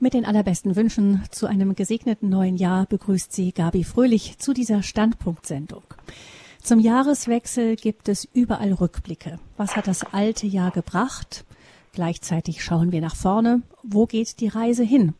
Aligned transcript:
Mit 0.00 0.14
den 0.14 0.24
allerbesten 0.24 0.76
Wünschen 0.76 1.24
zu 1.32 1.46
einem 1.46 1.74
gesegneten 1.74 2.28
neuen 2.28 2.56
Jahr 2.56 2.86
begrüßt 2.86 3.32
Sie 3.32 3.50
Gabi 3.50 3.82
Fröhlich 3.82 4.38
zu 4.38 4.52
dieser 4.52 4.84
Standpunktsendung. 4.84 5.82
Zum 6.62 6.78
Jahreswechsel 6.78 7.74
gibt 7.74 8.08
es 8.08 8.24
überall 8.32 8.74
Rückblicke. 8.74 9.40
Was 9.56 9.74
hat 9.74 9.88
das 9.88 10.04
alte 10.04 10.46
Jahr 10.46 10.70
gebracht? 10.70 11.44
Gleichzeitig 11.94 12.62
schauen 12.62 12.92
wir 12.92 13.00
nach 13.00 13.16
vorne. 13.16 13.62
Wo 13.82 14.06
geht 14.06 14.38
die 14.38 14.46
Reise 14.46 14.84
hin? 14.84 15.14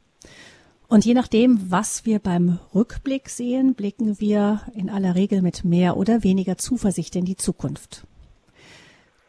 Und 0.86 1.04
je 1.04 1.14
nachdem, 1.14 1.72
was 1.72 2.06
wir 2.06 2.20
beim 2.20 2.60
Rückblick 2.72 3.30
sehen, 3.30 3.74
blicken 3.74 4.20
wir 4.20 4.62
in 4.74 4.90
aller 4.90 5.16
Regel 5.16 5.42
mit 5.42 5.64
mehr 5.64 5.96
oder 5.96 6.22
weniger 6.22 6.56
Zuversicht 6.56 7.16
in 7.16 7.24
die 7.24 7.36
Zukunft. 7.36 8.06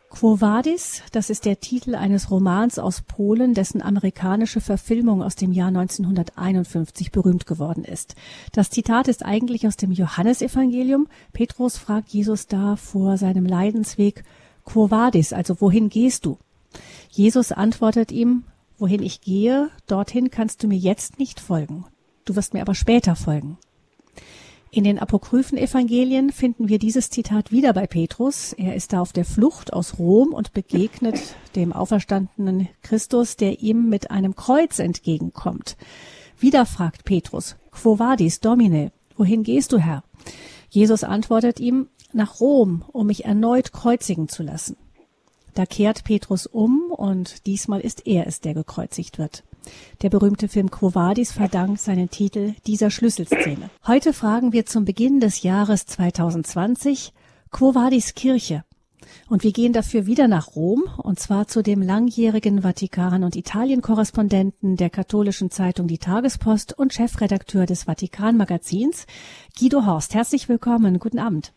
Quo 0.10 0.42
Vadis, 0.42 1.04
das 1.12 1.30
ist 1.30 1.46
der 1.46 1.60
Titel 1.60 1.94
eines 1.94 2.32
Romans 2.32 2.80
aus 2.80 3.02
Polen, 3.04 3.54
dessen 3.54 3.82
amerikanische 3.82 4.60
Verfilmung 4.60 5.22
aus 5.22 5.36
dem 5.36 5.52
Jahr 5.52 5.68
1951 5.68 7.12
berühmt 7.12 7.46
geworden 7.46 7.84
ist. 7.84 8.16
Das 8.52 8.72
Zitat 8.72 9.08
ist 9.08 9.24
eigentlich 9.24 9.68
aus 9.68 9.78
dem 9.78 9.92
Johannesevangelium. 9.92 11.08
Petrus 11.32 11.78
fragt 11.78 12.10
Jesus 12.10 12.48
da 12.48 12.76
vor 12.76 13.18
seinem 13.18 13.46
Leidensweg, 13.46 14.24
Quo 14.66 14.90
Vadis, 14.90 15.32
also 15.32 15.62
wohin 15.62 15.90
gehst 15.90 16.26
du? 16.26 16.40
Jesus 17.12 17.52
antwortet 17.52 18.12
ihm, 18.12 18.44
wohin 18.80 19.04
ich 19.04 19.22
gehe, 19.22 19.70
dorthin 19.86 20.32
kannst 20.32 20.64
du 20.64 20.68
mir 20.68 20.78
jetzt 20.78 21.20
nicht 21.20 21.40
folgen. 21.40 21.86
Du 22.26 22.36
wirst 22.36 22.56
mir 22.56 22.62
aber 22.62 22.76
später 22.76 23.16
folgen. 23.16 23.60
In 24.72 24.84
den 24.84 25.00
apokryphen 25.00 25.58
Evangelien 25.58 26.32
finden 26.32 26.70
wir 26.70 26.78
dieses 26.78 27.10
Zitat 27.10 27.52
wieder 27.52 27.74
bei 27.74 27.88
Petrus. 27.88 28.54
Er 28.54 28.76
ist 28.76 28.94
da 28.94 29.02
auf 29.02 29.14
der 29.14 29.26
Flucht 29.26 29.74
aus 29.74 29.98
Rom 29.98 30.32
und 30.32 30.54
begegnet 30.54 31.20
dem 31.56 31.74
auferstandenen 31.74 32.70
Christus, 32.84 33.36
der 33.36 33.62
ihm 33.62 33.90
mit 33.90 34.12
einem 34.12 34.36
Kreuz 34.36 34.78
entgegenkommt. 34.78 35.76
Wieder 36.38 36.68
fragt 36.68 37.04
Petrus, 37.04 37.56
Quo 37.72 37.98
vadis, 37.98 38.42
Domine? 38.42 38.92
Wohin 39.18 39.42
gehst 39.42 39.72
du, 39.72 39.80
Herr? 39.80 40.04
Jesus 40.70 41.04
antwortet 41.04 41.60
ihm, 41.60 41.88
nach 42.14 42.40
Rom, 42.40 42.86
um 42.92 43.08
mich 43.08 43.26
erneut 43.26 43.72
kreuzigen 43.72 44.30
zu 44.30 44.44
lassen. 44.44 44.78
Da 45.56 45.66
kehrt 45.66 46.04
Petrus 46.04 46.46
um 46.46 46.92
und 46.92 47.48
diesmal 47.48 47.82
ist 47.82 48.06
er 48.06 48.28
es, 48.28 48.40
der 48.40 48.54
gekreuzigt 48.54 49.18
wird. 49.18 49.44
Der 50.02 50.10
berühmte 50.10 50.48
Film 50.48 50.72
Quo 50.72 50.96
Vadis 50.96 51.32
verdankt 51.32 51.80
seinen 51.80 52.10
Titel 52.10 52.54
dieser 52.68 52.90
Schlüsselszene. 52.90 53.70
Heute 53.86 54.14
fragen 54.14 54.54
wir 54.54 54.66
zum 54.66 54.86
Beginn 54.86 55.20
des 55.20 55.44
Jahres 55.44 55.86
2020 55.86 57.14
Quo 57.52 57.76
Vadis 57.76 58.16
Kirche. 58.16 58.64
Und 59.30 59.44
wir 59.44 59.52
gehen 59.52 59.74
dafür 59.74 60.06
wieder 60.06 60.28
nach 60.28 60.56
Rom, 60.56 60.84
und 61.02 61.20
zwar 61.20 61.48
zu 61.48 61.62
dem 61.62 61.82
langjährigen 61.82 62.62
Vatikan- 62.62 63.24
und 63.24 63.36
Italien-Korrespondenten 63.36 64.76
der 64.76 64.90
katholischen 64.90 65.52
Zeitung 65.52 65.88
Die 65.88 65.98
Tagespost 65.98 66.78
und 66.78 66.94
Chefredakteur 66.94 67.66
des 67.66 67.84
Vatikan-Magazins, 67.84 69.08
Guido 69.60 69.86
Horst. 69.86 70.16
Herzlich 70.16 70.50
willkommen. 70.50 71.00
Guten 71.00 71.20
Abend. 71.20 71.54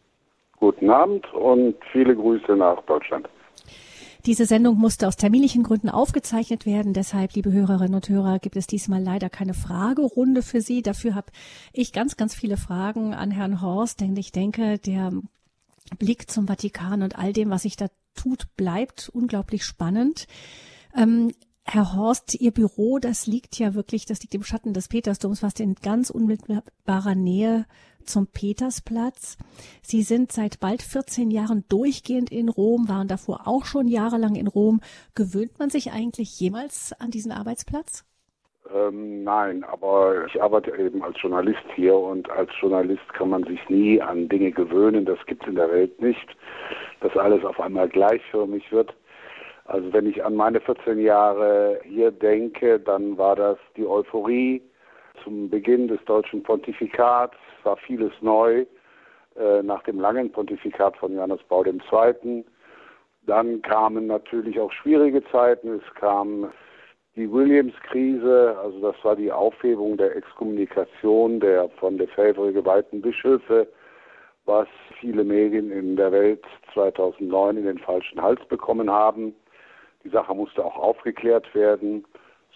Guten 0.59 0.91
Abend 0.91 1.27
und 1.35 1.75
viele 1.93 2.15
Grüße 2.15 2.55
nach 2.57 2.83
Deutschland. 2.83 3.29
Diese 4.25 4.47
Sendung 4.47 4.79
musste 4.79 5.09
aus 5.09 5.17
terminlichen 5.17 5.65
Gründen 5.65 5.89
aufgezeichnet 5.89 6.65
werden. 6.65 6.93
Deshalb, 6.93 7.35
liebe 7.35 7.51
Hörerinnen 7.51 7.97
und 7.97 8.09
Hörer, 8.09 8.39
gibt 8.39 8.57
es 8.57 8.69
diesmal 8.69 9.03
leider 9.03 9.29
keine 9.29 9.53
Fragerunde 9.53 10.43
für 10.43 10.61
Sie. 10.61 10.81
Dafür 10.81 11.17
habe 11.17 11.33
ich 11.73 11.93
ganz, 11.93 12.17
ganz 12.17 12.33
viele 12.33 12.57
Fragen 12.57 13.15
an 13.15 13.33
Herrn 13.33 13.61
Horst, 13.61 14.01
denn 14.01 14.17
ich 14.17 14.31
denke, 14.31 14.79
der 14.79 15.13
Blick 15.99 16.31
zum 16.31 16.47
Vatikan 16.47 17.03
und 17.03 17.19
all 17.19 17.33
dem, 17.33 17.51
was 17.51 17.63
sich 17.63 17.77
da 17.77 17.89
tut, 18.15 18.47
bleibt 18.57 19.09
unglaublich 19.09 19.65
spannend. 19.65 20.29
Ähm, 20.97 21.33
Herr 21.65 21.95
Horst, 21.95 22.41
Ihr 22.41 22.53
Büro, 22.53 22.99
das 22.99 23.27
liegt 23.27 23.59
ja 23.59 23.75
wirklich, 23.75 24.07
das 24.07 24.21
liegt 24.21 24.35
im 24.35 24.45
Schatten 24.45 24.73
des 24.73 24.89
Petersdoms, 24.89 25.41
fast 25.41 25.59
in 25.59 25.75
ganz 25.77 26.11
unmittelbarer 26.11 27.15
Nähe 27.15 27.67
zum 28.05 28.27
Petersplatz. 28.27 29.37
Sie 29.83 30.03
sind 30.03 30.33
seit 30.33 30.61
bald 30.61 30.83
14 30.83 31.31
Jahren 31.31 31.65
durchgehend 31.69 32.31
in 32.31 32.49
Rom, 32.49 32.89
waren 32.89 33.09
davor 33.09 33.43
auch 33.47 33.65
schon 33.65 33.89
jahrelang 33.89 34.35
in 34.35 34.47
Rom. 34.47 34.81
Gewöhnt 35.15 35.59
man 35.59 35.71
sich 35.71 35.93
eigentlich 35.93 36.39
jemals 36.41 36.93
an 36.99 37.11
diesen 37.11 37.33
Arbeitsplatz? 37.33 38.05
Ähm, 38.73 39.25
nein, 39.25 39.65
aber 39.65 40.27
ich 40.27 40.41
arbeite 40.41 40.71
eben 40.79 41.03
als 41.03 41.21
Journalist 41.21 41.65
hier 41.75 41.97
und 41.97 42.31
als 42.31 42.51
Journalist 42.61 43.13
kann 43.13 43.31
man 43.31 43.45
sich 43.45 43.69
nie 43.69 44.01
an 44.01 44.29
Dinge 44.29 44.53
gewöhnen. 44.53 45.05
Das 45.05 45.19
gibt 45.27 45.43
es 45.43 45.49
in 45.49 45.57
der 45.57 45.71
Welt 45.71 46.01
nicht, 46.01 46.37
dass 47.01 47.17
alles 47.17 47.45
auf 47.45 47.61
einmal 47.61 47.89
gleichförmig 47.89 48.71
wird. 48.71 48.95
Also 49.65 49.93
wenn 49.93 50.07
ich 50.07 50.25
an 50.25 50.35
meine 50.35 50.61
14 50.61 50.99
Jahre 50.99 51.81
hier 51.85 52.11
denke, 52.11 52.81
dann 52.81 53.19
war 53.19 53.37
das 53.37 53.59
die 53.77 53.87
Euphorie 53.87 54.63
zum 55.23 55.51
Beginn 55.51 55.89
des 55.89 56.03
deutschen 56.05 56.43
Pontifikats, 56.43 57.37
war 57.65 57.77
vieles 57.77 58.13
neu 58.21 58.65
äh, 59.37 59.63
nach 59.63 59.83
dem 59.85 59.99
langen 59.99 60.31
Pontifikat 60.31 60.97
von 60.97 61.15
Johannes 61.15 61.41
Paul 61.49 61.67
II. 61.67 62.45
Dann 63.25 63.63
kamen 63.63 64.07
natürlich 64.07 64.59
auch 64.59 64.73
schwierige 64.73 65.25
Zeiten. 65.31 65.81
Es 65.81 65.95
kam 65.95 66.53
die 67.15 67.31
Williams-Krise, 67.31 68.57
also 68.63 68.81
das 68.81 68.97
war 69.05 69.17
die 69.17 69.31
Aufhebung 69.31 69.97
der 69.97 70.17
Exkommunikation 70.17 71.41
der 71.41 71.69
von 71.79 71.99
Lefebvre 71.99 72.53
geweihten 72.53 73.03
Bischöfe, 73.03 73.69
was 74.47 74.67
viele 74.99 75.23
Medien 75.23 75.71
in 75.71 75.97
der 75.97 76.11
Welt 76.11 76.45
2009 76.73 77.59
in 77.59 77.65
den 77.65 77.79
falschen 77.79 78.21
Hals 78.21 78.41
bekommen 78.49 78.91
haben. 78.91 79.35
Die 80.05 80.09
Sache 80.09 80.35
musste 80.35 80.65
auch 80.65 80.77
aufgeklärt 80.77 81.55
werden 81.55 82.05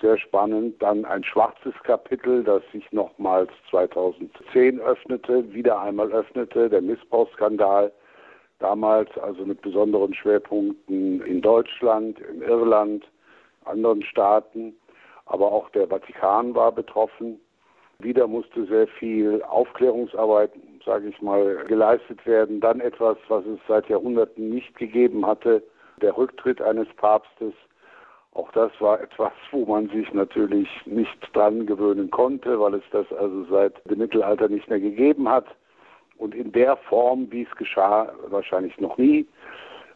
sehr 0.01 0.19
spannend. 0.19 0.83
Dann 0.83 1.05
ein 1.05 1.25
schwarzes 1.25 1.75
Kapitel, 1.83 2.45
das 2.45 2.63
sich 2.73 2.91
nochmals 2.93 3.51
2010 3.71 4.81
öffnete, 4.81 5.53
wieder 5.53 5.81
einmal 5.81 6.13
öffnete, 6.13 6.69
der 6.69 6.83
Missbrauchsskandal. 6.83 7.93
Damals 8.59 9.11
also 9.19 9.45
mit 9.45 9.61
besonderen 9.61 10.15
Schwerpunkten 10.15 11.21
in 11.23 11.43
Deutschland, 11.43 12.19
in 12.21 12.43
Irland, 12.43 13.05
anderen 13.65 14.03
Staaten. 14.03 14.75
Aber 15.27 15.53
auch 15.53 15.69
der 15.71 15.89
Vatikan 15.89 16.55
war 16.55 16.73
betroffen. 16.73 17.41
Wieder 17.99 18.27
musste 18.27 18.67
sehr 18.67 18.87
viel 18.87 19.43
Aufklärungsarbeit, 19.43 20.53
sage 20.85 21.09
ich 21.09 21.21
mal, 21.23 21.65
geleistet 21.67 22.25
werden. 22.27 22.61
Dann 22.61 22.81
etwas, 22.81 23.17
was 23.29 23.45
es 23.47 23.59
seit 23.67 23.89
Jahrhunderten 23.89 24.51
nicht 24.51 24.77
gegeben 24.77 25.27
hatte, 25.27 25.63
der 26.03 26.17
Rücktritt 26.17 26.61
eines 26.61 26.89
Papstes 26.97 27.55
auch 28.37 28.53
das 28.53 28.71
war 28.81 29.01
etwas, 29.01 29.33
wo 29.51 29.65
man 29.65 29.89
sich 29.89 30.13
natürlich 30.13 30.69
nicht 30.85 31.17
dran 31.33 31.67
gewöhnen 31.67 32.11
konnte, 32.11 32.61
weil 32.61 32.75
es 32.75 32.85
das 32.91 33.11
also 33.13 33.45
seit 33.45 33.75
dem 33.91 33.99
Mittelalter 33.99 34.49
nicht 34.49 34.69
mehr 34.69 34.81
gegeben 34.81 35.29
hat. 35.29 35.47
Und 36.19 36.35
in 36.35 36.53
der 36.53 36.77
Form, 36.77 37.31
wie 37.31 37.43
es 37.43 37.57
geschah, 37.57 38.13
wahrscheinlich 38.29 38.79
noch 38.79 38.97
nie. 38.99 39.27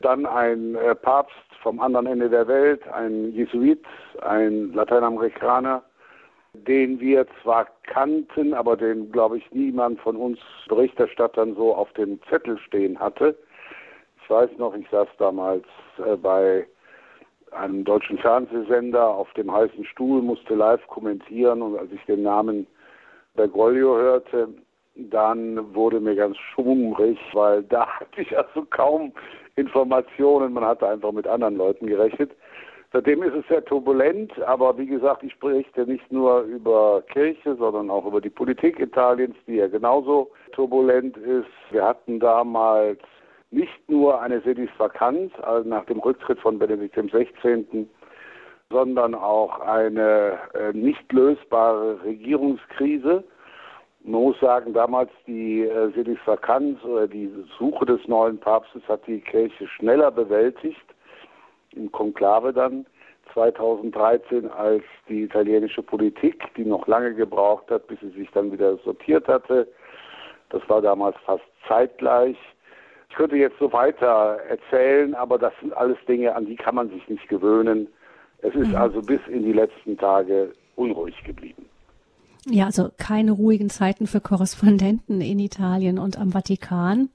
Dann 0.01 0.27
ein 0.27 0.75
äh, 0.75 0.95
Papst 0.95 1.37
vom 1.62 1.81
anderen 1.81 2.06
Ende 2.06 2.31
der 2.31 2.49
Welt, 2.49 2.87
ein 2.89 3.33
Jesuit, 3.33 3.84
ein 4.23 4.72
Lateinamerikaner, 4.72 5.83
den 6.55 6.99
wir 7.01 7.27
zwar 7.43 7.67
kannten, 7.84 8.55
aber 8.55 8.77
den, 8.77 9.12
glaube 9.12 9.39
ich, 9.39 9.51
niemand 9.53 10.01
von 10.01 10.17
uns 10.17 10.39
Berichterstattern 10.69 11.55
so 11.55 11.75
auf 11.75 11.93
dem 11.93 12.19
Zettel 12.28 12.59
stehen 12.59 12.99
hatte. 12.99 13.37
Ich 14.22 14.31
weiß 14.31 14.51
noch, 14.59 14.75
ich 14.75 14.89
saß 14.91 15.09
damals 15.19 15.65
äh, 15.99 16.17
bei 16.17 16.67
einem 17.53 17.84
deutschen 17.84 18.19
Fernsehsender 18.19 19.06
auf 19.06 19.33
dem 19.34 19.53
heißen 19.53 19.84
Stuhl, 19.87 20.22
musste 20.22 20.55
live 20.55 20.87
kommentieren 20.87 21.62
und 21.62 21.78
als 21.78 21.91
ich 21.93 22.05
den 22.05 22.22
Namen 22.22 22.66
Bergoglio 23.34 23.97
hörte, 23.97 24.49
dann 24.94 25.75
wurde 25.75 26.00
mir 26.00 26.15
ganz 26.15 26.37
schwungrig, 26.37 27.19
weil 27.33 27.62
da 27.65 27.87
hatte 28.00 28.21
ich 28.21 28.37
also 28.37 28.66
kaum 28.71 29.12
Informationen, 29.56 30.53
man 30.53 30.65
hatte 30.65 30.89
einfach 30.89 31.12
mit 31.12 31.27
anderen 31.27 31.56
Leuten 31.56 31.87
gerechnet. 31.87 32.33
Seitdem 32.93 33.22
ist 33.22 33.34
es 33.34 33.47
sehr 33.47 33.65
turbulent, 33.65 34.33
aber 34.43 34.77
wie 34.77 34.87
gesagt, 34.87 35.22
ich 35.22 35.39
berichte 35.39 35.87
nicht 35.87 36.10
nur 36.10 36.41
über 36.41 37.03
Kirche, 37.13 37.54
sondern 37.54 37.89
auch 37.89 38.04
über 38.04 38.21
die 38.21 38.30
Politik 38.30 38.80
Italiens, 38.80 39.36
die 39.47 39.57
ja 39.57 39.69
genauso 39.69 40.30
turbulent 40.53 41.16
ist. 41.19 41.47
Wir 41.71 41.84
hatten 41.84 42.19
damals 42.19 42.98
nicht 43.50 43.88
nur 43.88 44.20
eine 44.20 44.41
Sedisvakanz 44.42 45.32
also 45.42 45.68
nach 45.68 45.84
dem 45.86 45.98
Rücktritt 45.98 46.38
von 46.41 46.58
Benedikt 46.58 46.94
XVI., 46.94 47.86
sondern 48.70 49.14
auch 49.16 49.58
eine 49.60 50.38
äh, 50.54 50.72
nicht 50.72 51.12
lösbare 51.12 52.02
Regierungskrise. 52.04 53.24
Man 54.04 54.22
muss 54.22 54.41
sagen, 54.41 54.72
damals 54.72 55.10
die 55.26 55.62
äh, 55.62 55.91
Sedisvakanz 55.92 56.82
oder 56.84 57.08
die 57.08 57.30
Suche 57.58 57.84
des 57.84 58.06
neuen 58.06 58.38
Papstes 58.38 58.82
hat 58.88 59.04
die 59.06 59.20
Kirche 59.20 59.66
schneller 59.66 60.12
bewältigt, 60.12 60.94
im 61.72 61.91
Konklave 61.91 62.52
dann 62.52 62.86
2013 63.34 64.50
als 64.50 64.82
die 65.08 65.22
italienische 65.22 65.82
Politik, 65.82 66.42
die 66.56 66.64
noch 66.64 66.86
lange 66.86 67.14
gebraucht 67.14 67.70
hat, 67.70 67.86
bis 67.88 67.98
sie 68.00 68.10
sich 68.10 68.30
dann 68.32 68.52
wieder 68.52 68.76
sortiert 68.78 69.28
hatte. 69.28 69.68
Das 70.50 70.62
war 70.68 70.80
damals 70.80 71.16
fast 71.24 71.44
zeitgleich. 71.66 72.36
Ich 73.10 73.16
könnte 73.16 73.36
jetzt 73.36 73.59
so 73.59 73.72
weiter 73.72 74.39
erzählen, 74.48 75.15
aber 75.15 75.36
das 75.36 75.53
sind 75.60 75.77
alles 75.77 75.98
Dinge, 76.07 76.34
an 76.34 76.47
die 76.47 76.57
kann 76.57 76.77
man 76.77 76.89
sich 76.91 77.07
nicht 77.09 77.28
gewöhnen. 77.28 77.89
Es 78.39 78.54
ist 78.54 78.68
mhm. 78.68 78.77
also 78.77 79.03
bis 79.03 79.21
in 79.28 79.42
die 79.42 79.53
letzten 79.53 79.98
Tage 79.98 80.53
unruhig 80.77 81.16
geblieben. 81.24 81.66
Ja, 82.47 82.66
also 82.66 82.91
keine 82.97 83.33
ruhigen 83.33 83.68
Zeiten 83.68 84.07
für 84.07 84.21
Korrespondenten 84.21 85.21
in 85.21 85.39
Italien 85.39 85.98
und 85.98 86.18
am 86.18 86.30
Vatikan. 86.30 87.10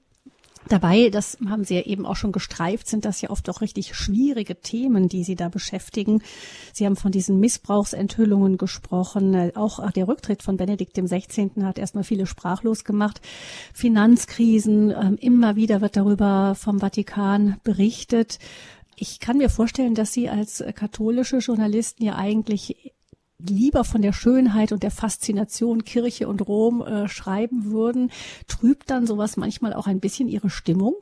Dabei, 0.68 1.10
das 1.10 1.38
haben 1.48 1.64
Sie 1.64 1.76
ja 1.76 1.82
eben 1.82 2.06
auch 2.06 2.16
schon 2.16 2.32
gestreift, 2.32 2.88
sind 2.88 3.04
das 3.04 3.20
ja 3.20 3.30
oft 3.30 3.48
auch 3.48 3.60
richtig 3.60 3.94
schwierige 3.94 4.60
Themen, 4.60 5.08
die 5.08 5.22
Sie 5.22 5.36
da 5.36 5.48
beschäftigen. 5.48 6.22
Sie 6.72 6.84
haben 6.86 6.96
von 6.96 7.12
diesen 7.12 7.38
Missbrauchsenthüllungen 7.38 8.58
gesprochen. 8.58 9.52
Auch 9.54 9.90
der 9.92 10.08
Rücktritt 10.08 10.42
von 10.42 10.56
Benedikt 10.56 10.96
dem 10.96 11.06
16. 11.06 11.64
hat 11.64 11.78
erstmal 11.78 12.02
viele 12.02 12.26
sprachlos 12.26 12.84
gemacht. 12.84 13.20
Finanzkrisen, 13.74 14.90
ähm, 14.90 15.16
immer 15.20 15.54
wieder 15.54 15.80
wird 15.80 15.96
darüber 15.96 16.56
vom 16.56 16.80
Vatikan 16.80 17.60
berichtet. 17.62 18.40
Ich 18.96 19.20
kann 19.20 19.36
mir 19.36 19.50
vorstellen, 19.50 19.94
dass 19.94 20.12
Sie 20.12 20.28
als 20.28 20.64
katholische 20.74 21.38
Journalisten 21.38 22.02
ja 22.02 22.16
eigentlich 22.16 22.94
lieber 23.38 23.84
von 23.84 24.02
der 24.02 24.12
Schönheit 24.12 24.72
und 24.72 24.82
der 24.82 24.90
Faszination 24.90 25.84
Kirche 25.84 26.28
und 26.28 26.46
Rom 26.46 26.82
äh, 26.82 27.08
schreiben 27.08 27.70
würden, 27.70 28.10
trübt 28.48 28.90
dann 28.90 29.06
sowas 29.06 29.36
manchmal 29.36 29.72
auch 29.74 29.86
ein 29.86 30.00
bisschen 30.00 30.28
ihre 30.28 30.50
Stimmung? 30.50 30.94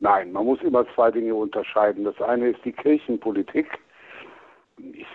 Nein, 0.00 0.32
man 0.32 0.44
muss 0.44 0.60
immer 0.62 0.84
zwei 0.94 1.10
Dinge 1.10 1.34
unterscheiden. 1.34 2.04
Das 2.04 2.20
eine 2.20 2.50
ist 2.50 2.64
die 2.64 2.72
Kirchenpolitik. 2.72 3.66
Ich 4.78 5.06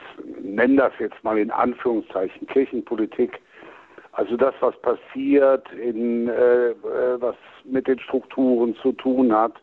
nenne 0.41 0.77
das 0.77 0.93
jetzt 0.99 1.23
mal 1.23 1.37
in 1.37 1.51
Anführungszeichen 1.51 2.47
Kirchenpolitik. 2.47 3.39
Also 4.13 4.35
das, 4.35 4.55
was 4.59 4.75
passiert, 4.81 5.71
in, 5.73 6.27
äh, 6.27 6.71
äh 6.71 7.21
was 7.21 7.35
mit 7.63 7.87
den 7.87 7.99
Strukturen 7.99 8.75
zu 8.81 8.91
tun 8.93 9.31
hat, 9.31 9.53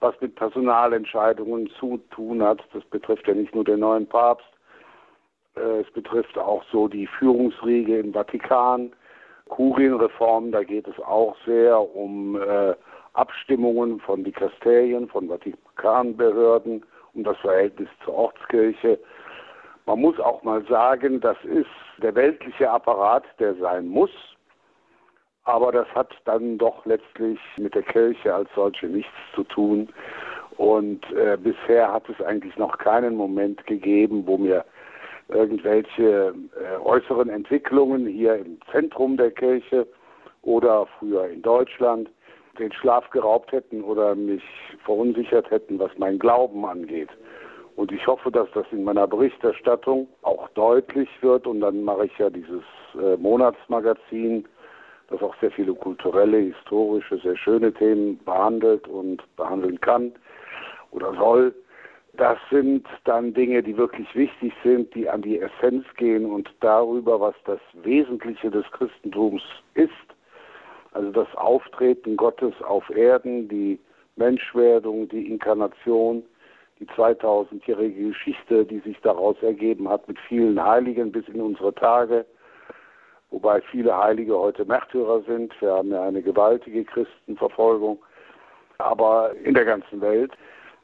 was 0.00 0.18
mit 0.20 0.34
Personalentscheidungen 0.34 1.68
zu 1.78 1.98
tun 2.10 2.42
hat. 2.42 2.64
Das 2.72 2.84
betrifft 2.84 3.28
ja 3.28 3.34
nicht 3.34 3.54
nur 3.54 3.64
den 3.64 3.80
neuen 3.80 4.06
Papst, 4.06 4.46
es 5.56 5.90
betrifft 5.92 6.38
auch 6.38 6.62
so 6.70 6.88
die 6.88 7.06
Führungsriege 7.06 7.98
im 7.98 8.12
Vatikan, 8.12 8.92
Kurienreform, 9.48 10.52
da 10.52 10.62
geht 10.64 10.88
es 10.88 10.98
auch 11.00 11.36
sehr 11.46 11.80
um 11.80 12.36
äh, 12.40 12.74
Abstimmungen 13.14 14.00
von 14.00 14.24
Dikasterien, 14.24 15.08
von 15.08 15.28
Vatikanbehörden, 15.28 16.84
um 17.14 17.24
das 17.24 17.36
Verhältnis 17.38 17.88
zur 18.04 18.14
Ortskirche. 18.14 18.98
Man 19.86 20.00
muss 20.00 20.18
auch 20.18 20.42
mal 20.42 20.64
sagen, 20.66 21.20
das 21.20 21.36
ist 21.44 21.70
der 22.02 22.14
weltliche 22.14 22.70
Apparat, 22.70 23.24
der 23.38 23.54
sein 23.54 23.86
muss, 23.86 24.10
aber 25.44 25.70
das 25.70 25.86
hat 25.94 26.12
dann 26.24 26.58
doch 26.58 26.84
letztlich 26.84 27.38
mit 27.56 27.74
der 27.74 27.84
Kirche 27.84 28.34
als 28.34 28.48
solche 28.54 28.86
nichts 28.86 29.14
zu 29.34 29.44
tun. 29.44 29.88
Und 30.56 31.04
äh, 31.12 31.36
bisher 31.40 31.92
hat 31.92 32.08
es 32.08 32.20
eigentlich 32.24 32.56
noch 32.56 32.78
keinen 32.78 33.14
Moment 33.14 33.64
gegeben, 33.66 34.26
wo 34.26 34.38
mir 34.38 34.64
irgendwelche 35.28 36.34
äh, 36.60 36.78
äußeren 36.84 37.28
Entwicklungen 37.28 38.06
hier 38.06 38.36
im 38.36 38.58
Zentrum 38.70 39.16
der 39.16 39.30
Kirche 39.30 39.86
oder 40.42 40.86
früher 40.98 41.28
in 41.28 41.42
Deutschland 41.42 42.08
den 42.58 42.72
Schlaf 42.72 43.10
geraubt 43.10 43.52
hätten 43.52 43.82
oder 43.82 44.14
mich 44.14 44.42
verunsichert 44.84 45.50
hätten, 45.50 45.78
was 45.78 45.90
mein 45.98 46.18
Glauben 46.18 46.64
angeht. 46.64 47.10
Und 47.76 47.92
ich 47.92 48.06
hoffe, 48.06 48.30
dass 48.30 48.48
das 48.54 48.64
in 48.72 48.84
meiner 48.84 49.06
Berichterstattung 49.06 50.08
auch 50.22 50.48
deutlich 50.50 51.08
wird. 51.20 51.46
Und 51.46 51.60
dann 51.60 51.84
mache 51.84 52.06
ich 52.06 52.18
ja 52.18 52.30
dieses 52.30 52.62
äh, 52.94 53.16
Monatsmagazin, 53.18 54.46
das 55.08 55.22
auch 55.22 55.34
sehr 55.40 55.50
viele 55.50 55.74
kulturelle, 55.74 56.38
historische, 56.38 57.18
sehr 57.18 57.36
schöne 57.36 57.72
Themen 57.72 58.18
behandelt 58.24 58.88
und 58.88 59.22
behandeln 59.36 59.78
kann 59.80 60.12
oder 60.90 61.12
soll. 61.14 61.54
Das 62.16 62.38
sind 62.50 62.86
dann 63.04 63.34
Dinge, 63.34 63.62
die 63.62 63.76
wirklich 63.76 64.14
wichtig 64.14 64.52
sind, 64.64 64.94
die 64.94 65.08
an 65.08 65.20
die 65.20 65.38
Essenz 65.38 65.84
gehen 65.96 66.24
und 66.24 66.50
darüber, 66.60 67.20
was 67.20 67.34
das 67.44 67.60
Wesentliche 67.82 68.50
des 68.50 68.64
Christentums 68.70 69.42
ist. 69.74 69.90
Also 70.92 71.10
das 71.12 71.28
Auftreten 71.34 72.16
Gottes 72.16 72.54
auf 72.62 72.88
Erden, 72.88 73.48
die 73.48 73.78
Menschwerdung, 74.16 75.08
die 75.10 75.28
Inkarnation, 75.28 76.22
die 76.80 76.86
2000-jährige 76.86 78.08
Geschichte, 78.08 78.64
die 78.64 78.78
sich 78.80 78.98
daraus 79.02 79.36
ergeben 79.42 79.88
hat 79.88 80.08
mit 80.08 80.18
vielen 80.20 80.62
Heiligen 80.62 81.12
bis 81.12 81.28
in 81.28 81.40
unsere 81.42 81.74
Tage, 81.74 82.24
wobei 83.30 83.60
viele 83.60 83.96
Heilige 83.96 84.38
heute 84.38 84.64
Märtyrer 84.64 85.22
sind. 85.22 85.52
Wir 85.60 85.72
haben 85.72 85.90
ja 85.90 86.02
eine 86.02 86.22
gewaltige 86.22 86.84
Christenverfolgung, 86.84 87.98
aber 88.78 89.32
in 89.44 89.52
der 89.52 89.66
ganzen 89.66 90.00
Welt. 90.00 90.32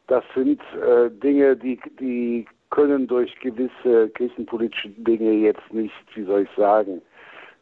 Das 0.07 0.25
sind 0.35 0.61
äh, 0.75 1.11
Dinge, 1.11 1.57
die, 1.57 1.81
die 1.99 2.47
können 2.71 3.07
durch 3.07 3.39
gewisse 3.41 4.09
kirchenpolitische 4.11 4.89
Dinge 4.91 5.33
jetzt 5.33 5.73
nicht, 5.73 5.95
wie 6.15 6.25
soll 6.25 6.43
ich 6.43 6.51
sagen, 6.57 7.03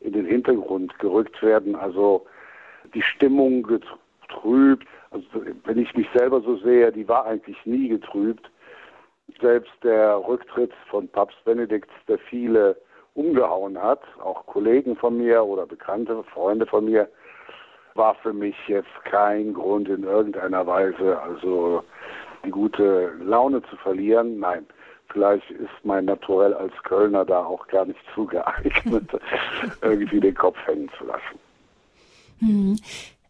in 0.01 0.13
den 0.13 0.25
Hintergrund 0.25 0.99
gerückt 0.99 1.43
werden. 1.43 1.75
Also 1.77 2.27
die 2.95 3.03
Stimmung 3.03 3.63
getrübt. 3.63 4.87
Also 5.11 5.27
wenn 5.65 5.79
ich 5.79 5.95
mich 5.95 6.07
selber 6.15 6.41
so 6.41 6.57
sehe, 6.57 6.93
die 6.93 7.09
war 7.09 7.27
eigentlich 7.27 7.59
nie 7.67 7.89
getrübt. 7.89 8.51
Selbst 9.41 9.73
der 9.83 10.17
Rücktritt 10.27 10.73
von 10.89 11.09
Papst 11.09 11.43
Benedikt, 11.45 11.91
der 12.09 12.19
viele 12.19 12.77
umgehauen 13.15 13.81
hat, 13.81 14.03
auch 14.23 14.47
Kollegen 14.47 14.97
von 14.97 15.19
mir 15.19 15.45
oder 15.45 15.67
bekannte 15.67 16.23
Freunde 16.25 16.67
von 16.67 16.85
mir, 16.85 17.09
war 17.95 18.15
für 18.17 18.33
mich 18.33 18.57
jetzt 18.69 19.05
kein 19.05 19.53
Grund 19.53 19.89
in 19.89 20.05
irgendeiner 20.05 20.67
Weise, 20.67 21.21
also 21.21 21.83
die 22.45 22.51
gute 22.51 23.13
Laune 23.23 23.63
zu 23.63 23.77
verlieren. 23.77 24.39
Nein, 24.39 24.67
vielleicht 25.09 25.51
ist 25.51 25.71
mein 25.85 26.05
Naturell 26.05 26.55
als 26.55 26.73
Kölner 26.85 27.25
da 27.25 27.45
auch 27.45 27.67
gar 27.69 27.85
nicht 27.85 28.01
zugeeignet, 28.15 29.11
irgendwie 29.83 30.21
den 30.21 30.35
Kopf 30.35 30.57
hängen 30.67 30.91
zu 30.99 31.05
lassen. 31.05 31.39
Hm. 32.41 32.77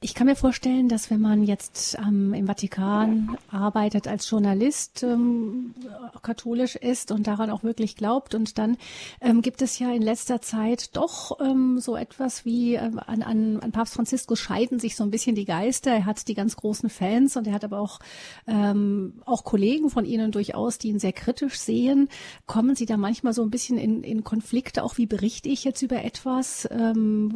Ich 0.02 0.14
kann 0.14 0.26
mir 0.26 0.34
vorstellen, 0.34 0.88
dass 0.88 1.10
wenn 1.10 1.20
man 1.20 1.44
jetzt 1.44 1.98
ähm, 1.98 2.32
im 2.32 2.46
Vatikan 2.46 3.36
arbeitet 3.50 4.08
als 4.08 4.30
Journalist, 4.30 5.02
ähm, 5.02 5.74
katholisch 6.22 6.74
ist 6.74 7.12
und 7.12 7.26
daran 7.26 7.50
auch 7.50 7.64
wirklich 7.64 7.96
glaubt, 7.96 8.34
und 8.34 8.56
dann 8.56 8.78
ähm, 9.20 9.42
gibt 9.42 9.60
es 9.60 9.78
ja 9.78 9.92
in 9.92 10.00
letzter 10.00 10.40
Zeit 10.40 10.96
doch 10.96 11.38
ähm, 11.42 11.80
so 11.80 11.96
etwas 11.96 12.46
wie 12.46 12.76
ähm, 12.76 12.98
an, 12.98 13.20
an, 13.20 13.60
an 13.60 13.72
Papst 13.72 13.92
Franziskus 13.92 14.38
scheiden 14.38 14.78
sich 14.78 14.96
so 14.96 15.04
ein 15.04 15.10
bisschen 15.10 15.34
die 15.34 15.44
Geister. 15.44 15.90
Er 15.90 16.06
hat 16.06 16.26
die 16.28 16.34
ganz 16.34 16.56
großen 16.56 16.88
Fans 16.88 17.36
und 17.36 17.46
er 17.46 17.52
hat 17.52 17.64
aber 17.64 17.78
auch 17.78 17.98
ähm, 18.46 19.20
auch 19.26 19.44
Kollegen 19.44 19.90
von 19.90 20.06
Ihnen 20.06 20.32
durchaus, 20.32 20.78
die 20.78 20.88
ihn 20.88 20.98
sehr 20.98 21.12
kritisch 21.12 21.58
sehen. 21.58 22.08
Kommen 22.46 22.74
Sie 22.74 22.86
da 22.86 22.96
manchmal 22.96 23.34
so 23.34 23.42
ein 23.42 23.50
bisschen 23.50 23.76
in, 23.76 24.02
in 24.02 24.24
Konflikte? 24.24 24.82
Auch 24.82 24.96
wie 24.96 25.04
berichte 25.04 25.50
ich 25.50 25.62
jetzt 25.64 25.82
über 25.82 26.02
etwas? 26.02 26.66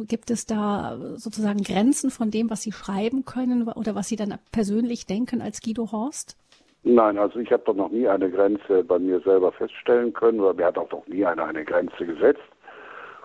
Gibt 0.07 0.31
es 0.31 0.47
da 0.47 0.97
sozusagen 1.17 1.61
Grenzen 1.61 2.09
von 2.09 2.31
dem, 2.31 2.49
was 2.49 2.54
Sie 2.61 2.71
schreiben 2.71 3.25
können 3.25 3.67
oder 3.67 3.95
was 3.95 4.07
Sie 4.07 4.15
dann 4.15 4.35
persönlich 4.51 5.05
denken 5.05 5.41
als 5.41 5.61
Guido 5.61 5.91
Horst? 5.91 6.37
Nein, 6.83 7.17
also 7.17 7.39
ich 7.39 7.51
habe 7.51 7.63
doch 7.65 7.73
noch 7.73 7.89
nie 7.89 8.07
eine 8.07 8.29
Grenze 8.29 8.83
bei 8.83 8.99
mir 8.99 9.19
selber 9.21 9.51
feststellen 9.51 10.13
können 10.13 10.39
oder 10.39 10.53
mir 10.53 10.65
hat 10.67 10.77
auch 10.77 10.91
noch 10.91 11.07
nie 11.07 11.25
einer 11.25 11.45
eine 11.45 11.65
Grenze 11.65 12.05
gesetzt. 12.05 12.43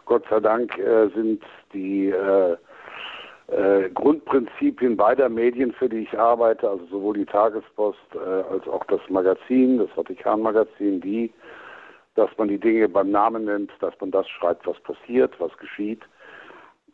Gott 0.06 0.25
sei 0.30 0.40
Dank 0.40 0.78
äh, 0.78 1.08
sind 1.14 1.42
die 1.75 2.08
äh, 2.08 2.56
äh, 3.49 3.90
Grundprinzipien 3.90 4.96
beider 4.96 5.28
Medien, 5.28 5.72
für 5.72 5.88
die 5.88 5.99
ich 5.99 6.18
arbeite, 6.18 6.70
also 6.70 6.87
sowohl 6.87 7.14
die 7.14 7.26
Tagespost 7.26 7.99
äh, 8.14 8.18
als 8.18 8.66
auch 8.66 8.84
das 8.84 9.00
Magazin, 9.10 9.78
das 9.78 9.90
Vatikan-Magazin, 9.90 11.00
die, 11.02 11.30
dass 12.14 12.30
man 12.38 12.49
die 12.49 12.58
Dinge 12.58 12.88
beim 12.88 13.10
Namen 13.10 13.44
nennt, 13.44 13.70
dass 13.80 13.92
man 14.00 14.10
das 14.10 14.28
schreibt, 14.28 14.66
was 14.66 14.80
passiert, 14.80 15.38
was 15.38 15.56
geschieht 15.58 16.02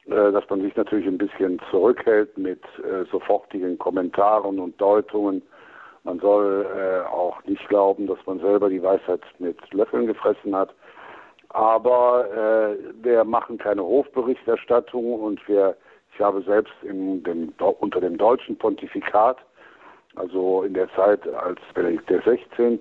dass 0.07 0.49
man 0.49 0.63
sich 0.63 0.75
natürlich 0.77 1.07
ein 1.07 1.19
bisschen 1.19 1.61
zurückhält 1.71 2.37
mit 2.39 2.63
äh, 2.79 3.05
sofortigen 3.11 3.79
Kommentaren 3.79 4.61
und 4.61 4.81
Deutungen. 4.81 5.43
Man 6.05 6.21
soll 6.21 6.65
äh, 6.65 7.07
auch 7.09 7.43
nicht 7.45 7.69
glauben, 7.69 8.07
dass 8.07 8.19
man 8.27 8.39
selber 8.39 8.69
die 8.69 8.83
Weisheit 8.83 9.21
mit 9.41 9.59
Löffeln 9.73 10.07
gefressen 10.07 10.55
hat. 10.55 10.73
Aber 11.49 12.27
äh, 12.31 12.77
wir 13.03 13.25
machen 13.25 13.59
keine 13.59 13.83
Hofberichterstattung 13.83 15.21
und 15.21 15.47
wir, 15.49 15.77
ich 16.15 16.21
habe 16.21 16.43
selbst 16.43 16.73
dem, 16.83 17.23
unter 17.59 18.01
dem 18.01 18.17
deutschen 18.17 18.57
Pontifikat, 18.57 19.39
also 20.15 20.63
in 20.63 20.75
der 20.75 20.89
Zeit, 20.95 21.27
als 21.29 21.59
Benedikt 21.75 22.07
XVI. 22.07 22.79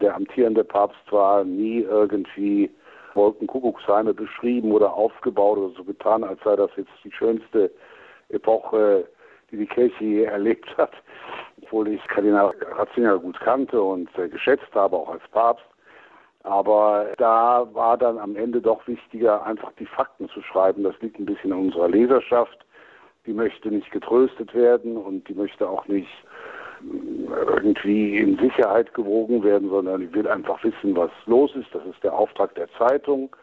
der 0.00 0.14
amtierende 0.14 0.62
Papst 0.62 1.10
war, 1.10 1.42
nie 1.42 1.80
irgendwie 1.80 2.70
Wolkenkuckucksheime 3.14 4.14
beschrieben 4.14 4.72
oder 4.72 4.92
aufgebaut 4.92 5.58
oder 5.58 5.74
so 5.76 5.84
getan, 5.84 6.24
als 6.24 6.40
sei 6.44 6.56
das 6.56 6.70
jetzt 6.76 6.92
die 7.04 7.12
schönste 7.12 7.70
Epoche, 8.28 9.06
die 9.50 9.58
die 9.58 9.66
Kirche 9.66 10.04
je 10.04 10.24
erlebt 10.24 10.76
hat, 10.76 10.92
obwohl 11.62 11.88
ich 11.88 12.02
Kardinal 12.08 12.54
Ratzinger 12.72 13.18
gut 13.18 13.38
kannte 13.40 13.80
und 13.80 14.08
geschätzt 14.14 14.74
habe, 14.74 14.96
auch 14.96 15.10
als 15.10 15.22
Papst. 15.30 15.64
Aber 16.44 17.06
da 17.18 17.68
war 17.72 17.96
dann 17.96 18.18
am 18.18 18.34
Ende 18.34 18.60
doch 18.60 18.86
wichtiger, 18.88 19.44
einfach 19.44 19.70
die 19.78 19.86
Fakten 19.86 20.28
zu 20.28 20.42
schreiben. 20.42 20.82
Das 20.82 20.98
liegt 21.00 21.18
ein 21.18 21.26
bisschen 21.26 21.52
in 21.52 21.58
unserer 21.66 21.88
Leserschaft. 21.88 22.66
Die 23.26 23.32
möchte 23.32 23.68
nicht 23.68 23.90
getröstet 23.92 24.52
werden 24.52 24.96
und 24.96 25.28
die 25.28 25.34
möchte 25.34 25.68
auch 25.68 25.86
nicht 25.86 26.10
irgendwie 27.46 28.18
in 28.18 28.36
Sicherheit 28.38 28.92
gewogen 28.94 29.44
werden, 29.44 29.68
sondern 29.70 30.02
ich 30.02 30.12
will 30.14 30.28
einfach 30.28 30.62
wissen, 30.64 30.96
was 30.96 31.10
los 31.26 31.54
ist. 31.54 31.68
Das 31.72 31.84
ist 31.86 32.02
der 32.02 32.14
Auftrag 32.14 32.54
der 32.54 32.68
Zeitung. 32.78 33.34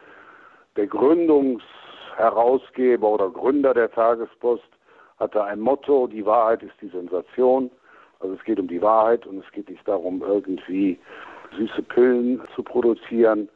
der 0.76 0.86
Gründungsherausgeber 0.86 3.08
oder 3.08 3.30
Gründer 3.30 3.74
der 3.74 3.90
Tagespost 3.90 4.62
hatte 5.18 5.42
ein 5.44 5.58
Motto, 5.60 6.06
die 6.06 6.24
Wahrheit 6.24 6.62
ist 6.62 6.74
die 6.80 6.88
Sensation. 6.88 7.70
Also 8.20 8.34
es 8.34 8.44
geht 8.44 8.60
um 8.60 8.68
die 8.68 8.82
Wahrheit 8.82 9.26
und 9.26 9.44
es 9.44 9.52
geht 9.52 9.68
nicht 9.68 9.86
darum, 9.86 10.22
irgendwie 10.22 10.98
süße 11.56 11.82
Pillen 11.82 12.40
zu 12.54 12.62
produzieren. 12.62 13.48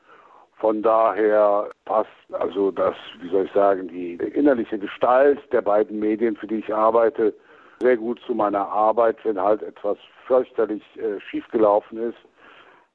Von 0.56 0.82
daher 0.82 1.70
passt 1.84 2.10
also 2.32 2.70
das, 2.70 2.94
wie 3.20 3.28
soll 3.28 3.46
ich 3.46 3.52
sagen, 3.52 3.88
die 3.88 4.14
innerliche 4.14 4.78
Gestalt 4.78 5.40
der 5.52 5.62
beiden 5.62 5.98
Medien, 5.98 6.36
für 6.36 6.46
die 6.46 6.56
ich 6.56 6.74
arbeite, 6.74 7.34
sehr 7.80 7.96
gut 7.96 8.20
zu 8.26 8.34
meiner 8.34 8.68
Arbeit, 8.68 9.16
wenn 9.24 9.40
halt 9.40 9.62
etwas 9.62 9.98
fürchterlich 10.26 10.82
äh, 10.96 11.20
schiefgelaufen 11.20 11.98
ist. 11.98 12.18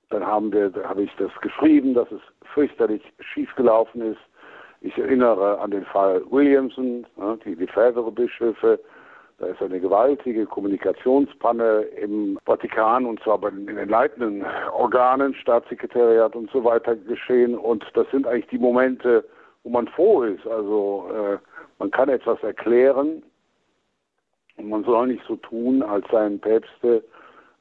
Dann 0.10 0.26
haben 0.26 0.52
wir, 0.52 0.72
habe 0.84 1.04
ich 1.04 1.12
das 1.18 1.32
geschrieben, 1.42 1.94
dass 1.94 2.12
es 2.12 2.22
fürchterlich 2.54 3.04
schiefgelaufen 3.20 4.02
ist. 4.02 4.20
Ich 4.82 4.98
erinnere 4.98 5.60
an 5.60 5.72
den 5.72 5.86
Fall 5.86 6.24
Williamson, 6.30 7.06
ne, 7.18 7.38
die, 7.46 7.56
die 7.56 7.68
Bischöfe. 8.12 8.80
Da 9.38 9.46
ist 9.46 9.62
eine 9.62 9.80
gewaltige 9.80 10.46
Kommunikationspanne 10.46 11.82
im 12.02 12.38
Vatikan 12.46 13.06
und 13.06 13.22
zwar 13.24 13.42
in 13.48 13.68
den 13.68 13.88
leitenden 13.88 14.46
Organen, 14.74 15.34
Staatssekretariat 15.34 16.36
und 16.36 16.52
so 16.52 16.64
weiter 16.64 16.96
geschehen. 16.96 17.58
Und 17.58 17.86
das 17.94 18.10
sind 18.12 18.28
eigentlich 18.28 18.48
die 18.48 18.58
Momente, 18.58 19.24
wo 19.64 19.70
man 19.70 19.88
froh 19.88 20.24
ist. 20.24 20.46
Also 20.46 21.10
äh, 21.14 21.38
man 21.78 21.92
kann 21.92 22.10
etwas 22.10 22.42
erklären 22.44 23.24
und 24.60 24.70
man 24.70 24.84
soll 24.84 25.08
nicht 25.08 25.24
so 25.28 25.36
tun, 25.38 25.82
als 25.82 26.06
seien 26.12 26.40
Päpste, 26.40 27.04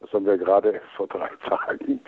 das 0.01 0.13
haben 0.13 0.27
wir 0.27 0.37
gerade 0.37 0.71
erst 0.73 0.87
vor 0.97 1.07
drei 1.07 1.31
Tagen 1.49 2.01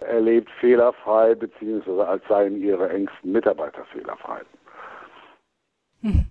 erlebt, 0.00 0.50
fehlerfrei, 0.60 1.34
beziehungsweise 1.34 2.06
als 2.06 2.22
seien 2.28 2.60
ihre 2.60 2.88
engsten 2.88 3.32
Mitarbeiter 3.32 3.84
fehlerfrei. 3.92 4.40
Hm. 6.02 6.26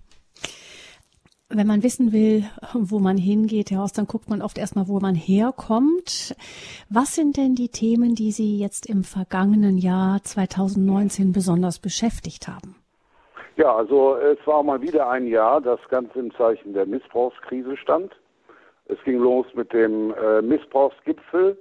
Wenn 1.52 1.66
man 1.66 1.82
wissen 1.82 2.12
will, 2.12 2.44
wo 2.74 3.00
man 3.00 3.16
hingeht, 3.16 3.72
Herr 3.72 3.80
Horst, 3.80 3.98
dann 3.98 4.06
guckt 4.06 4.30
man 4.30 4.40
oft 4.40 4.56
erstmal, 4.56 4.86
wo 4.86 5.00
man 5.00 5.16
herkommt. 5.16 6.36
Was 6.88 7.16
sind 7.16 7.36
denn 7.36 7.56
die 7.56 7.70
Themen, 7.70 8.14
die 8.14 8.30
Sie 8.30 8.56
jetzt 8.56 8.86
im 8.86 9.02
vergangenen 9.02 9.76
Jahr 9.76 10.22
2019 10.22 11.32
besonders 11.32 11.80
beschäftigt 11.80 12.46
haben? 12.46 12.76
Ja, 13.60 13.76
also 13.76 14.16
es 14.16 14.38
war 14.46 14.62
mal 14.62 14.80
wieder 14.80 15.10
ein 15.10 15.26
Jahr, 15.26 15.60
das 15.60 15.78
ganz 15.90 16.16
im 16.16 16.32
Zeichen 16.34 16.72
der 16.72 16.86
Missbrauchskrise 16.86 17.76
stand. 17.76 18.18
Es 18.86 18.96
ging 19.04 19.18
los 19.18 19.44
mit 19.52 19.70
dem 19.74 20.14
äh, 20.14 20.40
Missbrauchsgipfel 20.40 21.58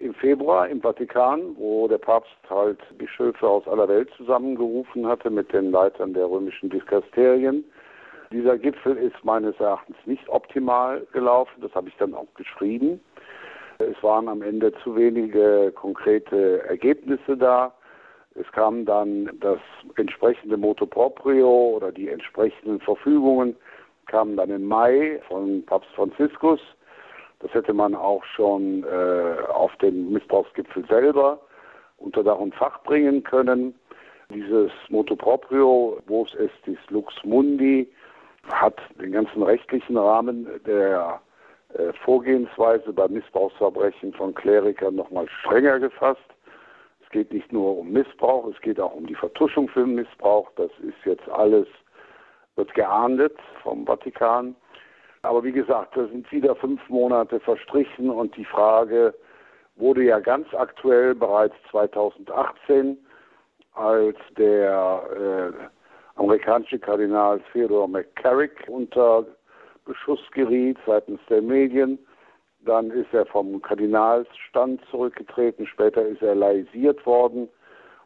im 0.00 0.14
Februar 0.14 0.66
im 0.66 0.80
Vatikan, 0.80 1.54
wo 1.56 1.86
der 1.86 1.98
Papst 1.98 2.34
halt 2.50 2.80
Bischöfe 2.98 3.46
aus 3.46 3.68
aller 3.68 3.86
Welt 3.86 4.10
zusammengerufen 4.16 5.06
hatte 5.06 5.30
mit 5.30 5.52
den 5.52 5.70
Leitern 5.70 6.12
der 6.12 6.28
römischen 6.28 6.70
Diskasterien. 6.70 7.64
Dieser 8.32 8.58
Gipfel 8.58 8.96
ist 8.96 9.24
meines 9.24 9.54
Erachtens 9.60 9.96
nicht 10.06 10.28
optimal 10.28 11.06
gelaufen, 11.12 11.60
das 11.60 11.72
habe 11.76 11.88
ich 11.88 11.96
dann 11.98 12.14
auch 12.14 12.34
geschrieben. 12.34 13.00
Es 13.78 14.02
waren 14.02 14.28
am 14.28 14.42
Ende 14.42 14.72
zu 14.82 14.96
wenige 14.96 15.70
konkrete 15.76 16.64
Ergebnisse 16.66 17.36
da. 17.36 17.72
Es 18.34 18.50
kam 18.52 18.84
dann 18.84 19.30
das 19.40 19.58
entsprechende 19.96 20.56
Moto 20.56 20.86
proprio 20.86 21.76
oder 21.76 21.92
die 21.92 22.08
entsprechenden 22.08 22.80
Verfügungen 22.80 23.56
kamen 24.06 24.36
dann 24.36 24.50
im 24.50 24.64
Mai 24.64 25.20
von 25.28 25.64
Papst 25.66 25.90
Franziskus. 25.94 26.60
Das 27.40 27.52
hätte 27.54 27.72
man 27.72 27.94
auch 27.94 28.24
schon 28.24 28.84
äh, 28.84 29.42
auf 29.52 29.74
den 29.76 30.12
Missbrauchsgipfel 30.12 30.86
selber 30.86 31.40
unter 31.98 32.22
Dach 32.22 32.38
und 32.38 32.54
Fach 32.54 32.82
bringen 32.84 33.22
können. 33.22 33.74
Dieses 34.32 34.70
Moto 34.88 35.14
proprio, 35.14 35.98
wo 36.06 36.24
es 36.24 36.34
ist, 36.34 36.54
dieses 36.66 36.90
Lux 36.90 37.12
Mundi, 37.24 37.88
hat 38.50 38.80
den 39.00 39.12
ganzen 39.12 39.42
rechtlichen 39.42 39.96
Rahmen 39.96 40.48
der 40.66 41.20
äh, 41.74 41.92
Vorgehensweise 42.04 42.92
bei 42.92 43.08
Missbrauchsverbrechen 43.08 44.12
von 44.14 44.34
Klerikern 44.34 44.94
nochmal 44.94 45.28
strenger 45.28 45.78
gefasst. 45.78 46.20
Es 47.12 47.18
geht 47.18 47.34
nicht 47.34 47.52
nur 47.52 47.76
um 47.76 47.92
Missbrauch, 47.92 48.46
es 48.46 48.58
geht 48.62 48.80
auch 48.80 48.94
um 48.94 49.06
die 49.06 49.14
Vertuschung 49.14 49.68
für 49.68 49.84
Missbrauch. 49.84 50.50
Das 50.56 50.70
ist 50.80 50.96
jetzt 51.04 51.28
alles, 51.28 51.66
wird 52.56 52.72
geahndet 52.72 53.36
vom 53.62 53.84
Vatikan. 53.84 54.56
Aber 55.20 55.44
wie 55.44 55.52
gesagt, 55.52 55.94
da 55.94 56.06
sind 56.06 56.32
wieder 56.32 56.56
fünf 56.56 56.80
Monate 56.88 57.38
verstrichen 57.38 58.08
und 58.08 58.34
die 58.38 58.46
Frage 58.46 59.12
wurde 59.76 60.04
ja 60.04 60.20
ganz 60.20 60.46
aktuell 60.54 61.14
bereits 61.14 61.54
2018, 61.70 62.96
als 63.74 64.16
der 64.38 65.02
äh, 65.14 66.18
amerikanische 66.18 66.78
Kardinal 66.78 67.42
Theodore 67.52 67.90
McCarrick 67.90 68.64
unter 68.68 69.26
Beschuss 69.84 70.20
geriet 70.30 70.78
seitens 70.86 71.20
der 71.28 71.42
Medien. 71.42 71.98
Dann 72.64 72.90
ist 72.90 73.12
er 73.12 73.26
vom 73.26 73.60
Kardinalsstand 73.60 74.80
zurückgetreten, 74.90 75.66
später 75.66 76.02
ist 76.02 76.22
er 76.22 76.34
laisiert 76.34 77.04
worden. 77.06 77.48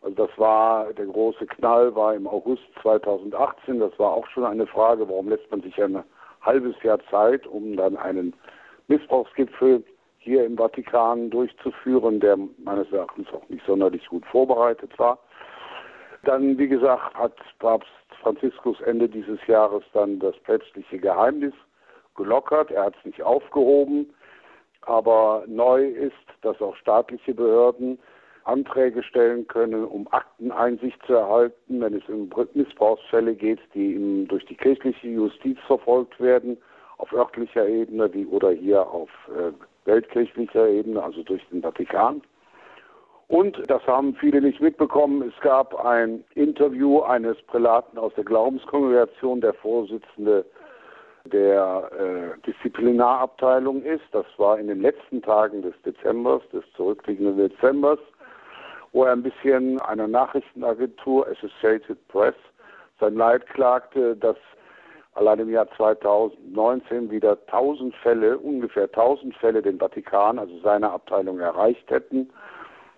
Also 0.02 0.26
das 0.26 0.38
war, 0.38 0.92
der 0.94 1.06
große 1.06 1.46
Knall 1.46 1.94
war 1.94 2.14
im 2.14 2.26
August 2.26 2.62
2018. 2.82 3.80
Das 3.80 3.98
war 3.98 4.12
auch 4.12 4.26
schon 4.28 4.44
eine 4.44 4.66
Frage, 4.66 5.08
warum 5.08 5.28
lässt 5.28 5.50
man 5.50 5.62
sich 5.62 5.82
ein 5.82 6.02
halbes 6.40 6.80
Jahr 6.82 6.98
Zeit, 7.10 7.46
um 7.46 7.76
dann 7.76 7.96
einen 7.96 8.32
Missbrauchsgipfel 8.88 9.82
hier 10.18 10.44
im 10.44 10.56
Vatikan 10.56 11.30
durchzuführen, 11.30 12.20
der 12.20 12.36
meines 12.58 12.90
Erachtens 12.92 13.28
auch 13.32 13.48
nicht 13.48 13.64
sonderlich 13.66 14.06
gut 14.08 14.24
vorbereitet 14.26 14.98
war. 14.98 15.18
Dann, 16.24 16.58
wie 16.58 16.68
gesagt, 16.68 17.14
hat 17.14 17.34
Papst 17.58 17.88
Franziskus 18.22 18.80
Ende 18.80 19.08
dieses 19.08 19.38
Jahres 19.46 19.84
dann 19.92 20.18
das 20.18 20.36
päpstliche 20.38 20.98
Geheimnis 20.98 21.54
gelockert. 22.16 22.70
Er 22.70 22.86
hat 22.86 22.96
es 22.98 23.04
nicht 23.04 23.22
aufgehoben. 23.22 24.12
Aber 24.86 25.44
neu 25.46 25.84
ist, 25.84 26.14
dass 26.42 26.60
auch 26.62 26.76
staatliche 26.76 27.34
Behörden 27.34 27.98
Anträge 28.44 29.02
stellen 29.02 29.46
können, 29.48 29.84
um 29.84 30.06
Akteneinsicht 30.12 30.98
zu 31.04 31.14
erhalten, 31.14 31.80
wenn 31.80 31.94
es 31.94 32.08
um 32.08 32.30
Missbrauchsfälle 32.54 33.34
geht, 33.34 33.58
die 33.74 34.24
durch 34.28 34.44
die 34.46 34.54
kirchliche 34.54 35.08
Justiz 35.08 35.58
verfolgt 35.66 36.20
werden, 36.20 36.56
auf 36.98 37.12
örtlicher 37.12 37.66
Ebene 37.66 38.12
wie, 38.14 38.24
oder 38.26 38.52
hier 38.52 38.86
auf 38.86 39.10
äh, 39.28 39.52
weltkirchlicher 39.84 40.68
Ebene, 40.68 41.02
also 41.02 41.22
durch 41.24 41.44
den 41.50 41.62
Vatikan. 41.62 42.22
Und, 43.28 43.60
das 43.68 43.84
haben 43.88 44.14
viele 44.14 44.40
nicht 44.40 44.60
mitbekommen, 44.60 45.22
es 45.22 45.40
gab 45.40 45.74
ein 45.84 46.24
Interview 46.36 47.00
eines 47.00 47.36
Prälaten 47.42 47.98
aus 47.98 48.14
der 48.14 48.24
Glaubenskongregation, 48.24 49.40
der 49.40 49.54
Vorsitzende 49.54 50.44
der 51.26 51.90
äh, 51.92 52.40
Disziplinarabteilung 52.46 53.82
ist. 53.82 54.04
Das 54.12 54.26
war 54.36 54.58
in 54.58 54.68
den 54.68 54.80
letzten 54.80 55.22
Tagen 55.22 55.62
des 55.62 55.74
Dezembers, 55.84 56.42
des 56.52 56.64
zurückliegenden 56.76 57.36
Dezembers, 57.36 57.98
wo 58.92 59.04
er 59.04 59.12
ein 59.12 59.22
bisschen 59.22 59.80
einer 59.80 60.08
Nachrichtenagentur 60.08 61.26
Associated 61.28 61.98
Press 62.08 62.34
sein 63.00 63.14
Leid 63.14 63.46
klagte, 63.48 64.16
dass 64.16 64.36
allein 65.14 65.40
im 65.40 65.50
Jahr 65.50 65.68
2019 65.76 67.10
wieder 67.10 67.38
1000 67.46 67.94
Fälle, 67.96 68.38
ungefähr 68.38 68.84
1000 68.84 69.36
Fälle 69.36 69.62
den 69.62 69.78
Vatikan, 69.78 70.38
also 70.38 70.58
seine 70.60 70.90
Abteilung 70.90 71.40
erreicht 71.40 71.90
hätten 71.90 72.30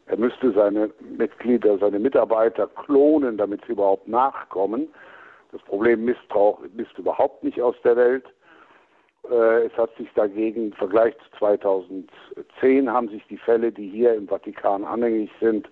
er 0.09 0.17
müsste 0.17 0.53
seine 0.53 0.91
Mitglieder, 1.01 1.77
seine 1.79 1.99
Mitarbeiter 1.99 2.67
klonen, 2.67 3.37
damit 3.37 3.65
sie 3.67 3.73
überhaupt 3.73 4.09
nachkommen. 4.09 4.89
Das 5.53 5.63
Problem 5.63 6.05
Missbrauch 6.05 6.61
ist 6.77 6.99
überhaupt 6.99 7.43
nicht 7.43 7.61
aus 7.61 7.77
der 7.83 7.97
Welt. 7.97 8.25
Äh, 9.31 9.67
es 9.67 9.77
hat 9.77 9.95
sich 9.97 10.09
dagegen 10.15 10.67
im 10.67 10.73
Vergleich 10.73 11.15
zu 11.19 11.39
2010 11.39 12.91
haben 12.91 13.09
sich 13.09 13.27
die 13.29 13.39
Fälle, 13.39 13.73
die 13.73 13.89
hier 13.89 14.15
im 14.15 14.29
Vatikan 14.29 14.85
anhängig 14.85 15.31
sind, 15.41 15.69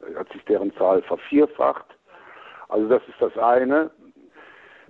äh, 0.00 0.14
hat 0.14 0.30
sich 0.32 0.44
deren 0.44 0.72
Zahl 0.74 1.02
vervierfacht. 1.02 1.86
Also 2.68 2.88
das 2.88 3.02
ist 3.08 3.20
das 3.20 3.36
eine. 3.38 3.90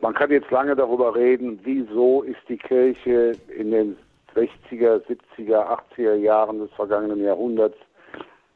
Man 0.01 0.15
kann 0.15 0.31
jetzt 0.31 0.51
lange 0.51 0.77
darüber 0.77 1.15
reden, 1.15 1.61
wieso 1.65 2.23
ist 2.23 2.41
die 2.49 2.57
Kirche 2.57 3.33
in 3.57 3.71
den 3.71 3.97
60er, 4.35 5.03
70er, 5.07 5.81
80er 5.97 6.15
Jahren 6.15 6.61
des 6.61 6.73
vergangenen 6.73 7.23
Jahrhunderts 7.23 7.77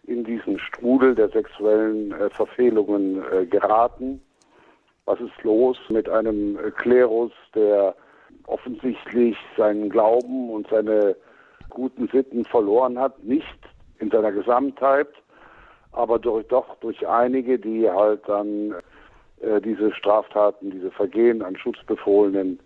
in 0.05 0.25
diesen 0.25 0.59
Strudel 0.59 1.15
der 1.15 1.29
sexuellen 1.29 2.13
äh, 2.13 2.31
Verfehlungen 2.31 3.23
geraten. 3.51 4.21
Was 5.05 5.21
ist 5.21 5.43
los 5.43 5.77
mit 5.89 6.09
einem 6.09 6.59
Klerus, 6.77 7.33
der 7.55 7.95
offensichtlich 8.47 9.37
seinen 9.57 9.91
Glauben 9.91 10.51
und 10.51 10.69
seine 10.69 11.17
guten 11.71 12.09
Sitten 12.09 12.45
verloren 12.45 12.99
hat, 12.99 13.23
nicht 13.23 13.59
in 13.99 14.11
seiner 14.11 14.33
Gesamtheit, 14.33 15.09
aber 15.93 16.19
durch, 16.19 16.47
doch 16.49 16.77
durch 16.81 17.07
einige, 17.07 17.59
die 17.59 17.89
halt 17.91 18.23
dann 18.27 18.75
äh, 19.41 19.61
diese 19.61 19.93
Straftaten, 19.93 20.71
diese 20.71 20.91
Vergehen 20.91 21.43
an 21.43 21.57
Schutzbefohlenen 21.57 22.59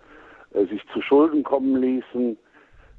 äh, 0.54 0.66
sich 0.66 0.82
zu 0.92 1.00
Schulden 1.02 1.42
kommen 1.42 1.80
ließen 1.80 2.38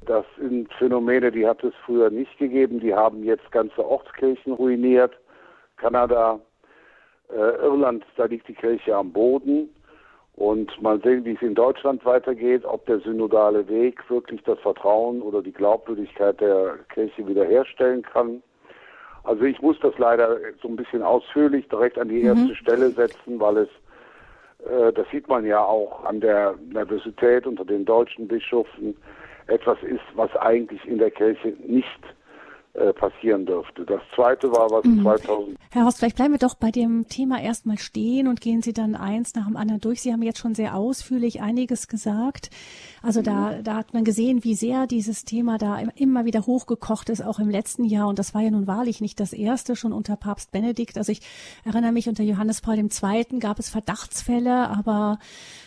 das 0.06 0.24
sind 0.38 0.72
Phänomene, 0.74 1.30
die 1.30 1.46
hat 1.46 1.62
es 1.64 1.74
früher 1.84 2.10
nicht 2.10 2.36
gegeben. 2.38 2.80
Die 2.80 2.94
haben 2.94 3.24
jetzt 3.24 3.50
ganze 3.50 3.84
Ortskirchen 3.84 4.52
ruiniert. 4.52 5.12
Kanada, 5.76 6.40
Äh, 7.30 7.62
Irland, 7.62 8.04
da 8.16 8.24
liegt 8.24 8.48
die 8.48 8.54
Kirche 8.54 8.94
am 8.94 9.12
Boden. 9.12 9.70
Und 10.34 10.80
mal 10.80 11.00
sehen, 11.02 11.24
wie 11.24 11.32
es 11.32 11.42
in 11.42 11.56
Deutschland 11.56 12.04
weitergeht, 12.04 12.64
ob 12.64 12.86
der 12.86 13.00
synodale 13.00 13.66
Weg 13.68 14.08
wirklich 14.08 14.40
das 14.44 14.58
Vertrauen 14.60 15.20
oder 15.20 15.42
die 15.42 15.52
Glaubwürdigkeit 15.52 16.40
der 16.40 16.78
Kirche 16.94 17.26
wiederherstellen 17.26 18.02
kann. 18.02 18.40
Also 19.24 19.42
ich 19.42 19.60
muss 19.60 19.78
das 19.80 19.98
leider 19.98 20.38
so 20.62 20.68
ein 20.68 20.76
bisschen 20.76 21.02
ausführlich 21.02 21.68
direkt 21.68 21.98
an 21.98 22.08
die 22.08 22.22
erste 22.22 22.46
mhm. 22.46 22.54
Stelle 22.54 22.90
setzen, 22.90 23.40
weil 23.40 23.56
es, 23.58 23.68
äh, 24.64 24.92
das 24.92 25.08
sieht 25.10 25.26
man 25.28 25.44
ja 25.44 25.60
auch 25.60 26.04
an 26.04 26.20
der 26.20 26.54
Nervosität 26.72 27.44
unter 27.44 27.64
den 27.64 27.84
deutschen 27.84 28.28
Bischöfen, 28.28 28.96
etwas 29.48 29.82
ist, 29.82 30.04
was 30.14 30.34
eigentlich 30.36 30.86
in 30.86 30.98
der 30.98 31.10
Kirche 31.10 31.54
nicht 31.66 32.00
passieren 32.92 33.46
dürfte. 33.46 33.84
Das 33.84 34.00
zweite 34.14 34.50
war, 34.50 34.70
was 34.70 34.84
mhm. 34.84 35.02
2000. 35.02 35.56
Herr 35.70 35.84
Horst, 35.84 35.98
vielleicht 35.98 36.16
bleiben 36.16 36.32
wir 36.32 36.38
doch 36.38 36.54
bei 36.54 36.70
dem 36.70 37.08
Thema 37.08 37.40
erstmal 37.40 37.78
stehen 37.78 38.28
und 38.28 38.40
gehen 38.40 38.62
Sie 38.62 38.72
dann 38.72 38.94
eins 38.94 39.34
nach 39.34 39.46
dem 39.46 39.56
anderen 39.56 39.80
durch. 39.80 40.02
Sie 40.02 40.12
haben 40.12 40.22
jetzt 40.22 40.38
schon 40.38 40.54
sehr 40.54 40.74
ausführlich 40.74 41.40
einiges 41.40 41.88
gesagt. 41.88 42.50
Also 43.02 43.20
mhm. 43.20 43.24
da, 43.24 43.54
da 43.62 43.74
hat 43.76 43.94
man 43.94 44.04
gesehen, 44.04 44.44
wie 44.44 44.54
sehr 44.54 44.86
dieses 44.86 45.24
Thema 45.24 45.58
da 45.58 45.80
immer 45.96 46.24
wieder 46.24 46.46
hochgekocht 46.46 47.10
ist, 47.10 47.24
auch 47.24 47.38
im 47.38 47.50
letzten 47.50 47.84
Jahr. 47.84 48.08
Und 48.08 48.18
das 48.18 48.34
war 48.34 48.42
ja 48.42 48.50
nun 48.50 48.66
wahrlich 48.66 49.00
nicht 49.00 49.20
das 49.20 49.32
erste, 49.32 49.76
schon 49.76 49.92
unter 49.92 50.16
Papst 50.16 50.52
Benedikt. 50.52 50.96
Also 50.96 51.12
ich 51.12 51.20
erinnere 51.64 51.92
mich, 51.92 52.08
unter 52.08 52.22
Johannes 52.22 52.60
Paul 52.60 52.78
II. 52.78 53.38
gab 53.40 53.58
es 53.58 53.68
Verdachtsfälle, 53.68 54.68
aber 54.68 55.18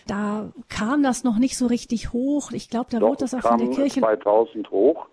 da 0.08 0.52
kam 0.70 1.04
das 1.04 1.24
noch 1.24 1.38
nicht 1.38 1.58
so 1.58 1.68
richtig 1.68 2.14
hoch. 2.14 2.52
Ich 2.52 2.70
glaube, 2.70 2.88
da 2.90 3.00
Doch, 3.00 3.10
wurde 3.10 3.20
das 3.20 3.34
auch 3.34 3.42
von 3.42 3.58
der 3.58 3.70
Kirche. 3.70 4.00
2000 4.00 4.72
hoch. 4.72 5.08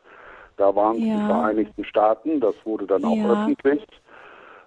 Da 0.58 0.74
waren 0.74 0.98
ja. 0.98 1.14
die 1.14 1.26
Vereinigten 1.26 1.84
Staaten, 1.84 2.40
das 2.40 2.54
wurde 2.64 2.86
dann 2.86 3.04
auch 3.04 3.16
ja. 3.16 3.32
öffentlich. 3.32 3.86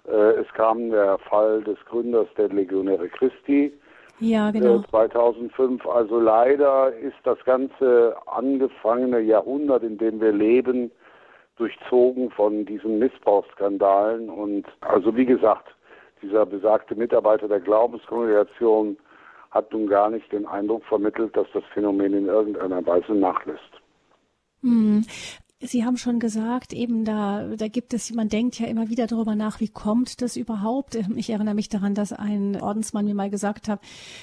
Äh, 0.08 0.40
es 0.40 0.48
kam 0.54 0.90
der 0.90 1.18
Fall 1.18 1.62
des 1.62 1.78
Gründers 1.84 2.26
der 2.36 2.48
Legionäre 2.48 3.08
Christi. 3.08 3.72
Ja, 4.18 4.50
genau. 4.50 4.82
2005. 4.90 5.86
Also 5.86 6.18
leider 6.18 6.92
ist 6.94 7.16
das 7.24 7.38
ganze 7.44 8.16
angefangene 8.26 9.20
Jahrhundert, 9.20 9.82
in 9.82 9.98
dem 9.98 10.20
wir 10.20 10.32
leben, 10.32 10.90
durchzogen 11.56 12.30
von 12.30 12.64
diesen 12.64 12.98
Missbrauchsskandalen. 12.98 14.30
Und 14.30 14.64
also 14.80 15.14
wie 15.16 15.26
gesagt, 15.26 15.74
dieser 16.22 16.46
besagte 16.46 16.94
Mitarbeiter 16.94 17.48
der 17.48 17.60
Glaubenskongregation 17.60 18.96
hat 19.50 19.72
nun 19.72 19.86
gar 19.86 20.08
nicht 20.08 20.30
den 20.32 20.46
Eindruck 20.46 20.84
vermittelt, 20.84 21.36
dass 21.36 21.46
das 21.52 21.64
Phänomen 21.74 22.14
in 22.14 22.26
irgendeiner 22.26 22.84
Weise 22.86 23.12
nachlässt. 23.12 23.60
Hm. 24.62 25.04
Sie 25.64 25.84
haben 25.84 25.96
schon 25.96 26.18
gesagt, 26.18 26.72
eben 26.72 27.04
da, 27.04 27.54
da 27.56 27.68
gibt 27.68 27.94
es, 27.94 28.12
man 28.12 28.28
denkt 28.28 28.58
ja 28.58 28.66
immer 28.66 28.88
wieder 28.88 29.06
darüber 29.06 29.36
nach, 29.36 29.60
wie 29.60 29.68
kommt 29.68 30.20
das 30.20 30.36
überhaupt? 30.36 30.98
Ich 31.14 31.30
erinnere 31.30 31.54
mich 31.54 31.68
daran, 31.68 31.94
dass 31.94 32.12
ein 32.12 32.60
Ordensmann 32.60 33.04
mir 33.04 33.14
mal 33.14 33.30
gesagt 33.30 33.68
hat, 33.68 33.80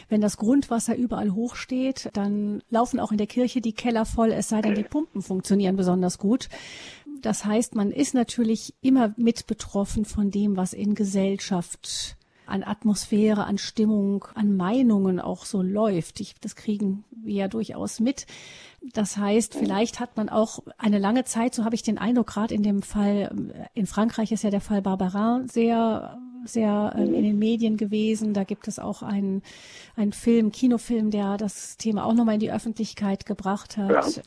wenn 0.09 0.19
das 0.19 0.35
Grundwasser 0.35 0.97
überall 0.97 1.31
hochsteht, 1.31 2.09
dann 2.13 2.61
laufen 2.69 2.99
auch 2.99 3.13
in 3.13 3.17
der 3.17 3.27
Kirche 3.27 3.61
die 3.61 3.71
Keller 3.71 4.05
voll, 4.05 4.31
es 4.31 4.49
sei 4.49 4.61
denn, 4.61 4.75
die 4.75 4.83
Pumpen 4.83 5.21
funktionieren 5.21 5.77
besonders 5.77 6.17
gut. 6.17 6.49
Das 7.21 7.45
heißt, 7.45 7.73
man 7.73 7.91
ist 7.91 8.13
natürlich 8.13 8.73
immer 8.81 9.13
mit 9.15 9.47
betroffen 9.47 10.03
von 10.03 10.31
dem, 10.31 10.57
was 10.57 10.73
in 10.73 10.93
Gesellschaft 10.93 12.17
an 12.49 12.63
Atmosphäre, 12.63 13.45
an 13.45 13.57
Stimmung, 13.57 14.25
an 14.35 14.55
Meinungen 14.55 15.19
auch 15.19 15.45
so 15.45 15.61
läuft. 15.61 16.19
Ich, 16.19 16.35
das 16.41 16.55
kriegen 16.55 17.03
wir 17.11 17.33
ja 17.33 17.47
durchaus 17.47 17.99
mit. 17.99 18.25
Das 18.93 19.17
heißt, 19.17 19.55
vielleicht 19.55 19.99
hat 19.99 20.17
man 20.17 20.29
auch 20.29 20.59
eine 20.77 20.99
lange 20.99 21.25
Zeit, 21.25 21.53
so 21.53 21.65
habe 21.65 21.75
ich 21.75 21.83
den 21.83 21.97
Eindruck, 21.97 22.27
gerade 22.27 22.55
in 22.55 22.63
dem 22.63 22.81
Fall, 22.81 23.31
in 23.73 23.85
Frankreich 23.85 24.31
ist 24.31 24.43
ja 24.43 24.49
der 24.49 24.61
Fall 24.61 24.81
Barbarin 24.81 25.47
sehr 25.47 26.17
sehr 26.45 26.93
ähm, 26.95 27.13
in 27.13 27.23
den 27.23 27.39
Medien 27.39 27.77
gewesen. 27.77 28.33
Da 28.33 28.43
gibt 28.43 28.67
es 28.67 28.79
auch 28.79 29.03
einen, 29.03 29.41
einen 29.95 30.13
Film, 30.13 30.51
Kinofilm, 30.51 31.11
der 31.11 31.37
das 31.37 31.77
Thema 31.77 32.05
auch 32.05 32.13
nochmal 32.13 32.35
in 32.35 32.39
die 32.39 32.51
Öffentlichkeit 32.51 33.25
gebracht 33.25 33.77
hat. 33.77 34.15
Ja. 34.15 34.21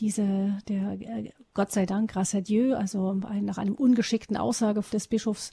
Diese, 0.00 0.58
der 0.68 0.92
äh, 1.00 1.30
Gott 1.54 1.70
sei 1.70 1.86
Dank, 1.86 2.12
grâce 2.12 2.34
à 2.34 2.40
Dieu, 2.40 2.74
also 2.74 3.20
ein, 3.28 3.44
nach 3.44 3.58
einem 3.58 3.74
ungeschickten 3.74 4.36
Aussage 4.36 4.82
des 4.92 5.06
Bischofs. 5.06 5.52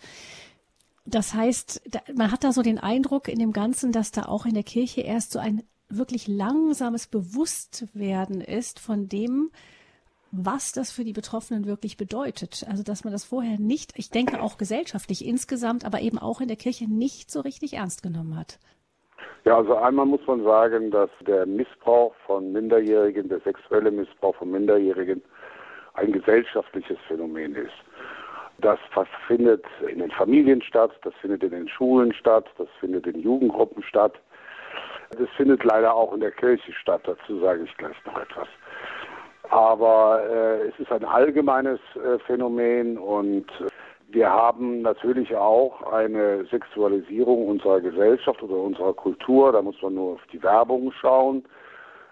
Das 1.10 1.34
heißt, 1.34 1.82
da, 1.90 2.00
man 2.14 2.32
hat 2.32 2.44
da 2.44 2.52
so 2.52 2.62
den 2.62 2.78
Eindruck 2.78 3.28
in 3.28 3.40
dem 3.40 3.54
Ganzen, 3.54 3.92
dass 3.92 4.12
da 4.12 4.24
auch 4.24 4.46
in 4.46 4.54
der 4.54 4.64
Kirche 4.64 5.02
erst 5.02 5.32
so 5.32 5.40
ein 5.40 5.64
wirklich 5.90 6.28
langsames 6.28 7.08
Bewusstwerden 7.08 8.42
ist 8.42 8.80
von 8.80 9.10
dem, 9.10 9.50
was 10.32 10.72
das 10.72 10.92
für 10.92 11.04
die 11.04 11.14
Betroffenen 11.14 11.66
wirklich 11.66 11.98
bedeutet. 11.98 12.66
Also, 12.70 12.84
dass 12.84 13.04
man 13.04 13.12
das 13.12 13.26
vorher 13.26 13.60
nicht, 13.60 13.94
ich 13.98 14.12
denke 14.12 14.42
auch 14.42 14.58
gesellschaftlich 14.58 15.26
insgesamt, 15.26 15.86
aber 15.86 16.02
eben 16.02 16.20
auch 16.20 16.42
in 16.42 16.48
der 16.48 16.58
Kirche 16.58 16.86
nicht 16.86 17.32
so 17.32 17.42
richtig 17.42 17.74
ernst 17.74 18.04
genommen 18.04 18.38
hat. 18.38 18.60
Ja, 19.46 19.58
also 19.58 19.76
einmal 19.76 20.06
muss 20.06 20.26
man 20.28 20.44
sagen, 20.44 20.92
dass 20.92 21.10
der 21.26 21.46
Missbrauch 21.46 22.14
von 22.28 22.52
Minderjährigen, 22.52 23.30
der 23.30 23.40
sexuelle 23.40 23.90
Missbrauch 23.90 24.36
von 24.36 24.52
Minderjährigen 24.52 25.24
ein 25.94 26.12
gesellschaftliches 26.12 26.98
Phänomen 27.08 27.56
ist. 27.56 27.74
Das 28.62 28.80
findet 29.28 29.66
in 29.88 30.00
den 30.00 30.12
Familien 30.12 30.62
statt, 30.62 30.92
das 31.04 31.14
findet 31.22 31.44
in 31.44 31.52
den 31.52 31.70
Schulen 31.70 32.14
statt, 32.14 32.46
das 32.58 32.68
findet 32.80 33.08
in 33.08 33.20
Jugendgruppen 33.22 33.84
statt. 33.84 34.20
Das 35.18 35.30
findet 35.38 35.64
leider 35.64 35.94
auch 35.94 36.14
in 36.14 36.20
der 36.20 36.32
Kirche 36.32 36.72
statt, 36.74 37.02
dazu 37.06 37.40
sage 37.40 37.64
ich 37.64 37.78
gleich 37.78 37.96
noch 38.06 38.20
etwas. 38.22 38.48
Aber 39.50 40.22
äh, 40.30 40.68
es 40.68 40.80
ist 40.80 40.92
ein 40.92 41.04
allgemeines 41.04 41.80
äh, 41.96 42.20
Phänomen 42.20 42.98
und 42.98 43.48
wir 44.12 44.30
haben 44.30 44.82
natürlich 44.82 45.36
auch 45.36 45.92
eine 45.92 46.46
Sexualisierung 46.46 47.48
unserer 47.48 47.80
Gesellschaft 47.80 48.42
oder 48.42 48.56
unserer 48.56 48.94
Kultur. 48.94 49.52
Da 49.52 49.62
muss 49.62 49.80
man 49.82 49.96
nur 49.96 50.14
auf 50.14 50.22
die 50.32 50.42
Werbung 50.42 50.92
schauen. 50.92 51.44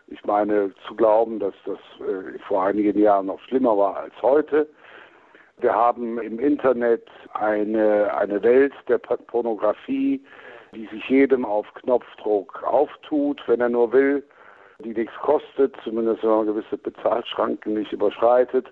Ich 0.07 0.23
meine, 0.23 0.71
zu 0.87 0.95
glauben, 0.95 1.39
dass 1.39 1.53
das 1.65 1.79
äh, 1.99 2.39
vor 2.47 2.63
einigen 2.63 2.99
Jahren 2.99 3.25
noch 3.25 3.39
schlimmer 3.41 3.77
war 3.77 3.97
als 3.97 4.13
heute. 4.21 4.67
Wir 5.59 5.73
haben 5.73 6.19
im 6.19 6.39
Internet 6.39 7.07
eine, 7.33 8.13
eine 8.15 8.43
Welt 8.43 8.73
der 8.87 8.99
Pornografie, 8.99 10.21
die 10.75 10.85
sich 10.87 11.09
jedem 11.09 11.45
auf 11.45 11.65
Knopfdruck 11.73 12.61
auftut, 12.61 13.41
wenn 13.47 13.61
er 13.61 13.69
nur 13.69 13.91
will, 13.91 14.23
die 14.83 14.93
nichts 14.93 15.15
kostet, 15.15 15.75
zumindest 15.83 16.21
wenn 16.21 16.29
man 16.29 16.45
gewisse 16.45 16.77
Bezahlschranken 16.77 17.73
nicht 17.73 17.91
überschreitet. 17.91 18.71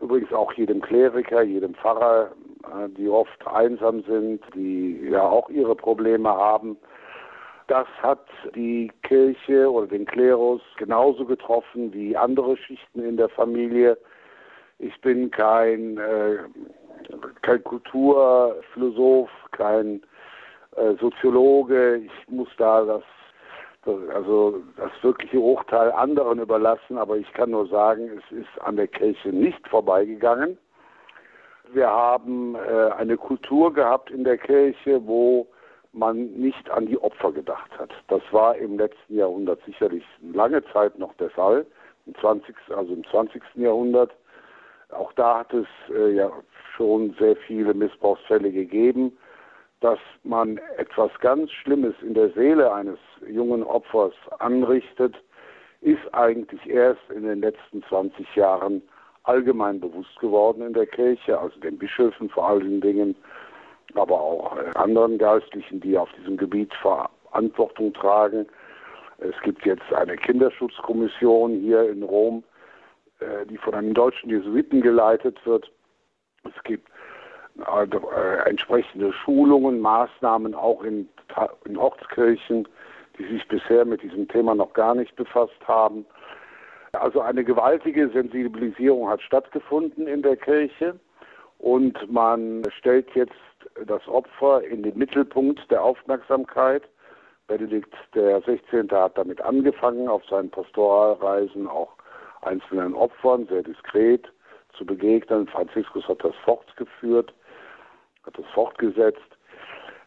Übrigens 0.00 0.32
auch 0.32 0.52
jedem 0.54 0.80
Kleriker, 0.80 1.42
jedem 1.42 1.74
Pfarrer, 1.74 2.32
äh, 2.64 2.88
die 2.88 3.08
oft 3.08 3.46
einsam 3.46 4.02
sind, 4.02 4.42
die 4.54 5.10
ja 5.10 5.22
auch 5.22 5.48
ihre 5.48 5.76
Probleme 5.76 6.28
haben. 6.28 6.76
Das 7.68 7.86
hat 8.02 8.26
die 8.56 8.90
Kirche 9.04 9.70
oder 9.70 9.86
den 9.86 10.06
Klerus 10.06 10.62
genauso 10.76 11.24
getroffen 11.24 11.92
wie 11.92 12.16
andere 12.16 12.56
Schichten 12.56 13.04
in 13.04 13.16
der 13.16 13.28
Familie. 13.28 13.96
Ich 14.82 14.98
bin 15.02 15.30
kein, 15.30 15.98
äh, 15.98 16.38
kein 17.42 17.62
Kulturphilosoph, 17.64 19.30
kein 19.52 20.00
äh, 20.76 20.94
Soziologe. 20.98 21.96
Ich 21.96 22.28
muss 22.28 22.48
da 22.56 22.84
das, 22.84 23.02
das, 23.84 23.96
also 24.14 24.62
das 24.78 24.90
wirkliche 25.02 25.38
Urteil 25.38 25.92
anderen 25.92 26.38
überlassen, 26.38 26.96
aber 26.96 27.18
ich 27.18 27.30
kann 27.34 27.50
nur 27.50 27.66
sagen, 27.66 28.10
es 28.16 28.38
ist 28.38 28.62
an 28.62 28.76
der 28.76 28.88
Kirche 28.88 29.28
nicht 29.28 29.68
vorbeigegangen. 29.68 30.56
Wir 31.74 31.90
haben 31.90 32.54
äh, 32.54 32.92
eine 32.96 33.18
Kultur 33.18 33.74
gehabt 33.74 34.10
in 34.10 34.24
der 34.24 34.38
Kirche, 34.38 35.06
wo 35.06 35.46
man 35.92 36.32
nicht 36.32 36.70
an 36.70 36.86
die 36.86 36.98
Opfer 36.98 37.32
gedacht 37.32 37.70
hat. 37.78 37.90
Das 38.08 38.22
war 38.30 38.56
im 38.56 38.78
letzten 38.78 39.16
Jahrhundert 39.16 39.60
sicherlich 39.66 40.04
lange 40.22 40.64
Zeit 40.72 40.98
noch 40.98 41.12
der 41.14 41.30
Fall, 41.30 41.66
im 42.06 42.14
20. 42.14 42.56
also 42.74 42.94
im 42.94 43.04
20. 43.04 43.42
Jahrhundert. 43.56 44.12
Auch 44.92 45.12
da 45.14 45.40
hat 45.40 45.52
es 45.54 45.66
äh, 45.94 46.14
ja 46.14 46.30
schon 46.76 47.14
sehr 47.18 47.36
viele 47.36 47.74
Missbrauchsfälle 47.74 48.50
gegeben 48.50 49.12
dass 49.80 49.98
man 50.24 50.60
etwas 50.76 51.10
ganz 51.20 51.50
Schlimmes 51.50 51.94
in 52.02 52.14
der 52.14 52.30
Seele 52.30 52.72
eines 52.72 52.98
jungen 53.26 53.62
Opfers 53.62 54.12
anrichtet, 54.38 55.16
ist 55.80 56.12
eigentlich 56.12 56.68
erst 56.68 57.00
in 57.14 57.22
den 57.22 57.40
letzten 57.40 57.82
20 57.84 58.34
Jahren 58.36 58.82
allgemein 59.22 59.80
bewusst 59.80 60.18
geworden 60.20 60.62
in 60.62 60.74
der 60.74 60.86
Kirche, 60.86 61.38
also 61.38 61.58
den 61.60 61.78
Bischöfen 61.78 62.28
vor 62.28 62.48
allen 62.48 62.80
Dingen, 62.80 63.16
aber 63.94 64.20
auch 64.20 64.56
äh, 64.58 64.70
anderen 64.74 65.16
Geistlichen, 65.16 65.80
die 65.80 65.96
auf 65.96 66.10
diesem 66.18 66.36
Gebiet 66.36 66.72
Verantwortung 66.74 67.94
tragen. 67.94 68.46
Es 69.18 69.34
gibt 69.42 69.64
jetzt 69.64 69.92
eine 69.92 70.16
Kinderschutzkommission 70.16 71.52
hier 71.60 71.90
in 71.90 72.02
Rom, 72.02 72.44
die 73.48 73.58
von 73.58 73.74
einem 73.74 73.94
deutschen 73.94 74.30
Jesuiten 74.30 74.80
geleitet 74.80 75.44
wird. 75.44 75.70
Es 76.44 76.62
gibt 76.64 76.88
also, 77.64 78.10
äh, 78.12 78.48
entsprechende 78.48 79.12
Schulungen, 79.12 79.80
Maßnahmen 79.80 80.54
auch 80.54 80.82
in, 80.82 81.08
in 81.64 81.76
Ortskirchen, 81.76 82.66
die 83.18 83.26
sich 83.26 83.46
bisher 83.48 83.84
mit 83.84 84.02
diesem 84.02 84.28
Thema 84.28 84.54
noch 84.54 84.72
gar 84.72 84.94
nicht 84.94 85.14
befasst 85.16 85.60
haben. 85.66 86.06
Also 86.92 87.20
eine 87.20 87.44
gewaltige 87.44 88.08
Sensibilisierung 88.08 89.08
hat 89.08 89.22
stattgefunden 89.22 90.06
in 90.06 90.22
der 90.22 90.36
Kirche 90.36 90.98
und 91.58 92.10
man 92.10 92.62
stellt 92.78 93.08
jetzt 93.14 93.34
das 93.86 94.06
Opfer 94.08 94.64
in 94.64 94.82
den 94.82 94.96
Mittelpunkt 94.96 95.70
der 95.70 95.82
Aufmerksamkeit. 95.82 96.82
Benedikt 97.46 97.94
der 98.14 98.40
16. 98.42 98.90
hat 98.90 99.18
damit 99.18 99.40
angefangen, 99.42 100.08
auf 100.08 100.24
seinen 100.26 100.50
Pastoralreisen 100.50 101.68
auch 101.68 101.92
einzelnen 102.42 102.94
Opfern 102.94 103.46
sehr 103.46 103.62
diskret 103.62 104.30
zu 104.76 104.84
begegnen. 104.84 105.46
Franziskus 105.48 106.06
hat 106.08 106.24
das 106.24 106.34
fortgeführt, 106.44 107.32
hat 108.24 108.38
das 108.38 108.46
fortgesetzt. 108.54 109.20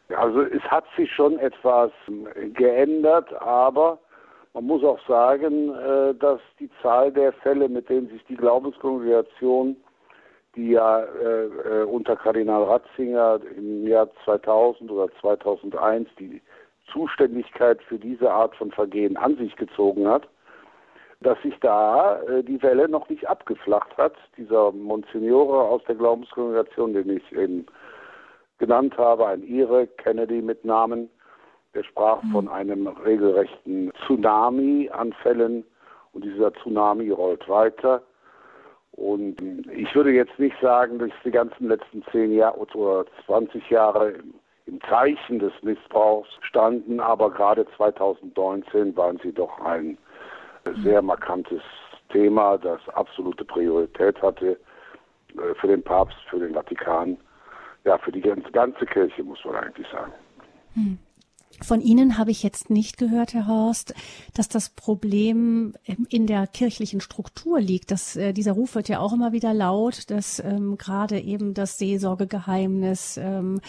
Also 0.10 0.42
es 0.42 0.62
hat 0.64 0.86
sich 0.96 1.12
schon 1.12 1.40
etwas 1.40 1.92
geändert, 2.54 3.34
aber 3.42 4.00
man 4.54 4.66
muss 4.66 4.84
auch 4.84 5.00
sagen, 5.08 5.74
äh, 5.74 6.14
dass 6.16 6.40
die 6.60 6.70
Zahl 6.82 7.12
der 7.12 7.34
Fälle, 7.34 7.68
mit 7.68 7.90
denen 7.90 8.08
sich 8.10 8.24
die 8.26 8.36
Glaubenskongregation, 8.36 9.76
die 10.56 10.72
ja 10.72 11.04
äh, 11.04 11.46
äh, 11.46 11.84
unter 11.86 12.16
Kardinal 12.16 12.64
Ratzinger 12.64 13.40
im 13.58 13.88
Jahr 13.88 14.10
2000 14.26 14.92
oder 14.92 15.12
2001 15.22 16.08
die 16.20 16.42
Zuständigkeit 16.92 17.82
für 17.82 17.98
diese 17.98 18.32
Art 18.32 18.56
von 18.56 18.72
Vergehen 18.72 19.18
an 19.18 19.38
sich 19.38 19.56
gezogen 19.56 20.08
hat, 20.08 20.28
dass 21.24 21.42
sich 21.42 21.58
da 21.60 22.22
äh, 22.24 22.44
die 22.44 22.62
Welle 22.62 22.88
noch 22.88 23.10
nicht 23.10 23.28
abgeflacht 23.28 23.96
hat. 23.98 24.14
Dieser 24.38 24.72
Monsignore 24.72 25.64
aus 25.64 25.84
der 25.86 25.96
Glaubenskongregation, 25.96 26.94
den 26.94 27.18
ich 27.18 27.32
eben 27.32 27.66
genannt 28.60 28.98
habe, 28.98 29.28
ein 29.28 29.44
Ire, 29.44 29.88
Kennedy 29.88 30.42
mit 30.42 30.64
Namen, 30.64 31.10
der 31.74 31.84
sprach 31.84 32.22
mhm. 32.24 32.32
von 32.32 32.50
einem 32.50 32.88
regelrechten 32.88 33.92
Tsunami 34.06 34.90
an 34.92 35.14
Fällen 35.14 35.66
und 36.14 36.24
dieser 36.24 36.54
Tsunami 36.54 37.10
rollt 37.10 37.48
weiter. 37.50 38.04
Und 38.92 39.38
ich 39.72 39.94
würde 39.96 40.12
jetzt 40.12 40.38
nicht 40.38 40.56
sagen, 40.62 41.00
dass 41.00 41.10
die 41.26 41.32
ganzen 41.32 41.68
letzten 41.68 42.04
zehn 42.12 42.32
Jahre 42.32 42.58
oder 42.60 43.06
20 43.26 43.68
Jahre 43.72 44.14
im 44.68 44.80
Zeichen 44.82 45.40
des 45.40 45.52
Missbrauchs 45.64 46.30
standen, 46.42 47.00
aber 47.00 47.32
gerade 47.32 47.66
2019 47.76 48.96
waren 48.96 49.20
sie 49.24 49.34
doch 49.34 49.60
ein 49.62 49.98
sehr 50.84 51.02
markantes 51.02 51.62
Thema, 52.10 52.58
das 52.58 52.80
absolute 52.90 53.44
Priorität 53.46 54.22
hatte 54.22 54.60
äh, 55.38 55.56
für 55.60 55.68
den 55.68 55.84
Papst, 55.84 56.18
für 56.30 56.40
den 56.40 56.54
Vatikan, 56.54 57.18
ja, 57.86 57.98
für 57.98 58.12
die 58.12 58.22
ganze 58.22 58.86
Kirche, 58.86 59.24
muss 59.24 59.44
man 59.46 59.56
eigentlich 59.56 59.88
sagen. 59.92 60.14
Hm. 60.74 60.98
Von 61.62 61.82
Ihnen 61.82 62.18
habe 62.18 62.32
ich 62.32 62.42
jetzt 62.42 62.70
nicht 62.70 62.98
gehört, 62.98 63.34
Herr 63.34 63.48
Horst, 63.48 63.94
dass 64.34 64.50
das 64.50 64.70
Problem 64.70 65.74
in 66.10 66.26
der 66.26 66.48
kirchlichen 66.48 67.00
Struktur 67.00 67.60
liegt. 67.60 67.92
Dass, 67.92 68.16
äh, 68.16 68.34
dieser 68.34 68.54
Ruf 68.54 68.76
wird 68.76 68.90
ja 68.90 69.00
auch 69.00 69.14
immer 69.14 69.32
wieder 69.32 69.54
laut, 69.54 70.10
dass 70.10 70.40
ähm, 70.40 70.78
gerade 70.78 71.20
eben 71.20 71.54
das 71.54 71.78
Seelsorgegeheimnis 71.78 73.18
ähm, 73.18 73.62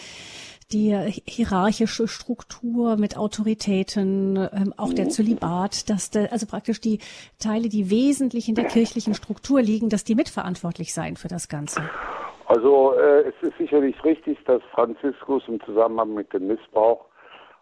die 0.71 0.95
hierarchische 1.25 2.07
Struktur 2.07 2.97
mit 2.97 3.17
Autoritäten, 3.17 4.37
ähm, 4.37 4.73
auch 4.77 4.93
der 4.93 5.09
Zölibat, 5.09 5.89
dass 5.89 6.09
de, 6.09 6.29
also 6.29 6.47
praktisch 6.47 6.81
die 6.81 6.99
Teile, 7.39 7.69
die 7.69 7.89
wesentlich 7.89 8.49
in 8.49 8.55
der 8.55 8.65
kirchlichen 8.65 9.13
Struktur 9.13 9.61
liegen, 9.61 9.89
dass 9.89 10.03
die 10.03 10.15
mitverantwortlich 10.15 10.93
seien 10.93 11.17
für 11.17 11.27
das 11.27 11.47
Ganze. 11.49 11.87
Also 12.47 12.93
äh, 12.93 13.21
es 13.29 13.35
ist 13.41 13.57
sicherlich 13.57 14.03
richtig, 14.03 14.37
dass 14.45 14.61
Franziskus 14.71 15.43
im 15.47 15.61
Zusammenhang 15.61 16.13
mit 16.13 16.31
dem 16.33 16.47
Missbrauch 16.47 17.05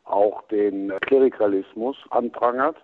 auch 0.05 0.41
den 0.47 0.91
Klerikalismus 1.01 1.97
anprangert. 2.09 2.77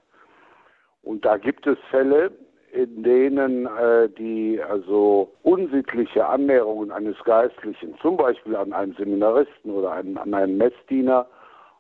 Und 1.01 1.25
da 1.25 1.38
gibt 1.38 1.67
es 1.67 1.77
Fälle, 1.89 2.32
in 2.71 3.03
denen 3.03 3.65
äh, 3.65 4.10
die 4.10 4.62
also 4.62 5.32
unsittliche 5.43 6.25
Annäherungen 6.25 6.91
eines 6.91 7.17
Geistlichen, 7.23 7.97
zum 8.01 8.17
Beispiel 8.17 8.55
an 8.55 8.73
einen 8.73 8.93
Seminaristen 8.93 9.71
oder 9.71 9.91
einen, 9.93 10.17
an 10.17 10.34
einen 10.34 10.58
Messdiener, 10.58 11.27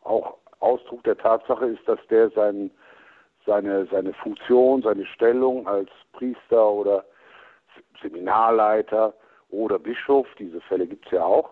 auch 0.03 0.37
Ausdruck 0.59 1.03
der 1.03 1.17
Tatsache 1.17 1.67
ist, 1.67 1.87
dass 1.87 1.99
der 2.09 2.29
sein, 2.31 2.71
seine, 3.45 3.85
seine 3.87 4.13
Funktion, 4.13 4.81
seine 4.81 5.05
Stellung 5.05 5.67
als 5.67 5.89
Priester 6.13 6.69
oder 6.71 7.05
Seminarleiter 8.01 9.13
oder 9.49 9.79
Bischof, 9.79 10.27
diese 10.37 10.61
Fälle 10.61 10.87
gibt 10.87 11.05
es 11.05 11.11
ja 11.11 11.23
auch, 11.23 11.51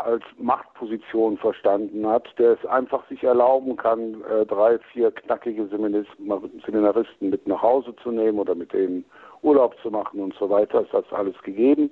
als 0.00 0.22
Machtposition 0.38 1.38
verstanden 1.38 2.06
hat, 2.06 2.28
der 2.38 2.52
es 2.52 2.66
einfach 2.66 3.06
sich 3.08 3.22
erlauben 3.22 3.76
kann, 3.76 4.22
äh, 4.24 4.46
drei, 4.46 4.78
vier 4.92 5.10
knackige 5.10 5.66
Seminaristen 5.66 7.30
mit 7.30 7.46
nach 7.46 7.62
Hause 7.62 7.94
zu 8.02 8.10
nehmen 8.10 8.38
oder 8.38 8.54
mit 8.54 8.72
denen 8.72 9.04
Urlaub 9.42 9.76
zu 9.82 9.90
machen 9.90 10.20
und 10.20 10.34
so 10.34 10.48
weiter. 10.48 10.82
Das 10.82 10.92
hat 10.92 11.12
alles 11.12 11.40
gegeben. 11.42 11.90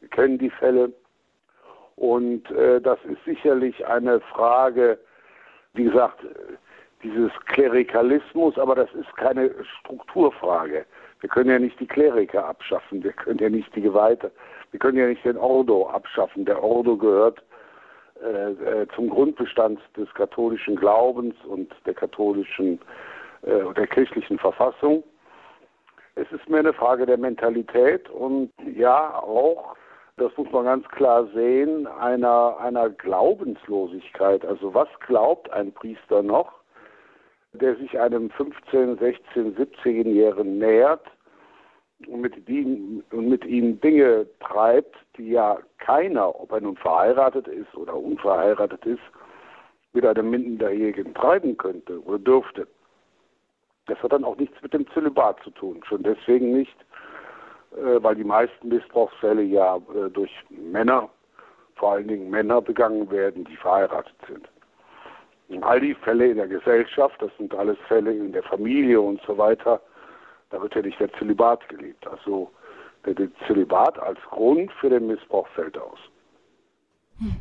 Wir 0.00 0.08
kennen 0.08 0.38
die 0.38 0.50
Fälle. 0.50 0.92
Und 1.96 2.50
äh, 2.50 2.80
das 2.80 2.98
ist 3.04 3.22
sicherlich 3.24 3.86
eine 3.86 4.20
Frage, 4.20 4.98
wie 5.74 5.84
gesagt, 5.84 6.24
dieses 7.02 7.30
Klerikalismus, 7.46 8.58
aber 8.58 8.74
das 8.74 8.92
ist 8.94 9.14
keine 9.16 9.50
Strukturfrage. 9.80 10.86
Wir 11.20 11.28
können 11.28 11.50
ja 11.50 11.58
nicht 11.58 11.78
die 11.78 11.86
Kleriker 11.86 12.46
abschaffen, 12.46 13.02
wir 13.02 13.12
können 13.12 13.38
ja 13.38 13.48
nicht 13.48 13.74
die 13.76 13.82
Geweihte 13.82 14.30
wir 14.70 14.78
können 14.78 14.98
ja 14.98 15.06
nicht 15.06 15.24
den 15.24 15.36
Ordo 15.36 15.88
abschaffen. 15.88 16.44
Der 16.44 16.62
Ordo 16.62 16.96
gehört 16.96 17.42
äh, 18.22 18.82
äh, 18.82 18.86
zum 18.94 19.10
Grundbestand 19.10 19.80
des 19.96 20.12
katholischen 20.14 20.76
Glaubens 20.76 21.34
und 21.44 21.74
der 21.86 21.94
katholischen, 21.94 22.80
äh, 23.42 23.74
der 23.74 23.86
kirchlichen 23.86 24.38
Verfassung. 24.38 25.02
Es 26.14 26.30
ist 26.32 26.48
mehr 26.48 26.60
eine 26.60 26.72
Frage 26.72 27.06
der 27.06 27.18
Mentalität 27.18 28.08
und 28.10 28.52
ja 28.76 29.14
auch, 29.14 29.76
das 30.16 30.36
muss 30.36 30.50
man 30.52 30.64
ganz 30.64 30.86
klar 30.88 31.26
sehen, 31.34 31.86
einer, 31.86 32.56
einer 32.60 32.90
Glaubenslosigkeit. 32.90 34.44
Also 34.44 34.74
was 34.74 34.88
glaubt 35.06 35.50
ein 35.50 35.72
Priester 35.72 36.22
noch, 36.22 36.59
der 37.52 37.76
sich 37.76 37.98
einem 37.98 38.30
15, 38.30 38.98
16, 38.98 39.56
17-Jährigen 39.56 40.58
nähert, 40.58 41.06
und 42.06 42.20
mit, 42.20 42.48
ihnen, 42.48 43.02
und 43.10 43.28
mit 43.28 43.44
ihnen 43.44 43.80
Dinge 43.80 44.26
treibt, 44.40 44.96
die 45.16 45.30
ja 45.30 45.58
keiner, 45.78 46.40
ob 46.40 46.52
er 46.52 46.60
nun 46.60 46.76
verheiratet 46.76 47.48
ist 47.48 47.74
oder 47.74 47.94
unverheiratet 47.94 48.84
ist, 48.86 49.02
mit 49.92 50.06
einem 50.06 50.30
Minderjährigen 50.30 51.14
treiben 51.14 51.56
könnte 51.56 52.02
oder 52.04 52.18
dürfte. 52.18 52.66
Das 53.86 54.00
hat 54.02 54.12
dann 54.12 54.24
auch 54.24 54.36
nichts 54.36 54.60
mit 54.62 54.72
dem 54.72 54.88
Zölibat 54.92 55.42
zu 55.42 55.50
tun. 55.50 55.80
Schon 55.84 56.02
deswegen 56.02 56.52
nicht, 56.52 56.76
äh, 57.72 58.02
weil 58.02 58.14
die 58.14 58.24
meisten 58.24 58.68
Missbrauchsfälle 58.68 59.42
ja 59.42 59.76
äh, 59.76 60.10
durch 60.10 60.30
Männer, 60.48 61.08
vor 61.74 61.92
allen 61.92 62.08
Dingen 62.08 62.30
Männer 62.30 62.62
begangen 62.62 63.10
werden, 63.10 63.44
die 63.44 63.56
verheiratet 63.56 64.14
sind. 64.28 64.48
Und 65.50 65.62
all 65.64 65.80
die 65.80 65.94
Fälle 65.94 66.28
in 66.28 66.36
der 66.36 66.48
Gesellschaft, 66.48 67.20
das 67.20 67.30
sind 67.36 67.54
alles 67.54 67.76
Fälle 67.88 68.12
in 68.12 68.32
der 68.32 68.42
Familie 68.44 69.00
und 69.00 69.20
so 69.26 69.36
weiter, 69.36 69.80
da 70.50 70.60
wird 70.62 70.74
ja 70.74 70.82
nicht 70.82 70.98
der 70.98 71.12
Zölibat 71.14 71.68
gelebt. 71.68 72.06
Also 72.06 72.50
der, 73.04 73.14
der 73.14 73.28
Zölibat 73.46 73.98
als 73.98 74.20
Grund 74.30 74.72
für 74.74 74.90
den 74.90 75.06
Missbrauch 75.06 75.48
fällt 75.48 75.76
aus. 75.76 75.98
Hm 77.18 77.40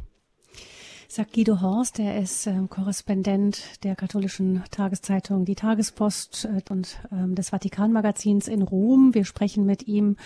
sagt 1.11 1.33
Guido 1.33 1.59
Horst, 1.59 1.97
der 1.97 2.21
ist 2.21 2.45
äh, 2.45 2.53
Korrespondent 2.69 3.83
der 3.83 3.95
katholischen 3.95 4.63
Tageszeitung 4.69 5.43
Die 5.43 5.55
Tagespost 5.55 6.45
äh, 6.45 6.61
und 6.71 6.99
äh, 7.11 7.33
des 7.33 7.49
Vatikanmagazins 7.49 8.47
in 8.47 8.61
Rom. 8.61 9.15
Wir 9.15 9.25
sprechen 9.25 9.65
mit 9.65 9.87
ihm 9.87 10.17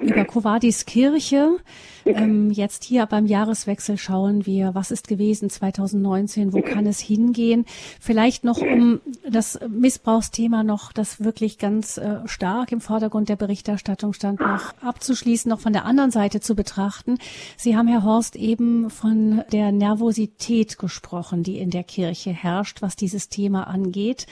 über 0.00 0.24
Covadis 0.24 0.84
Kirche. 0.84 1.58
Ähm, 2.04 2.50
jetzt 2.50 2.82
hier 2.82 3.06
beim 3.06 3.26
Jahreswechsel 3.26 3.98
schauen 3.98 4.46
wir, 4.46 4.74
was 4.74 4.90
ist 4.90 5.06
gewesen 5.06 5.48
2019, 5.48 6.52
wo 6.52 6.60
kann 6.60 6.86
es 6.86 6.98
hingehen? 6.98 7.64
Vielleicht 8.00 8.42
noch 8.42 8.60
um 8.60 9.00
das 9.30 9.60
Missbrauchsthema 9.68 10.64
noch, 10.64 10.92
das 10.92 11.22
wirklich 11.22 11.56
ganz 11.58 11.98
äh, 11.98 12.18
stark 12.26 12.72
im 12.72 12.80
Vordergrund 12.80 13.28
der 13.28 13.36
Berichterstattung 13.36 14.12
stand, 14.12 14.40
noch 14.40 14.74
abzuschließen, 14.82 15.48
noch 15.48 15.60
von 15.60 15.72
der 15.72 15.84
anderen 15.84 16.10
Seite 16.10 16.40
zu 16.40 16.56
betrachten. 16.56 17.18
Sie 17.56 17.76
haben, 17.76 17.86
Herr 17.86 18.02
Horst, 18.02 18.34
eben 18.34 18.90
von 18.90 19.44
der 19.52 19.70
Nervosität 19.70 20.15
Nervosität 20.16 20.78
gesprochen, 20.78 21.42
die 21.42 21.58
in 21.58 21.70
der 21.70 21.84
Kirche 21.84 22.30
herrscht, 22.30 22.82
was 22.82 22.96
dieses 22.96 23.28
Thema 23.28 23.66
angeht. 23.66 24.26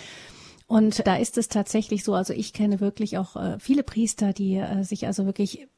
Und 0.66 1.06
da 1.06 1.16
ist 1.16 1.36
es 1.36 1.48
tatsächlich 1.48 2.04
so, 2.04 2.14
also 2.14 2.32
ich 2.32 2.52
kenne 2.54 2.80
wirklich 2.80 3.18
auch 3.18 3.36
äh, 3.36 3.58
viele 3.58 3.82
Priester, 3.82 4.32
die 4.32 4.56
äh, 4.56 4.82
sich 4.82 5.06
also 5.06 5.26
wirklich, 5.26 5.68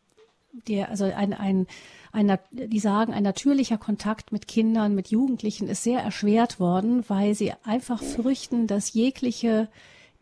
die, 0.68 0.82
also 0.82 1.04
ein, 1.04 1.32
ein, 1.32 1.66
ein, 2.12 2.38
die 2.52 2.78
sagen, 2.78 3.12
ein 3.12 3.24
natürlicher 3.24 3.78
Kontakt 3.78 4.30
mit 4.30 4.46
Kindern, 4.46 4.94
mit 4.94 5.08
Jugendlichen 5.08 5.68
ist 5.68 5.82
sehr 5.82 6.00
erschwert 6.00 6.60
worden, 6.60 7.04
weil 7.08 7.34
sie 7.34 7.52
einfach 7.64 8.00
fürchten, 8.00 8.68
dass 8.68 8.92
jegliche 8.92 9.68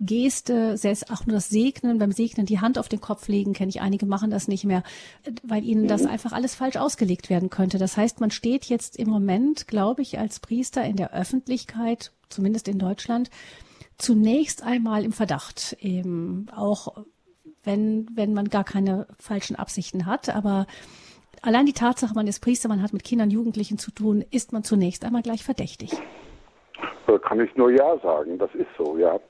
Geste, 0.00 0.76
selbst 0.76 1.10
auch 1.10 1.26
nur 1.26 1.34
das 1.34 1.48
Segnen, 1.48 1.98
beim 1.98 2.12
Segnen 2.12 2.46
die 2.46 2.60
Hand 2.60 2.78
auf 2.78 2.88
den 2.88 3.00
Kopf 3.00 3.28
legen, 3.28 3.52
kenne 3.52 3.70
ich 3.70 3.80
einige 3.80 4.06
machen 4.06 4.30
das 4.30 4.48
nicht 4.48 4.64
mehr, 4.64 4.82
weil 5.42 5.64
ihnen 5.64 5.88
das 5.88 6.02
mhm. 6.02 6.10
einfach 6.10 6.32
alles 6.32 6.54
falsch 6.54 6.76
ausgelegt 6.76 7.30
werden 7.30 7.50
könnte. 7.50 7.78
Das 7.78 7.96
heißt, 7.96 8.20
man 8.20 8.30
steht 8.30 8.66
jetzt 8.66 8.96
im 8.96 9.08
Moment, 9.08 9.68
glaube 9.68 10.02
ich, 10.02 10.18
als 10.18 10.40
Priester 10.40 10.84
in 10.84 10.96
der 10.96 11.14
Öffentlichkeit, 11.14 12.12
zumindest 12.28 12.68
in 12.68 12.78
Deutschland, 12.78 13.30
zunächst 13.98 14.62
einmal 14.62 15.04
im 15.04 15.12
Verdacht, 15.12 15.76
eben 15.80 16.46
auch 16.54 17.04
wenn, 17.62 18.08
wenn 18.14 18.34
man 18.34 18.50
gar 18.50 18.64
keine 18.64 19.06
falschen 19.18 19.56
Absichten 19.56 20.06
hat, 20.06 20.28
aber 20.28 20.66
Allein 21.46 21.66
die 21.66 21.74
Tatsache, 21.74 22.14
man 22.14 22.26
ist 22.26 22.40
Priester, 22.40 22.70
man 22.70 22.80
hat 22.80 22.94
mit 22.94 23.04
Kindern, 23.04 23.28
Jugendlichen 23.28 23.76
zu 23.76 23.90
tun, 23.90 24.24
ist 24.30 24.54
man 24.54 24.64
zunächst 24.64 25.04
einmal 25.04 25.20
gleich 25.20 25.44
verdächtig. 25.44 25.90
Da 27.06 27.18
kann 27.18 27.38
ich 27.38 27.54
nur 27.54 27.70
Ja 27.70 27.98
sagen. 27.98 28.38
Das 28.38 28.48
ist 28.54 28.68
so, 28.78 28.96
ja. 28.96 29.20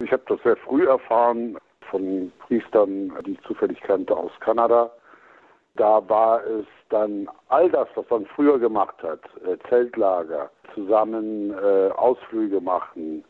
Ich 0.00 0.12
habe 0.12 0.22
das 0.28 0.40
sehr 0.42 0.56
früh 0.56 0.86
erfahren 0.86 1.58
von 1.90 2.32
Priestern, 2.46 3.12
die 3.26 3.32
ich 3.32 3.42
zufällig 3.42 3.80
kannte 3.80 4.16
aus 4.16 4.30
Kanada. 4.40 4.90
Da 5.74 6.08
war 6.08 6.44
es 6.44 6.66
dann 6.88 7.28
all 7.48 7.68
das, 7.70 7.88
was 7.96 8.08
man 8.08 8.26
früher 8.26 8.58
gemacht 8.58 8.96
hat, 9.02 9.20
äh, 9.44 9.56
Zeltlager, 9.68 10.50
zusammen 10.74 11.50
äh, 11.50 11.90
Ausflüge 11.90 12.60
machen, 12.60 13.24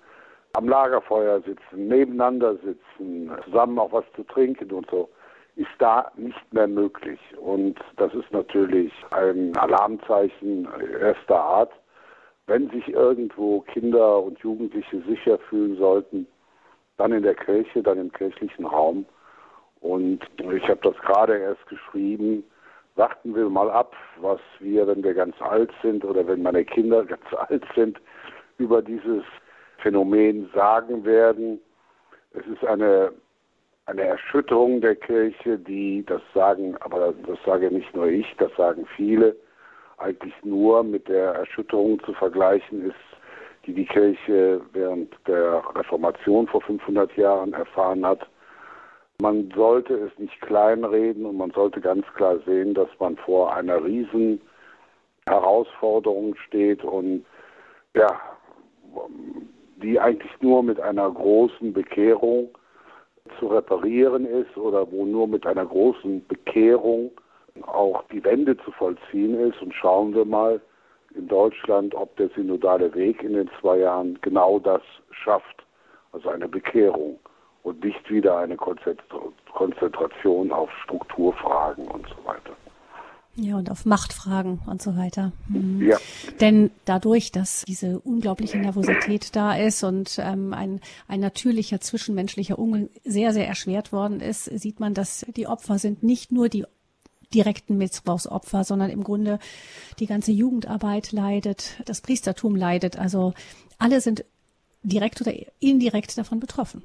am 0.55 0.69
Lagerfeuer 0.69 1.41
sitzen, 1.41 1.89
nebeneinander 1.89 2.57
sitzen, 2.57 3.31
zusammen 3.45 3.79
auch 3.79 3.93
was 3.93 4.05
zu 4.17 4.23
trinken 4.25 4.71
und 4.73 4.91
so, 4.91 5.09
ist 5.57 5.69
da 5.79 6.11
nicht 6.17 6.53
mehr 6.53 6.69
möglich. 6.69 7.21
Und 7.41 7.79
das 7.97 8.13
ist 8.15 8.31
natürlich 8.31 8.93
ein 9.11 9.57
Alarmzeichen 9.57 10.69
erster 11.01 11.41
Art. 11.41 11.73
Wenn 12.47 12.71
sich 12.71 12.89
irgendwo 12.89 13.61
Kinder 13.61 14.23
und 14.23 14.39
Jugendliche 14.41 15.03
sicher 15.03 15.39
fühlen 15.39 15.77
sollten, 15.77 16.27
dann 16.99 17.13
in 17.13 17.23
der 17.23 17.35
Kirche, 17.35 17.83
dann 17.83 17.99
im 17.99 18.13
kirchlichen 18.13 18.67
Raum. 18.67 19.07
Und 19.81 20.21
ich 20.39 20.69
habe 20.69 20.81
das 20.83 20.97
gerade 20.99 21.39
erst 21.39 21.67
geschrieben. 21.69 22.45
Warten 22.97 23.35
wir 23.35 23.49
mal 23.49 23.71
ab, 23.71 23.95
was 24.21 24.41
wir, 24.59 24.87
wenn 24.87 25.05
wir 25.05 25.15
ganz 25.15 25.41
alt 25.41 25.71
sind 25.83 26.05
oder 26.05 26.27
wenn 26.27 26.43
meine 26.43 26.65
Kinder 26.65 27.05
ganz 27.07 27.25
alt 27.49 27.65
sind, 27.75 28.01
über 28.59 28.83
dieses 28.83 29.23
Phänomen 29.79 30.51
sagen 30.53 31.05
werden. 31.05 31.61
Es 32.33 32.45
ist 32.47 32.65
eine, 32.65 33.13
eine 33.87 34.03
Erschütterung 34.03 34.81
der 34.81 34.97
Kirche, 34.97 35.59
die, 35.59 36.05
das 36.05 36.21
sagen, 36.35 36.77
aber 36.81 37.15
das 37.27 37.39
sage 37.47 37.71
nicht 37.71 37.95
nur 37.95 38.07
ich, 38.07 38.27
das 38.39 38.51
sagen 38.57 38.87
viele, 38.97 39.37
eigentlich 39.99 40.35
nur 40.43 40.83
mit 40.83 41.09
der 41.09 41.35
Erschütterung 41.35 42.03
zu 42.05 42.13
vergleichen 42.15 42.91
ist, 42.91 43.18
die 43.69 43.75
die 43.75 43.85
Kirche 43.85 44.63
während 44.73 45.15
der 45.27 45.63
Reformation 45.75 46.47
vor 46.49 46.63
500 46.63 47.15
Jahren 47.19 47.53
erfahren 47.53 48.05
hat. 48.05 48.27
Man 49.21 49.53
sollte 49.55 49.95
es 49.95 50.19
nicht 50.19 50.41
kleinreden 50.41 51.27
und 51.27 51.37
man 51.37 51.51
sollte 51.51 51.83
ganz 51.83 52.07
klar 52.15 52.39
sehen, 52.47 52.73
dass 52.73 52.89
man 52.99 53.19
vor 53.19 53.55
einer 53.55 53.85
riesen 53.85 54.41
Herausforderung 55.29 56.35
steht 56.47 56.83
und 56.83 57.27
ja, 57.95 58.09
die 59.83 60.01
eigentlich 60.01 60.33
nur 60.41 60.63
mit 60.63 60.81
einer 60.81 61.11
großen 61.11 61.75
Bekehrung 61.75 62.49
zu 63.39 63.49
reparieren 63.49 64.25
ist 64.25 64.57
oder 64.57 64.91
wo 64.91 65.05
nur 65.05 65.29
mit 65.29 65.47
einer 65.47 65.67
großen 65.67 66.27
Bekehrung 66.27 67.11
auch 67.67 68.03
die 68.11 68.25
Wende 68.25 68.57
zu 68.65 68.71
vollziehen 68.73 69.39
ist. 69.39 69.61
Und 69.61 69.75
schauen 69.75 70.15
wir 70.15 70.25
mal, 70.25 70.59
in 71.15 71.29
Deutschland, 71.29 71.95
ob 71.95 72.17
der 72.17 72.29
synodale 72.31 72.95
Weg 72.95 73.23
in 73.23 73.35
den 73.35 73.51
zwei 73.61 73.79
Jahren 73.79 74.19
genau 74.21 74.59
das 74.59 74.83
schafft, 75.11 75.65
also 76.13 76.29
eine 76.29 76.49
Bekehrung 76.49 77.19
und 77.63 77.85
nicht 77.85 78.11
wieder 78.11 78.39
eine 78.39 78.57
Konzentration 78.57 80.53
auf 80.53 80.71
Strukturfragen 80.85 81.87
und 81.89 82.07
so 82.09 82.17
weiter. 82.25 82.57
Ja, 83.41 83.57
und 83.57 83.71
auf 83.71 83.87
Machtfragen 83.87 84.59
und 84.67 84.83
so 84.83 84.97
weiter. 84.97 85.33
Mhm. 85.49 85.87
Ja. 85.89 85.97
Denn 86.41 86.73
dadurch, 86.85 87.31
dass 87.31 87.65
diese 87.69 88.01
unglaubliche 88.01 88.59
Nervosität 88.59 89.37
da 89.37 89.55
ist 89.57 89.85
und 89.85 90.19
ähm, 90.19 90.53
ein, 90.53 90.81
ein 91.07 91.21
natürlicher 91.21 91.81
zwischenmenschlicher 91.81 92.59
Umgang 92.59 92.89
sehr, 93.05 93.33
sehr 93.33 93.47
erschwert 93.47 93.93
worden 93.93 94.19
ist, 94.19 94.47
sieht 94.47 94.81
man, 94.81 94.93
dass 94.93 95.25
die 95.37 95.47
Opfer 95.47 95.79
sind 95.79 96.03
nicht 96.03 96.33
nur 96.33 96.49
die 96.49 96.65
direkten 97.35 97.77
Missbrauchsopfer, 97.77 98.65
sondern 98.65 98.91
im 98.91 99.05
Grunde 99.05 99.39
die 99.99 100.07
ganze 100.07 100.33
Jugendarbeit 100.33 101.13
leidet, 101.13 101.83
das 101.87 102.01
Priestertum 102.01 102.57
leidet. 102.57 102.99
Also 102.99 103.35
alle 103.79 104.01
sind 104.01 104.25
direkt 104.83 105.21
oder 105.21 105.33
indirekt 105.61 106.17
davon 106.17 106.41
betroffen. 106.41 106.83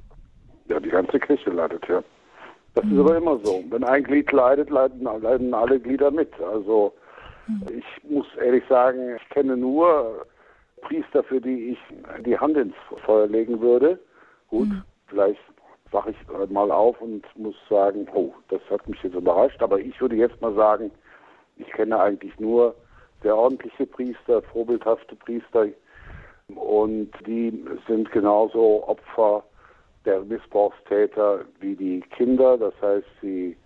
Ja, 0.68 0.80
die 0.80 0.90
ganze 0.90 1.18
Kirche 1.18 1.50
leidet, 1.50 1.86
ja. 1.88 2.02
Das 2.74 2.84
mhm. 2.84 2.92
ist 2.92 2.98
aber 3.00 3.16
immer 3.16 3.38
so. 3.42 3.62
Wenn 3.70 3.84
ein 3.84 4.02
Glied 4.04 4.30
leidet, 4.32 4.70
leiden, 4.70 5.02
leiden 5.02 5.54
alle 5.54 5.78
Glieder 5.80 6.10
mit. 6.10 6.32
Also 6.40 6.92
mhm. 7.46 7.66
ich 7.78 8.10
muss 8.10 8.26
ehrlich 8.42 8.64
sagen, 8.68 9.16
ich 9.16 9.28
kenne 9.30 9.56
nur 9.56 10.26
Priester, 10.82 11.22
für 11.22 11.40
die 11.40 11.70
ich 11.70 11.78
die 12.24 12.38
Hand 12.38 12.56
ins 12.56 12.74
Feuer 13.04 13.26
legen 13.26 13.60
würde. 13.60 13.98
Gut, 14.48 14.68
mhm. 14.68 14.82
vielleicht 15.06 15.40
wache 15.94 16.10
ich 16.10 16.50
mal 16.50 16.70
auf 16.70 17.00
und 17.00 17.24
muss 17.36 17.54
sagen, 17.70 18.06
oh, 18.12 18.34
das 18.48 18.60
hat 18.68 18.86
mich 18.88 19.02
jetzt 19.02 19.14
überrascht. 19.14 19.62
Aber 19.62 19.78
ich 19.78 19.98
würde 20.00 20.16
jetzt 20.16 20.38
mal 20.42 20.52
sagen, 20.54 20.90
ich 21.56 21.68
kenne 21.68 21.98
eigentlich 21.98 22.38
nur 22.38 22.74
sehr 23.22 23.36
ordentliche 23.36 23.86
Priester, 23.86 24.42
vorbildhafte 24.42 25.16
Priester. 25.16 25.68
Und 26.48 27.10
die 27.26 27.64
sind 27.86 28.10
genauso 28.12 28.86
Opfer 28.86 29.44
der 30.04 30.20
Missbrauchstäter 30.20 31.44
wie 31.60 31.76
die 31.76 32.00
Kinder. 32.00 32.58
Das 32.58 32.74
heißt, 32.82 33.06
sie 33.22 33.56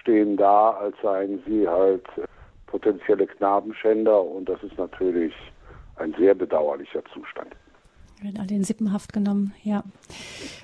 stehen 0.00 0.36
da, 0.36 0.70
als 0.70 0.96
seien 1.02 1.42
sie 1.46 1.68
halt 1.68 2.06
potenzielle 2.68 3.26
Knabenschänder. 3.26 4.22
Und 4.22 4.48
das 4.48 4.62
ist 4.62 4.78
natürlich 4.78 5.34
ein 5.96 6.14
sehr 6.18 6.34
bedauerlicher 6.34 7.04
Zustand 7.12 7.54
werden 8.22 8.38
alle 8.38 8.54
in 8.54 8.64
Sippenhaft 8.64 9.12
genommen, 9.12 9.54
ja. 9.62 9.84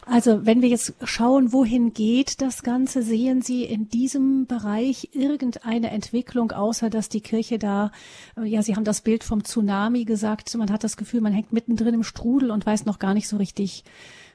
Also 0.07 0.47
wenn 0.47 0.63
wir 0.63 0.69
jetzt 0.69 0.95
schauen, 1.05 1.53
wohin 1.53 1.93
geht 1.93 2.41
das 2.41 2.63
Ganze, 2.63 3.03
sehen 3.03 3.43
Sie 3.43 3.65
in 3.65 3.89
diesem 3.89 4.47
Bereich 4.47 5.11
irgendeine 5.13 5.91
Entwicklung, 5.91 6.53
außer 6.53 6.91
dass 6.91 7.09
die 7.09 7.21
Kirche 7.21 7.59
da, 7.59 7.93
äh, 8.37 8.45
ja, 8.45 8.63
Sie 8.63 8.77
haben 8.77 8.85
das 8.85 9.03
Bild 9.03 9.25
vom 9.25 9.45
Tsunami 9.45 10.05
gesagt, 10.05 10.55
man 10.57 10.73
hat 10.73 10.85
das 10.85 10.97
Gefühl, 10.97 11.21
man 11.21 11.33
hängt 11.33 11.53
mittendrin 11.53 11.95
im 11.95 12.03
Strudel 12.03 12.51
und 12.51 12.67
weiß 12.67 12.87
noch 12.87 12.99
gar 12.99 13.15
nicht 13.15 13.29
so 13.29 13.37
richtig, 13.37 13.85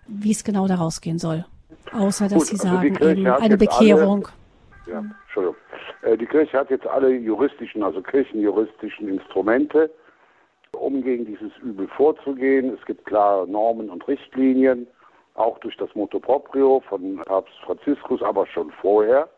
wie 0.07 0.31
es 0.31 0.43
genau 0.43 0.67
da 0.67 0.75
rausgehen 0.75 1.19
soll. 1.19 1.45
Außer 1.91 2.27
dass 2.27 2.37
Gut, 2.37 2.47
Sie 2.47 2.53
also 2.53 2.67
sagen, 2.67 2.95
eben 2.95 3.27
eine 3.27 3.57
Bekehrung. 3.57 4.27
Alle, 4.85 4.93
ja, 4.93 5.03
Entschuldigung. 5.25 5.55
Äh, 6.03 6.17
die 6.17 6.25
Kirche 6.25 6.57
hat 6.57 6.69
jetzt 6.69 6.87
alle 6.87 7.09
juristischen, 7.09 7.83
also 7.83 8.01
kirchenjuristischen 8.01 9.09
Instrumente, 9.09 9.91
um 10.81 11.01
gegen 11.01 11.25
dieses 11.25 11.55
Übel 11.57 11.87
vorzugehen. 11.87 12.73
Es 12.73 12.85
gibt 12.85 13.05
klare 13.05 13.47
Normen 13.47 13.89
und 13.89 14.07
Richtlinien, 14.07 14.87
auch 15.35 15.57
durch 15.59 15.75
das 15.77 15.93
Moto 15.95 16.19
Proprio 16.19 16.81
von 16.87 17.17
Papst 17.25 17.53
Franziskus, 17.65 18.21
aber 18.21 18.45
schon 18.47 18.71
vorher. 18.81 19.29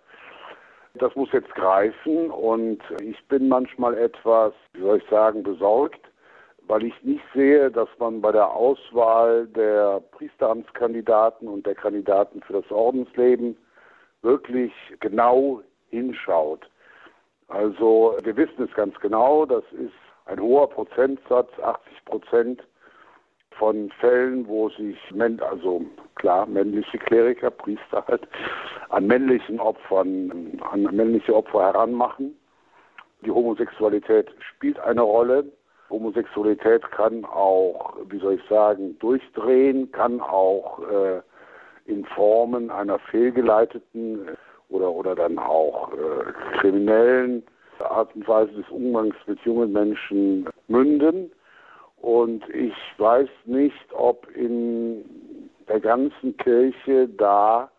Das 0.96 1.16
muss 1.16 1.32
jetzt 1.32 1.54
greifen 1.54 2.32
und 2.32 2.80
ich 3.02 3.24
bin 3.28 3.48
manchmal 3.48 3.98
etwas, 3.98 4.54
wie 4.74 4.82
soll 4.82 4.98
ich 4.98 5.10
sagen, 5.10 5.44
besorgt, 5.44 6.02
weil 6.68 6.84
ich 6.84 7.04
nicht 7.04 7.24
sehe, 7.34 7.70
dass 7.72 7.90
man 8.00 8.22
bei 8.22 8.32
der 8.32 8.50
Auswahl 8.50 9.48
der 9.48 10.02
Priesteramtskandidaten 10.12 11.48
und 11.48 11.66
der 11.66 11.76
Kandidaten 11.76 12.42
für 12.42 12.54
das 12.54 12.72
Ordensleben 12.72 13.58
wirklich 14.22 14.74
genau 15.00 15.62
hinschaut. 15.90 16.68
Also 17.48 18.18
wir 18.24 18.36
wissen 18.36 18.64
es 18.64 18.74
ganz 18.74 19.00
genau, 19.00 19.46
das 19.46 19.64
ist 19.72 19.94
ein 20.28 20.40
hoher 20.40 20.70
Prozentsatz, 20.70 21.50
80 21.60 22.06
Prozent 22.06 22.64
von 23.52 23.90
Fällen, 24.00 24.48
wo 24.48 24.70
sich, 24.70 24.98
also 25.40 25.86
klar, 26.16 26.46
männliche 26.46 26.98
Kleriker, 26.98 27.52
Priester 27.52 28.06
halt, 28.08 28.28
an 28.90 29.08
männlichen 29.08 29.60
Opfern, 29.60 30.62
an 30.72 30.84
männliche 30.84 31.36
Opfer 31.36 31.62
heranmachen. 31.62 32.38
Die 33.26 33.32
Homosexualität 33.32 34.30
spielt 34.40 34.80
eine 34.80 35.02
Rolle. 35.02 35.46
Homosexualität 35.90 36.90
kann 36.92 37.26
auch, 37.26 37.96
wie 38.10 38.20
soll 38.20 38.36
ich 38.36 38.44
sagen, 38.50 38.98
durchdrehen, 39.00 39.92
kann 39.92 40.20
auch 40.20 40.80
äh, 40.80 41.22
in 41.86 42.06
Formen 42.06 42.70
einer 42.70 43.00
fehlgeleiteten 43.00 44.38
oder, 44.70 44.92
oder 44.92 45.16
dann 45.16 45.40
auch 45.40 45.92
äh, 45.94 46.58
kriminellen 46.60 47.44
Art 47.82 48.16
und 48.16 48.28
Weise 48.28 48.52
des 48.54 48.70
Umgangs 48.70 49.16
mit 49.26 49.40
jungen 49.42 49.72
Menschen 49.72 50.50
münden. 50.68 51.32
Und 51.98 52.48
ich 52.50 52.76
weiß 52.98 53.30
nicht, 53.46 53.94
ob 53.94 54.30
in 54.36 55.04
der 55.68 55.80
ganzen 55.80 56.38
Kirche 56.38 57.10
da 57.10 57.70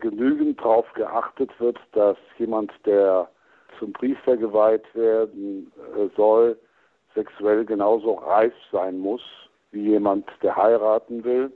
genügend 0.00 0.60
darauf 0.60 0.92
geachtet 0.94 1.50
wird, 1.58 1.78
dass 1.92 2.16
jemand, 2.38 2.72
der 2.84 3.28
zum 3.78 3.92
Priester 3.92 4.36
geweiht 4.36 4.84
werden 4.94 5.72
äh, 5.96 6.08
soll, 6.16 6.58
sexuell 7.14 7.64
genauso 7.64 8.14
reif 8.14 8.52
sein 8.70 8.98
muss 8.98 9.22
wie 9.70 9.90
jemand, 9.90 10.28
der 10.42 10.54
heiraten 10.56 11.24
will. 11.24 11.50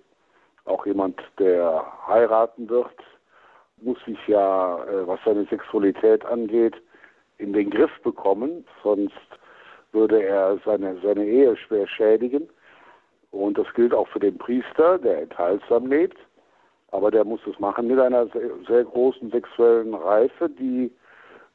Auch 0.65 0.85
jemand, 0.87 1.21
der 1.39 1.85
heiraten 2.07 2.69
wird, 2.69 2.97
muss 3.79 3.99
sich 4.07 4.19
ja, 4.27 4.83
äh, 4.85 5.07
was 5.07 5.21
seine 5.25 5.45
Sexualität 5.47 6.25
angeht, 6.25 6.75
in 7.38 7.53
den 7.53 7.70
Griff 7.70 7.90
bekommen, 8.03 8.64
sonst 8.83 9.14
würde 9.92 10.22
er 10.22 10.59
seine, 10.64 10.99
seine 11.03 11.25
Ehe 11.25 11.57
schwer 11.57 11.87
schädigen. 11.87 12.49
Und 13.31 13.59
das 13.59 13.66
gilt 13.75 13.92
auch 13.92 14.09
für 14.09 14.20
den 14.20 14.38
Priester, 14.38 14.99
der 14.99 15.22
enthaltsam 15.22 15.87
lebt. 15.87 16.18
Aber 16.92 17.11
der 17.11 17.25
muss 17.25 17.40
es 17.46 17.59
machen 17.59 17.88
mit 17.88 17.99
einer 17.99 18.27
sehr, 18.29 18.51
sehr 18.66 18.85
großen 18.85 19.31
sexuellen 19.31 19.94
Reife, 19.94 20.49
die 20.49 20.90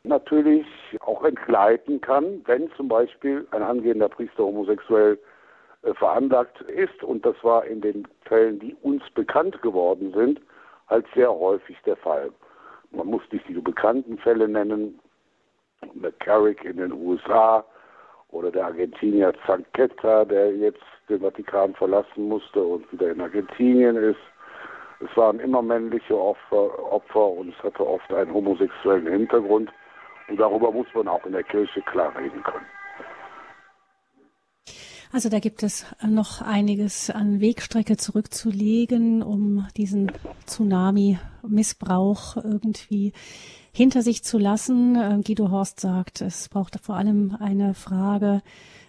natürlich 0.04 0.66
auch 1.02 1.24
entgleiten 1.24 2.02
kann, 2.02 2.42
wenn 2.46 2.72
zum 2.72 2.88
Beispiel 2.88 3.48
ein 3.52 3.64
angehender 3.64 4.10
Priester 4.10 4.44
homosexuell 4.44 5.18
äh, 5.84 5.94
veranlagt 5.94 6.62
ist. 6.62 7.04
Und 7.04 7.26
das 7.26 7.36
war 7.44 7.66
in 7.66 7.82
den 7.82 8.08
Fällen, 8.26 8.60
die 8.60 8.76
uns 8.82 9.04
bekannt 9.12 9.62
geworden 9.62 10.14
sind, 10.14 10.42
halt 10.88 11.06
sehr 11.16 11.32
häufig 11.32 11.78
der 11.86 11.98
Fall. 11.98 12.32
Man 12.92 13.08
muss 13.08 13.22
nicht 13.32 13.48
die 13.48 13.54
bekannten 13.54 14.18
Fälle 14.18 14.48
nennen, 14.48 15.00
McCarrick 15.94 16.64
in 16.64 16.78
den 16.78 16.92
USA 16.92 17.64
oder 18.30 18.52
der 18.52 18.66
Argentinier 18.66 19.34
Zanquetta, 19.46 20.26
der 20.26 20.56
jetzt 20.56 20.84
den 21.10 21.22
Vatikan 21.22 21.74
verlassen 21.76 22.30
musste 22.30 22.62
und 22.62 22.92
wieder 22.92 23.12
in 23.12 23.22
Argentinien 23.22 23.96
ist. 23.96 24.20
Es 25.00 25.18
waren 25.18 25.40
immer 25.40 25.62
männliche 25.62 26.18
Opfer, 26.18 26.92
Opfer 26.92 27.28
und 27.28 27.50
es 27.50 27.64
hatte 27.64 27.86
oft 27.86 28.14
einen 28.14 28.34
homosexuellen 28.34 29.08
Hintergrund. 29.08 29.72
Und 30.28 30.40
darüber 30.40 30.72
muss 30.72 30.88
man 30.94 31.08
auch 31.08 31.26
in 31.26 31.34
der 31.34 31.44
Kirche 31.44 31.82
klar 31.82 32.16
reden 32.18 32.44
können. 32.44 32.66
Also 35.14 35.28
da 35.28 35.40
gibt 35.40 35.62
es 35.62 35.86
noch 36.08 36.42
einiges 36.42 37.10
an 37.10 37.42
Wegstrecke 37.42 37.98
zurückzulegen, 37.98 39.22
um 39.22 39.68
diesen 39.76 40.10
Tsunami-Missbrauch 40.46 42.38
irgendwie 42.38 43.12
hinter 43.74 44.04
sich 44.04 44.24
zu 44.24 44.38
lassen. 44.38 44.96
Äh, 44.96 45.20
Guido 45.24 45.52
Horst 45.52 45.82
sagt, 45.82 46.22
es 46.22 46.48
braucht 46.48 46.80
vor 46.82 46.96
allem 46.96 47.36
eine 47.40 47.74
Frage, 47.74 48.42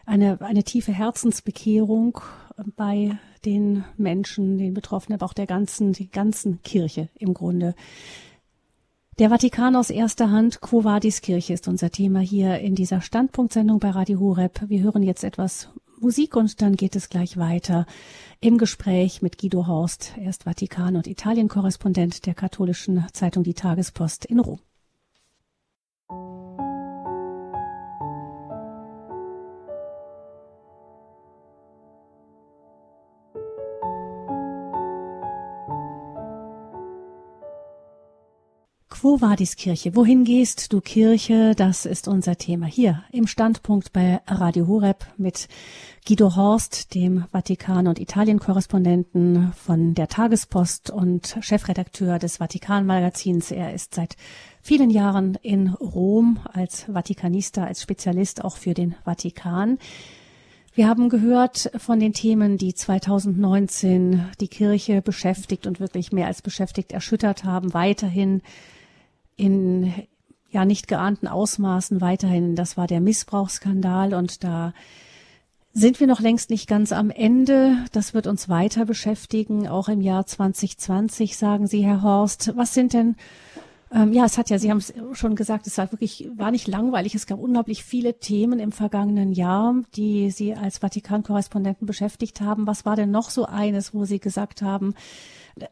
eine, 0.07 0.41
eine 0.41 0.63
tiefe 0.63 0.93
Herzensbekehrung 0.93 2.21
bei 2.77 3.19
den 3.45 3.85
Menschen, 3.97 4.59
den 4.59 4.75
Betroffenen, 4.75 5.19
aber 5.19 5.27
auch 5.27 5.35
der 5.35 5.47
ganzen, 5.47 5.93
die 5.93 6.09
ganzen 6.09 6.63
Kirche 6.63 7.09
im 7.19 7.35
Grunde. 7.35 7.75
Der 9.19 9.31
Vatikan 9.31 9.77
aus 9.77 9.91
erster 9.91 10.31
Hand, 10.31 10.61
Quo 10.61 10.85
Vadis 10.85 11.21
Kirche 11.21 11.53
ist 11.53 11.69
unser 11.69 11.91
Thema 11.91 12.21
hier 12.21 12.61
in 12.61 12.75
dieser 12.75 13.01
Standpunktsendung 13.01 13.79
bei 13.79 13.91
Radio 13.91 14.21
Horeb. 14.21 14.63
Wir 14.69 14.83
hören 14.83 15.03
jetzt 15.03 15.25
etwas 15.25 15.69
Musik 16.03 16.35
und 16.35 16.61
dann 16.61 16.75
geht 16.75 16.97
es 16.97 17.09
gleich 17.09 17.37
weiter 17.37 17.87
im 18.41 18.59
Gespräch 18.59 19.23
mit 19.23 19.39
Guido 19.39 19.69
Horst. 19.69 20.15
Er 20.19 20.31
ist 20.31 20.45
Vatikan- 20.45 20.97
und 20.97 21.07
Italien-Korrespondent 21.07 22.27
der 22.27 22.35
katholischen 22.35 23.07
Zeitung 23.13 23.45
Die 23.45 23.55
Tagespost 23.55 24.25
in 24.25 24.41
Rom. 24.41 24.59
Quo 39.03 39.21
Vadis 39.21 39.57
Kirche? 39.57 39.97
Wohin 39.97 40.23
gehst 40.23 40.73
du 40.73 40.81
Kirche? 40.81 41.57
Das 41.57 41.87
ist 41.87 42.07
unser 42.07 42.39
Thema 42.39 42.67
hier 42.67 43.03
im 43.11 43.27
Standpunkt 43.27 43.93
bei 43.93 44.21
Radio 44.29 44.69
Horeb 44.69 45.05
mit 45.17 45.49
Guido 46.07 46.37
Horst, 46.37 46.95
dem 46.95 47.25
Vatikan- 47.33 47.89
und 47.89 47.99
Italien-Korrespondenten 47.99 49.55
von 49.55 49.95
der 49.95 50.07
Tagespost 50.07 50.91
und 50.91 51.37
Chefredakteur 51.41 52.21
des 52.21 52.37
Vatikan-Magazins. 52.37 53.51
Er 53.51 53.75
ist 53.75 53.97
seit 53.97 54.15
vielen 54.63 54.91
Jahren 54.91 55.37
in 55.43 55.71
Rom 55.71 56.39
als 56.53 56.85
Vatikanista, 56.87 57.65
als 57.65 57.83
Spezialist 57.83 58.45
auch 58.45 58.57
für 58.57 58.73
den 58.73 58.95
Vatikan. 59.05 59.79
Wir 60.75 60.87
haben 60.87 61.09
gehört 61.09 61.73
von 61.77 61.99
den 61.99 62.13
Themen, 62.13 62.57
die 62.57 62.73
2019 62.73 64.27
die 64.41 64.47
Kirche 64.47 65.03
beschäftigt 65.03 65.67
und 65.67 65.81
wirklich 65.81 66.13
mehr 66.13 66.29
als 66.29 66.41
beschäftigt 66.41 66.93
erschüttert 66.93 67.43
haben, 67.43 67.75
weiterhin 67.75 68.43
in 69.37 69.93
ja 70.51 70.65
nicht 70.65 70.87
geahnten 70.87 71.27
Ausmaßen 71.27 72.01
weiterhin. 72.01 72.55
Das 72.57 72.77
war 72.77 72.87
der 72.87 73.01
Missbrauchsskandal 73.01 74.15
und 74.15 74.45
da 74.45 74.75
sind 75.73 76.01
wir 76.01 76.07
noch 76.07 76.21
längst 76.21 76.51
nicht 76.51 76.69
ganz 76.69 76.93
am 76.93 77.09
Ende. 77.09 77.79
Das 77.93 78.13
wird 78.13 78.27
uns 78.27 78.51
weiter 78.51 78.85
beschäftigen, 78.85 79.67
auch 79.67 79.89
im 79.89 80.03
Jahr 80.03 80.27
2020, 80.27 81.37
sagen 81.37 81.67
Sie, 81.67 81.83
Herr 81.83 82.03
Horst. 82.03 82.53
Was 82.57 82.75
sind 82.75 82.93
denn 82.93 83.17
ähm, 83.95 84.13
ja, 84.13 84.25
es 84.25 84.39
hat 84.39 84.49
ja, 84.49 84.59
Sie 84.59 84.71
haben 84.71 84.79
es 84.79 84.95
schon 85.13 85.37
gesagt, 85.37 85.67
es 85.67 85.77
war 85.77 85.93
wirklich, 85.93 86.29
war 86.37 86.51
nicht 86.51 86.67
langweilig. 86.67 87.15
Es 87.15 87.27
gab 87.27 87.39
unglaublich 87.39 87.85
viele 87.85 88.19
Themen 88.19 88.59
im 88.59 88.73
vergangenen 88.73 89.33
Jahr, 89.33 89.75
die 89.97 90.31
Sie 90.31 90.55
als 90.55 90.79
Vatikan-Korrespondenten 90.79 91.87
beschäftigt 91.87 92.41
haben. 92.41 92.67
Was 92.67 92.87
war 92.87 92.97
denn 92.97 93.11
noch 93.11 93.29
so 93.29 93.45
eines, 93.45 93.93
wo 93.93 94.05
Sie 94.05 94.19
gesagt 94.19 94.63
haben, 94.63 94.95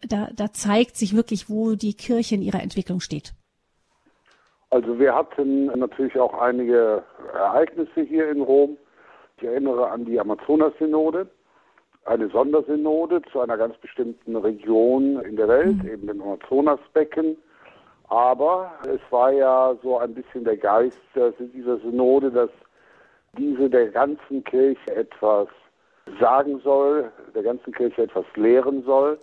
da, 0.07 0.29
da 0.35 0.53
zeigt 0.53 0.99
sich 0.99 1.15
wirklich, 1.15 1.49
wo 1.49 1.75
die 1.75 1.95
Kirche 1.95 2.35
in 2.35 2.43
ihrer 2.43 2.63
Entwicklung 2.63 3.01
steht? 3.01 3.33
Also 4.71 4.99
wir 5.01 5.15
hatten 5.15 5.67
natürlich 5.67 6.19
auch 6.19 6.33
einige 6.35 7.03
Ereignisse 7.35 8.03
hier 8.03 8.31
in 8.31 8.41
Rom. 8.41 8.77
Ich 9.37 9.43
erinnere 9.45 9.91
an 9.91 10.05
die 10.05 10.21
Amazonas-Synode, 10.21 11.29
eine 12.05 12.29
Sondersynode 12.29 13.21
zu 13.33 13.41
einer 13.41 13.57
ganz 13.57 13.77
bestimmten 13.79 14.37
Region 14.37 15.21
in 15.23 15.35
der 15.35 15.49
Welt, 15.49 15.83
mhm. 15.83 15.89
eben 15.89 16.07
dem 16.07 16.23
Amazonasbecken. 16.23 17.37
Aber 18.09 18.73
es 18.85 19.01
war 19.11 19.33
ja 19.33 19.75
so 19.83 19.99
ein 19.99 20.15
bisschen 20.15 20.45
der 20.45 20.57
Geist 20.57 20.99
dieser 21.15 21.79
Synode, 21.79 22.31
dass 22.31 22.51
diese 23.37 23.69
der 23.69 23.89
ganzen 23.89 24.43
Kirche 24.45 24.95
etwas 24.95 25.49
sagen 26.21 26.61
soll, 26.61 27.11
der 27.35 27.43
ganzen 27.43 27.73
Kirche 27.73 28.03
etwas 28.03 28.25
lehren 28.35 28.83
soll. 28.85 29.19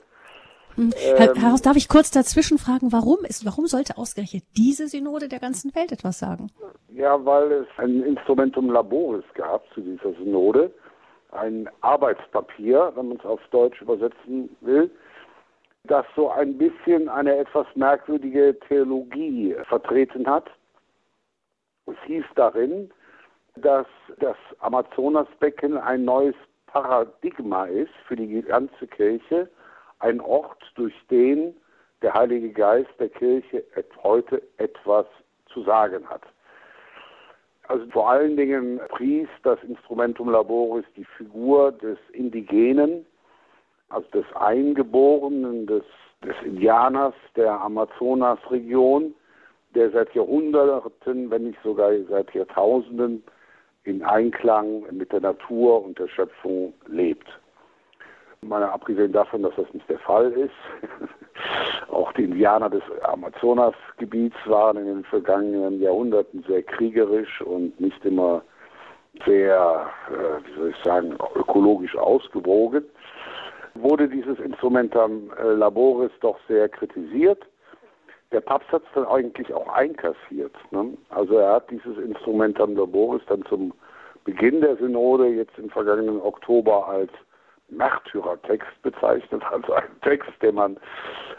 Hm. 0.77 0.93
Herr, 0.95 1.33
Herr 1.33 1.51
Haus, 1.51 1.63
darf 1.63 1.75
ich 1.75 1.89
kurz 1.89 2.11
dazwischen 2.11 2.59
fragen, 2.59 2.91
warum 2.91 3.25
ist, 3.25 3.45
warum 3.45 3.65
sollte 3.65 3.97
ausgerechnet 3.97 4.43
diese 4.55 4.87
Synode 4.87 5.27
der 5.27 5.39
ganzen 5.39 5.73
Welt 5.75 5.91
etwas 5.91 6.19
sagen? 6.19 6.51
Ja, 6.89 7.23
weil 7.25 7.51
es 7.51 7.67
ein 7.77 8.03
Instrumentum 8.03 8.69
Laboris 8.69 9.25
gab 9.33 9.63
zu 9.73 9.81
dieser 9.81 10.13
Synode, 10.13 10.71
ein 11.31 11.67
Arbeitspapier, 11.81 12.91
wenn 12.95 13.09
man 13.09 13.17
es 13.17 13.25
auf 13.25 13.41
Deutsch 13.49 13.81
übersetzen 13.81 14.55
will, 14.61 14.91
das 15.83 16.05
so 16.15 16.29
ein 16.29 16.57
bisschen 16.57 17.09
eine 17.09 17.37
etwas 17.37 17.65
merkwürdige 17.75 18.57
Theologie 18.67 19.55
vertreten 19.67 20.27
hat. 20.27 20.49
Es 21.87 21.95
hieß 22.05 22.25
darin, 22.35 22.91
dass 23.55 23.87
das 24.19 24.35
Amazonasbecken 24.59 25.77
ein 25.77 26.05
neues 26.05 26.35
Paradigma 26.67 27.65
ist 27.65 27.93
für 28.07 28.15
die 28.15 28.41
ganze 28.43 28.85
Kirche 28.87 29.49
ein 29.99 30.21
Ort, 30.21 30.63
durch 30.75 30.93
den 31.09 31.55
der 32.01 32.13
Heilige 32.13 32.51
Geist 32.51 32.91
der 32.99 33.09
Kirche 33.09 33.63
heute 34.03 34.41
etwas 34.57 35.05
zu 35.51 35.63
sagen 35.63 36.07
hat. 36.07 36.21
Also 37.67 37.85
vor 37.91 38.09
allen 38.09 38.37
Dingen 38.37 38.79
pries 38.89 39.27
das 39.43 39.61
Instrumentum 39.63 40.29
Laboris 40.29 40.85
die 40.95 41.05
Figur 41.17 41.71
des 41.73 41.97
Indigenen, 42.13 43.05
also 43.89 44.07
des 44.11 44.25
Eingeborenen, 44.35 45.67
des, 45.67 45.83
des 46.23 46.35
Indianers 46.45 47.13
der 47.35 47.59
Amazonasregion, 47.59 49.13
der 49.75 49.91
seit 49.91 50.13
Jahrhunderten, 50.15 51.29
wenn 51.29 51.43
nicht 51.43 51.59
sogar 51.61 51.91
seit 52.09 52.33
Jahrtausenden 52.33 53.23
in 53.83 54.03
Einklang 54.03 54.83
mit 54.91 55.11
der 55.11 55.21
Natur 55.21 55.83
und 55.83 55.99
der 55.99 56.07
Schöpfung 56.07 56.73
lebt. 56.87 57.27
Mal 58.41 58.63
abgesehen 58.63 59.11
davon, 59.11 59.41
dass 59.41 59.55
das 59.55 59.73
nicht 59.73 59.89
der 59.89 59.99
Fall 59.99 60.31
ist. 60.31 60.53
Auch 61.89 62.11
die 62.13 62.25
Indianer 62.25 62.69
des 62.69 62.83
Amazonasgebiets 63.03 64.35
waren 64.45 64.77
in 64.77 64.85
den 64.85 65.03
vergangenen 65.05 65.81
Jahrhunderten 65.81 66.43
sehr 66.47 66.63
kriegerisch 66.63 67.41
und 67.41 67.79
nicht 67.79 68.03
immer 68.05 68.43
sehr, 69.25 69.87
äh, 70.09 70.47
wie 70.47 70.59
soll 70.59 70.69
ich 70.69 70.83
sagen, 70.83 71.17
ökologisch 71.35 71.95
ausgewogen. 71.97 72.83
Wurde 73.73 74.07
dieses 74.07 74.39
Instrumentum 74.39 75.31
äh, 75.39 75.53
Laboris 75.53 76.11
doch 76.21 76.37
sehr 76.47 76.69
kritisiert. 76.69 77.43
Der 78.31 78.41
Papst 78.41 78.71
hat 78.71 78.83
es 78.83 78.89
dann 78.93 79.05
eigentlich 79.05 79.53
auch 79.53 79.69
einkassiert. 79.69 80.53
Ne? 80.71 80.97
Also 81.09 81.37
er 81.37 81.53
hat 81.53 81.71
dieses 81.71 81.97
Instrumentum 81.97 82.75
Laboris 82.75 83.21
dann 83.27 83.43
zum 83.45 83.73
Beginn 84.25 84.61
der 84.61 84.75
Synode 84.75 85.27
jetzt 85.27 85.57
im 85.57 85.69
vergangenen 85.69 86.19
Oktober 86.19 86.87
als 86.87 87.11
Märtyrertext 87.69 88.81
bezeichnet, 88.81 89.43
also 89.51 89.73
ein 89.73 90.01
Text, 90.01 90.31
den 90.41 90.55
man 90.55 90.77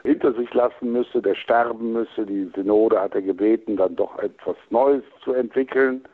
hinter 0.02 0.32
sich 0.34 0.52
lassen 0.52 0.92
müsse, 0.92 1.22
der 1.22 1.34
sterben 1.34 1.92
müsse. 1.92 2.26
Die 2.26 2.50
Synode 2.54 3.00
hat 3.00 3.14
er 3.14 3.22
gebeten, 3.22 3.76
dann 3.76 3.96
doch 3.96 4.18
etwas 4.18 4.56
Neues 4.70 5.02
zu 5.24 5.32
entwickeln. 5.32 6.04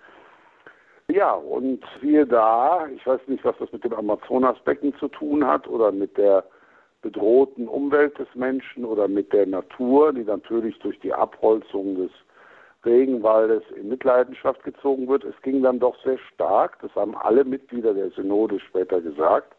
Ja, 1.09 1.33
und 1.33 1.85
siehe 2.01 2.27
da, 2.27 2.87
ich 2.95 3.07
weiß 3.07 3.21
nicht, 3.27 3.45
was 3.45 3.57
das 3.59 3.71
mit 3.73 3.85
dem 3.85 3.93
Amazonasbecken 3.93 4.95
zu 4.97 5.09
tun 5.09 5.47
hat 5.47 5.69
oder 5.69 5.93
mit 5.93 6.17
der 6.17 6.45
bedrohten 7.03 7.69
Umwelt 7.69 8.19
des 8.19 8.29
Menschen 8.35 8.87
oder 8.87 9.09
mit 9.09 9.33
der 9.33 9.47
Natur, 9.47 10.15
die 10.15 10.25
natürlich 10.25 10.79
durch 10.79 10.99
die 11.01 11.13
Abholzung 11.13 11.97
des 11.97 12.11
Regenwaldes 12.87 13.63
in 13.77 13.89
Mitleidenschaft 13.89 14.63
gezogen 14.65 15.09
wird. 15.09 15.25
Es 15.25 15.41
ging 15.43 15.63
dann 15.63 15.79
doch 15.79 15.97
sehr 16.03 16.19
stark, 16.33 16.79
das 16.81 16.95
haben 16.95 17.15
alle 17.17 17.45
Mitglieder 17.45 17.93
der 17.93 18.11
Synode 18.11 18.59
später 18.61 19.03
gesagt, 19.03 19.54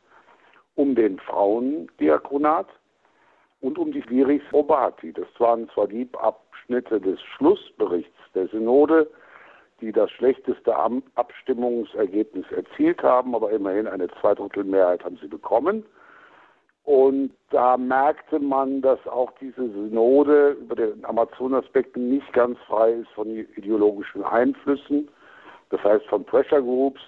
um 0.76 0.96
den 0.96 1.20
Frauendiakonat 1.20 2.68
und 3.62 3.78
um 3.78 3.92
die 3.92 4.08
Viris 4.10 4.44
Probati. 4.50 5.14
Das 5.14 5.28
waren 5.40 5.70
zwar 5.70 5.88
die 5.88 6.08
Abschnitte 6.14 7.00
des 7.00 7.20
Schlussberichts 7.22 8.18
der 8.34 8.48
Synode, 8.48 9.10
die 9.82 9.92
das 9.92 10.10
schlechteste 10.12 10.74
Abstimmungsergebnis 11.16 12.46
erzielt 12.52 13.04
haben, 13.04 13.36
aber 13.36 13.52
immerhin 13.52 13.88
eine 13.88 14.08
Zweidrittelmehrheit 14.22 15.04
haben 15.04 15.18
sie 15.22 15.28
bekommen. 15.28 15.86
Und 16.84 17.32
da 17.50 17.78
merkte 17.78 18.40
man, 18.40 18.82
dass 18.82 19.00
auch 19.08 19.32
diese 19.42 19.68
Synode 19.72 20.52
über 20.52 20.76
den 20.76 21.04
Amazonaspekten 21.04 22.10
nicht 22.10 22.32
ganz 22.34 22.60
frei 22.68 22.92
ist 22.92 23.10
von 23.10 23.28
ideologischen 23.28 24.24
Einflüssen, 24.24 25.10
das 25.72 25.84
heißt 25.84 26.06
von 26.06 26.24
Pressure 26.24 26.62
Groups, 26.62 27.02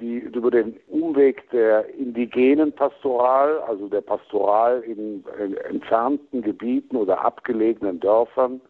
die 0.00 0.18
über 0.18 0.50
den 0.50 0.78
Umweg 0.88 1.48
der 1.50 1.88
indigenen 1.94 2.72
Pastoral, 2.72 3.58
also 3.60 3.88
der 3.88 4.00
Pastoral 4.00 4.80
in, 4.80 5.24
in 5.38 5.56
entfernten 5.56 6.42
Gebieten 6.42 6.96
oder 6.96 7.24
abgelegenen 7.24 8.00
Dörfern 8.00 8.60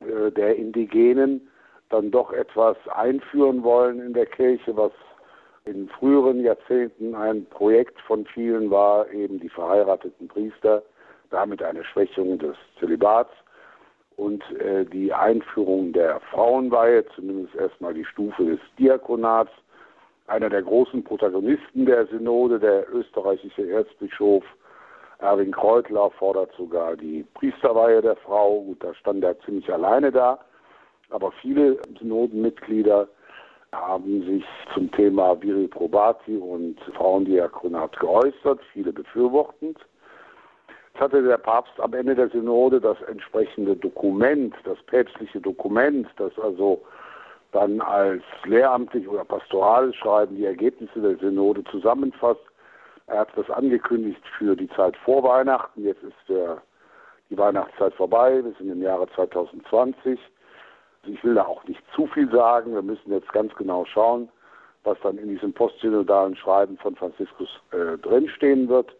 äh, 0.00 0.30
der 0.30 0.56
Indigenen, 0.56 1.48
dann 1.90 2.10
doch 2.10 2.32
etwas 2.32 2.76
einführen 2.94 3.62
wollen 3.62 4.00
in 4.00 4.12
der 4.12 4.26
Kirche, 4.26 4.76
was 4.76 4.92
in 5.64 5.88
früheren 5.88 6.40
Jahrzehnten 6.40 7.14
ein 7.14 7.46
Projekt 7.46 8.00
von 8.02 8.26
vielen 8.26 8.70
war, 8.70 9.10
eben 9.10 9.40
die 9.40 9.48
verheirateten 9.48 10.28
Priester, 10.28 10.82
damit 11.30 11.62
eine 11.62 11.84
Schwächung 11.84 12.38
des 12.38 12.56
Zölibats 12.78 13.32
und 14.16 14.42
äh, 14.60 14.84
die 14.84 15.12
Einführung 15.12 15.92
der 15.92 16.20
Frauenweihe, 16.30 17.04
zumindest 17.14 17.54
erstmal 17.54 17.94
die 17.94 18.04
Stufe 18.04 18.44
des 18.44 18.60
Diakonats. 18.78 19.50
Einer 20.26 20.48
der 20.48 20.62
großen 20.62 21.04
Protagonisten 21.04 21.84
der 21.84 22.06
Synode, 22.06 22.58
der 22.58 22.92
österreichische 22.92 23.70
Erzbischof 23.70 24.42
Erwin 25.18 25.52
Kreutler, 25.52 26.10
fordert 26.12 26.52
sogar 26.56 26.96
die 26.96 27.24
Priesterweihe 27.34 28.00
der 28.00 28.16
Frau. 28.16 28.62
Gut, 28.62 28.82
da 28.82 28.94
stand 28.94 29.22
er 29.22 29.38
ziemlich 29.40 29.70
alleine 29.72 30.10
da, 30.10 30.38
aber 31.10 31.30
viele 31.32 31.78
Synodenmitglieder 31.98 33.08
haben 33.72 34.22
sich 34.24 34.44
zum 34.72 34.90
Thema 34.92 35.40
Viri 35.42 35.68
Probati 35.68 36.36
und 36.36 36.80
Frauendiakonat 36.96 37.98
geäußert, 37.98 38.60
viele 38.72 38.92
befürwortend. 38.92 39.78
Jetzt 40.92 41.00
hatte 41.00 41.22
der 41.22 41.38
Papst 41.38 41.78
am 41.80 41.92
Ende 41.92 42.14
der 42.14 42.28
Synode 42.28 42.80
das 42.80 43.00
entsprechende 43.02 43.76
Dokument, 43.76 44.54
das 44.64 44.80
päpstliche 44.86 45.40
Dokument, 45.40 46.06
das 46.16 46.32
also 46.38 46.82
dann 47.54 47.80
als 47.80 48.22
lehramtlich 48.44 49.08
oder 49.08 49.24
pastorales 49.24 49.94
Schreiben 49.94 50.36
die 50.36 50.44
Ergebnisse 50.44 51.00
der 51.00 51.16
Synode 51.16 51.62
zusammenfasst. 51.70 52.42
Er 53.06 53.20
hat 53.20 53.28
das 53.36 53.48
angekündigt 53.48 54.22
für 54.36 54.56
die 54.56 54.68
Zeit 54.70 54.96
vor 54.98 55.22
Weihnachten. 55.22 55.84
Jetzt 55.84 56.02
ist 56.02 56.16
der, 56.28 56.60
die 57.30 57.38
Weihnachtszeit 57.38 57.94
vorbei. 57.94 58.42
Wir 58.42 58.52
sind 58.58 58.70
im 58.70 58.82
Jahre 58.82 59.06
2020. 59.14 60.18
Ich 61.06 61.22
will 61.22 61.34
da 61.34 61.44
auch 61.44 61.62
nicht 61.64 61.82
zu 61.94 62.06
viel 62.08 62.28
sagen. 62.30 62.74
Wir 62.74 62.82
müssen 62.82 63.12
jetzt 63.12 63.32
ganz 63.32 63.54
genau 63.54 63.84
schauen, 63.84 64.28
was 64.82 64.98
dann 65.02 65.18
in 65.18 65.28
diesem 65.28 65.52
postsynodalen 65.52 66.34
Schreiben 66.34 66.76
von 66.78 66.96
Franziskus 66.96 67.48
äh, 67.70 67.98
drinstehen 67.98 68.68
wird. 68.68 68.96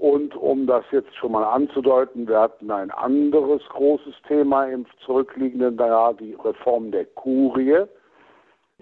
Und 0.00 0.34
um 0.34 0.66
das 0.66 0.82
jetzt 0.92 1.14
schon 1.14 1.32
mal 1.32 1.44
anzudeuten, 1.44 2.26
wir 2.26 2.40
hatten 2.40 2.70
ein 2.70 2.90
anderes 2.90 3.60
großes 3.68 4.14
Thema 4.26 4.64
im 4.64 4.86
zurückliegenden 5.04 5.76
Jahr, 5.76 6.14
die 6.14 6.32
Reform 6.42 6.90
der 6.90 7.04
Kurie, 7.04 7.84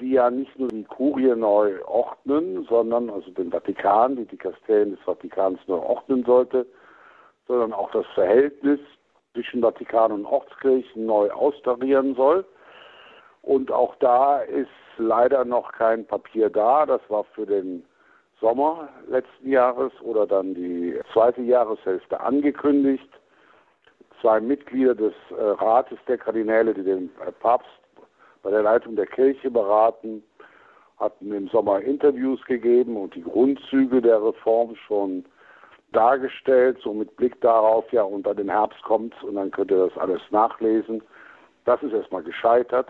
die 0.01 0.13
ja 0.13 0.31
nicht 0.31 0.57
nur 0.57 0.69
die 0.69 0.85
Kurie 0.85 1.35
neu 1.35 1.85
ordnen, 1.87 2.65
sondern 2.69 3.11
also 3.11 3.33
den 3.33 3.51
Vatikan, 3.51 4.15
die 4.15 4.27
Dikasterien 4.27 4.93
des 4.93 5.01
Vatikans 5.01 5.59
neu 5.67 5.79
ordnen 5.79 6.23
sollte, 6.25 6.65
sondern 7.49 7.73
auch 7.73 7.91
das 7.91 8.07
Verhältnis 8.15 8.79
zwischen 9.33 9.61
Vatikan 9.61 10.13
und 10.13 10.25
Ortskirchen 10.25 11.05
neu 11.05 11.33
austarieren 11.33 12.15
soll. 12.15 12.45
Und 13.43 13.73
auch 13.73 13.97
da 13.97 14.39
ist 14.43 14.71
leider 14.99 15.45
noch 15.45 15.73
kein 15.73 16.07
Papier 16.07 16.49
da. 16.49 16.87
Das 16.87 17.01
war 17.09 17.25
für 17.25 17.45
den 17.45 17.83
Sommer 18.41 18.89
letzten 19.09 19.51
Jahres 19.51 19.93
oder 20.03 20.27
dann 20.27 20.55
die 20.55 20.99
zweite 21.13 21.43
Jahreshälfte 21.43 22.21
angekündigt. 22.21 23.09
Zwei 24.21 24.41
Mitglieder 24.41 24.95
des 24.95 25.15
äh, 25.31 25.35
Rates 25.41 25.99
der 26.07 26.19
Kardinäle, 26.19 26.75
die 26.75 26.83
den 26.83 27.11
äh, 27.25 27.33
Papst 27.33 27.69
bei 28.43 28.51
der 28.51 28.63
Leitung 28.63 28.97
der 28.97 29.07
Kirche 29.07 29.51
beraten, 29.51 30.23
hatten 30.99 31.33
im 31.33 31.49
Sommer 31.49 31.81
Interviews 31.81 32.45
gegeben 32.45 32.97
und 32.97 33.15
die 33.15 33.23
Grundzüge 33.23 34.01
der 34.01 34.23
Reform 34.23 34.75
schon 34.87 35.25
dargestellt, 35.93 36.79
so 36.83 36.93
mit 36.93 37.17
Blick 37.17 37.41
darauf, 37.41 37.91
ja, 37.93 38.03
und 38.03 38.27
dann 38.27 38.37
den 38.37 38.51
Herbst 38.51 38.83
kommt 38.83 39.21
und 39.23 39.37
dann 39.37 39.51
könnt 39.51 39.71
ihr 39.71 39.87
das 39.89 39.97
alles 39.97 40.21
nachlesen. 40.31 41.03
Das 41.65 41.83
ist 41.83 41.93
erstmal 41.93 42.23
gescheitert. 42.23 42.89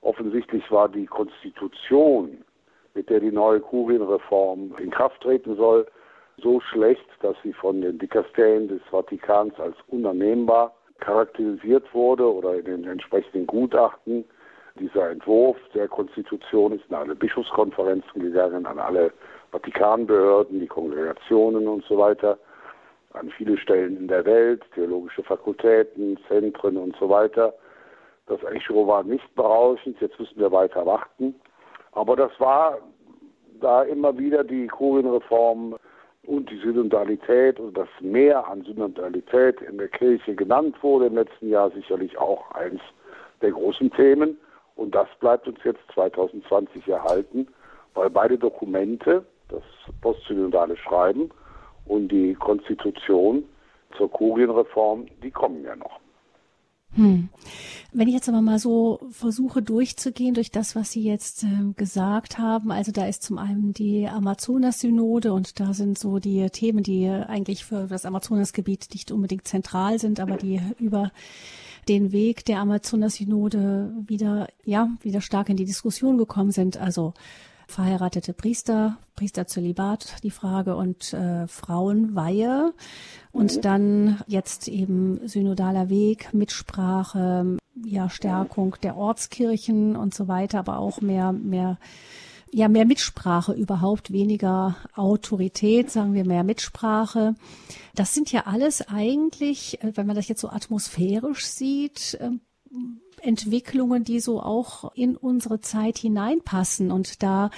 Offensichtlich 0.00 0.70
war 0.70 0.88
die 0.88 1.06
Konstitution, 1.06 2.44
mit 2.98 3.08
der 3.10 3.20
die 3.20 3.30
neue 3.30 3.60
Kurienreform 3.60 4.74
in 4.78 4.90
Kraft 4.90 5.20
treten 5.20 5.54
soll, 5.54 5.86
so 6.42 6.58
schlecht, 6.58 7.06
dass 7.20 7.36
sie 7.44 7.52
von 7.52 7.80
den 7.80 7.96
Dikasterien 7.96 8.66
des 8.66 8.82
Vatikans 8.90 9.54
als 9.60 9.76
unannehmbar 9.86 10.74
charakterisiert 10.98 11.84
wurde 11.94 12.24
oder 12.24 12.56
in 12.56 12.64
den 12.64 12.84
entsprechenden 12.88 13.46
Gutachten. 13.46 14.24
Dieser 14.80 15.10
Entwurf 15.10 15.56
der 15.74 15.86
Konstitution 15.86 16.72
ist 16.72 16.86
in 16.88 16.96
alle 16.96 17.14
Bischofskonferenzen 17.14 18.20
gegangen, 18.20 18.66
an 18.66 18.80
alle 18.80 19.12
Vatikanbehörden, 19.52 20.58
die 20.58 20.66
Kongregationen 20.66 21.68
und 21.68 21.84
so 21.84 21.98
weiter, 21.98 22.36
an 23.12 23.30
viele 23.30 23.56
Stellen 23.58 23.96
in 23.96 24.08
der 24.08 24.24
Welt, 24.24 24.62
theologische 24.74 25.22
Fakultäten, 25.22 26.18
Zentren 26.26 26.76
und 26.76 26.96
so 26.96 27.08
weiter. 27.08 27.54
Das 28.26 28.42
Echo 28.42 28.88
war 28.88 29.04
nicht 29.04 29.32
berauschend, 29.36 30.00
jetzt 30.00 30.18
müssen 30.18 30.40
wir 30.40 30.50
weiter 30.50 30.84
warten. 30.84 31.36
Aber 31.98 32.14
das 32.14 32.30
war 32.38 32.78
da 33.60 33.82
immer 33.82 34.16
wieder 34.16 34.44
die 34.44 34.68
Kurienreform 34.68 35.74
und 36.22 36.48
die 36.48 36.58
Synodalität 36.58 37.58
und 37.58 37.76
das 37.76 37.88
Mehr 37.98 38.46
an 38.46 38.62
Synodalität 38.62 39.60
in 39.62 39.78
der 39.78 39.88
Kirche 39.88 40.36
genannt 40.36 40.76
wurde 40.80 41.06
im 41.06 41.16
letzten 41.16 41.48
Jahr 41.48 41.72
sicherlich 41.72 42.16
auch 42.16 42.52
eins 42.52 42.80
der 43.42 43.50
großen 43.50 43.90
Themen. 43.90 44.38
Und 44.76 44.94
das 44.94 45.08
bleibt 45.18 45.48
uns 45.48 45.58
jetzt 45.64 45.80
2020 45.94 46.86
erhalten, 46.86 47.48
weil 47.94 48.10
beide 48.10 48.38
Dokumente, 48.38 49.24
das 49.48 49.64
postsynodale 50.00 50.76
Schreiben 50.76 51.30
und 51.86 52.12
die 52.12 52.34
Konstitution 52.34 53.42
zur 53.96 54.08
Kurienreform, 54.08 55.06
die 55.20 55.32
kommen 55.32 55.64
ja 55.64 55.74
noch. 55.74 55.98
Hm. 56.94 57.28
Wenn 57.92 58.08
ich 58.08 58.14
jetzt 58.14 58.28
aber 58.28 58.40
mal 58.40 58.58
so 58.58 59.00
versuche 59.10 59.62
durchzugehen 59.62 60.34
durch 60.34 60.50
das, 60.50 60.74
was 60.74 60.90
Sie 60.90 61.02
jetzt 61.02 61.44
äh, 61.44 61.72
gesagt 61.76 62.38
haben, 62.38 62.70
also 62.70 62.92
da 62.92 63.06
ist 63.06 63.22
zum 63.22 63.38
einen 63.38 63.72
die 63.72 64.08
Amazonas-Synode 64.08 65.32
und 65.32 65.60
da 65.60 65.74
sind 65.74 65.98
so 65.98 66.18
die 66.18 66.48
Themen, 66.50 66.82
die 66.82 67.08
eigentlich 67.08 67.64
für 67.64 67.86
das 67.86 68.04
Amazonasgebiet 68.04 68.88
nicht 68.92 69.12
unbedingt 69.12 69.46
zentral 69.46 69.98
sind, 69.98 70.18
aber 70.20 70.36
die 70.36 70.60
über 70.78 71.12
den 71.88 72.12
Weg 72.12 72.44
der 72.44 72.60
Amazonas-Synode 72.60 73.94
wieder, 74.06 74.48
ja, 74.64 74.90
wieder 75.00 75.20
stark 75.20 75.48
in 75.48 75.56
die 75.56 75.64
Diskussion 75.64 76.18
gekommen 76.18 76.50
sind. 76.50 76.76
Also 76.76 77.14
verheiratete 77.68 78.32
Priester, 78.32 78.96
Priesterzölibat, 79.14 80.16
die 80.22 80.30
Frage 80.30 80.74
und 80.74 81.12
äh, 81.12 81.46
Frauenweihe 81.46 82.72
und 83.30 83.56
mhm. 83.56 83.60
dann 83.60 84.20
jetzt 84.26 84.68
eben 84.68 85.20
synodaler 85.28 85.90
Weg, 85.90 86.32
Mitsprache, 86.32 87.58
ja 87.84 88.08
Stärkung 88.08 88.76
der 88.82 88.96
Ortskirchen 88.96 89.96
und 89.96 90.14
so 90.14 90.28
weiter, 90.28 90.58
aber 90.58 90.78
auch 90.78 91.00
mehr 91.00 91.32
mehr 91.32 91.78
ja 92.50 92.68
mehr 92.68 92.86
Mitsprache 92.86 93.52
überhaupt, 93.52 94.10
weniger 94.10 94.76
Autorität, 94.94 95.90
sagen 95.90 96.14
wir 96.14 96.24
mehr 96.24 96.44
Mitsprache. 96.44 97.34
Das 97.94 98.14
sind 98.14 98.32
ja 98.32 98.46
alles 98.46 98.80
eigentlich, 98.88 99.82
äh, 99.82 99.92
wenn 99.94 100.06
man 100.06 100.16
das 100.16 100.28
jetzt 100.28 100.40
so 100.40 100.48
atmosphärisch 100.48 101.46
sieht, 101.46 102.16
ähm, 102.20 102.40
Entwicklungen, 103.22 104.04
die 104.04 104.20
so 104.20 104.40
auch 104.40 104.92
in 104.94 105.16
unsere 105.16 105.60
Zeit 105.60 105.98
hineinpassen. 105.98 106.90
Und 106.90 107.22
da 107.22 107.50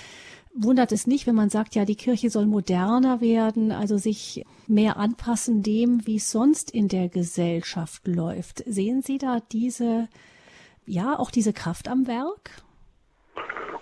wundert 0.53 0.93
es 0.93 1.07
nicht, 1.07 1.27
wenn 1.27 1.35
man 1.35 1.49
sagt, 1.49 1.75
ja, 1.75 1.85
die 1.85 1.97
Kirche 1.97 2.31
soll 2.31 2.47
moderner 2.47 3.21
werden, 3.21 3.73
also 3.73 3.97
sich 3.97 4.45
mehr 4.67 4.97
anpassen 4.97 5.63
dem, 5.63 6.07
wie 6.07 6.17
es 6.17 6.31
sonst 6.31 6.73
in 6.73 6.89
der 6.89 7.09
Gesellschaft 7.09 8.07
läuft. 8.07 8.65
Sehen 8.67 9.03
Sie 9.03 9.19
da 9.19 9.39
diese, 9.53 10.09
ja, 10.87 11.19
auch 11.19 11.31
diese 11.31 11.53
Kraft 11.53 11.89
am 11.89 12.07
Werk? 12.07 12.63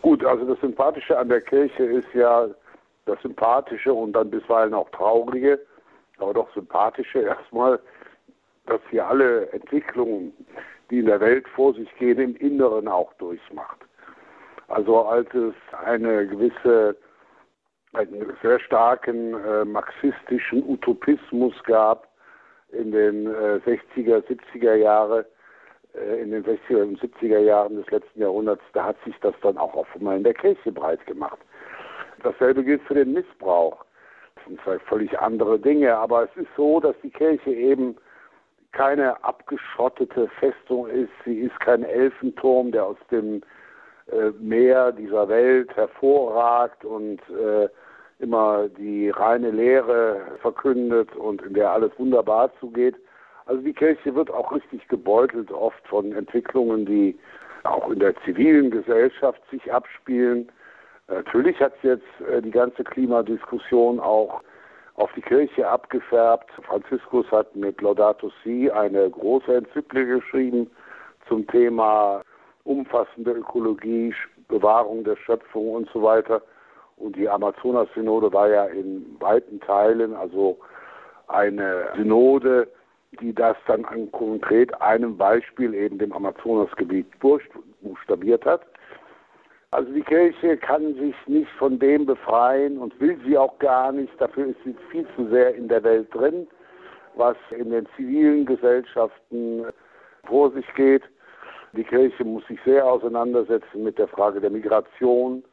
Gut, 0.03 0.25
also 0.25 0.45
das 0.45 0.61
Sympathische 0.61 1.19
an 1.19 1.29
der 1.29 1.41
Kirche 1.41 1.85
ist 1.85 2.09
ja 2.15 2.49
das 3.07 3.21
Sympathische 3.23 3.93
und 3.93 4.13
dann 4.13 4.31
bisweilen 4.31 4.75
auch 4.75 4.91
Traurige, 4.91 5.61
aber 6.19 6.35
doch 6.35 6.55
Sympathische 6.55 7.21
erstmal, 7.21 7.81
dass 8.67 8.81
hier 8.91 9.07
alle 9.07 9.51
Entwicklungen 9.53 10.33
die 10.91 11.01
in 11.01 11.07
der 11.07 11.21
Welt 11.21 11.47
vor 11.49 11.75
sich 11.75 11.93
gehen, 11.97 12.19
im 12.19 12.37
Inneren 12.37 12.89
auch 12.89 13.13
durchmacht. 13.15 13.79
Also 14.69 15.03
als 15.03 15.33
es 15.35 15.55
eine 15.85 16.27
gewisse, 16.27 16.97
einen 17.95 18.37
sehr 18.43 18.61
starken 18.61 19.35
äh, 19.35 19.65
marxistischen 19.65 20.63
Utopismus 20.69 21.55
gab, 21.65 22.09
in 22.71 22.93
den 22.93 23.27
äh, 23.27 23.61
60er, 23.65 24.23
70er 24.27 24.75
Jahre, 24.75 25.27
äh, 25.95 26.23
in 26.23 26.31
den 26.31 26.45
60er 26.45 26.83
und 26.83 27.01
70er 27.01 27.39
Jahren 27.39 27.77
des 27.77 27.91
letzten 27.91 28.21
Jahrhunderts, 28.21 28.63
da 28.75 28.85
hat 28.85 28.97
sich 29.05 29.15
das 29.21 29.35
dann 29.43 29.57
auch 29.57 29.75
offenbar 29.75 30.17
in 30.17 30.25
der 30.25 30.35
Kirche 30.35 30.71
breit 30.71 31.05
gemacht. 31.07 31.39
Dasselbe 32.23 32.63
gilt 32.65 32.83
für 32.83 32.95
den 32.95 33.13
Missbrauch. 33.13 33.85
Das 34.35 34.45
sind 34.45 34.61
zwei 34.63 34.79
völlig 34.81 35.19
andere 35.19 35.59
Dinge, 35.59 35.97
aber 35.97 36.25
es 36.25 36.37
ist 36.37 36.55
so, 36.57 36.81
dass 36.81 36.95
die 37.03 37.11
Kirche 37.11 37.51
eben 37.51 37.97
keine 38.79 39.25
abgeschottete 39.25 40.29
Festung 40.39 40.87
ist. 40.87 41.11
Sie 41.25 41.41
ist 41.41 41.59
kein 41.59 41.83
Elfenturm, 41.83 42.71
der 42.71 42.87
aus 42.87 42.97
dem 43.11 43.43
äh, 44.07 44.31
Meer 44.39 44.93
dieser 44.93 45.29
Welt 45.29 45.75
hervorragt 45.75 46.85
und 46.85 47.19
äh, 47.29 47.69
immer 48.21 48.69
die 48.69 49.11
reine 49.11 49.51
Lehre 49.51 50.21
verkündet 50.41 51.15
und 51.17 51.43
in 51.43 51.55
der 51.55 51.73
alles 51.73 51.91
wunderbar 51.99 52.53
zugeht. 52.61 52.95
Also 53.47 53.63
die 53.63 53.73
Kirche 53.73 54.15
wird 54.15 54.31
auch 54.31 54.53
richtig 54.53 54.87
gebeutelt 54.87 55.51
oft 55.51 55.85
von 55.89 56.13
Entwicklungen, 56.13 56.87
die 56.87 57.19
auch 57.65 57.91
in 57.91 57.99
der 57.99 58.15
zivilen 58.23 58.71
Gesellschaft 58.71 59.43
sich 59.51 59.73
abspielen. 59.73 60.53
Natürlich 61.09 61.59
hat 61.59 61.73
jetzt 61.83 62.07
äh, 62.31 62.41
die 62.41 62.53
ganze 62.53 62.85
Klimadiskussion 62.85 63.99
auch 63.99 64.41
auf 64.99 65.11
die 65.15 65.23
Kirche 65.23 65.67
abgefärbt. 65.67 66.51
Franziskus 66.67 67.31
hat 67.31 67.55
mit 67.55 67.81
Laudato 67.81 68.31
Si 68.43 68.71
eine 68.71 69.09
große 69.09 69.55
Enzyklik 69.55 70.09
geschrieben 70.09 70.69
zum 71.29 71.47
Thema 71.47 72.23
umfassende 72.65 73.33
Ökologie, 73.33 74.13
Bewahrung 74.49 75.05
der 75.05 75.17
Schöpfung 75.17 75.71
und 75.71 75.89
so 75.93 76.03
weiter. 76.03 76.43
Und 76.97 77.15
die 77.15 77.29
Amazonas-Synode 77.29 78.33
war 78.33 78.49
ja 78.49 78.65
in 78.67 79.17
weiten 79.21 79.61
Teilen 79.61 80.15
also 80.15 80.59
eine 81.29 81.91
Synode, 81.95 82.69
die 83.21 83.33
das 83.33 83.57
dann 83.67 83.85
an 83.85 84.11
konkret 84.11 84.81
einem 84.81 85.17
Beispiel 85.17 85.75
eben 85.75 85.99
dem 85.99 86.13
Amazonasgebiet 86.13 87.07
buchstabiert 87.21 88.45
hat. 88.45 88.63
Also 89.71 89.93
die 89.93 90.03
Kirche 90.03 90.57
kann 90.57 90.95
sich 90.95 91.15
nicht 91.27 91.51
von 91.59 91.79
dem 91.79 92.07
befreien 92.07 92.79
und 92.79 92.99
will 93.01 93.19
sie 93.27 93.37
auch 93.37 93.59
gar 93.59 93.93
nicht. 93.93 94.13
Dafür 94.19 94.47
ist 94.47 94.57
sie 94.65 94.75
viel 94.91 95.07
zu 95.15 95.29
sehr 95.29 95.55
in 95.55 95.69
der 95.69 95.83
Welt 95.83 96.09
drin, 96.15 96.47
was 97.17 97.37
in 97.51 97.71
den 97.71 97.87
zivilen 97.95 98.47
Gesellschaften 98.47 99.67
vor 100.27 100.51
sich 100.53 100.67
geht. 100.75 101.03
Die 101.75 101.85
Kirche 101.85 102.25
muss 102.25 102.47
sich 102.47 102.59
sehr 102.65 102.87
auseinandersetzen 102.87 103.85
mit 103.85 103.99
der 103.99 104.09
Frage 104.09 104.41
der 104.41 104.49
Migration, 104.49 105.45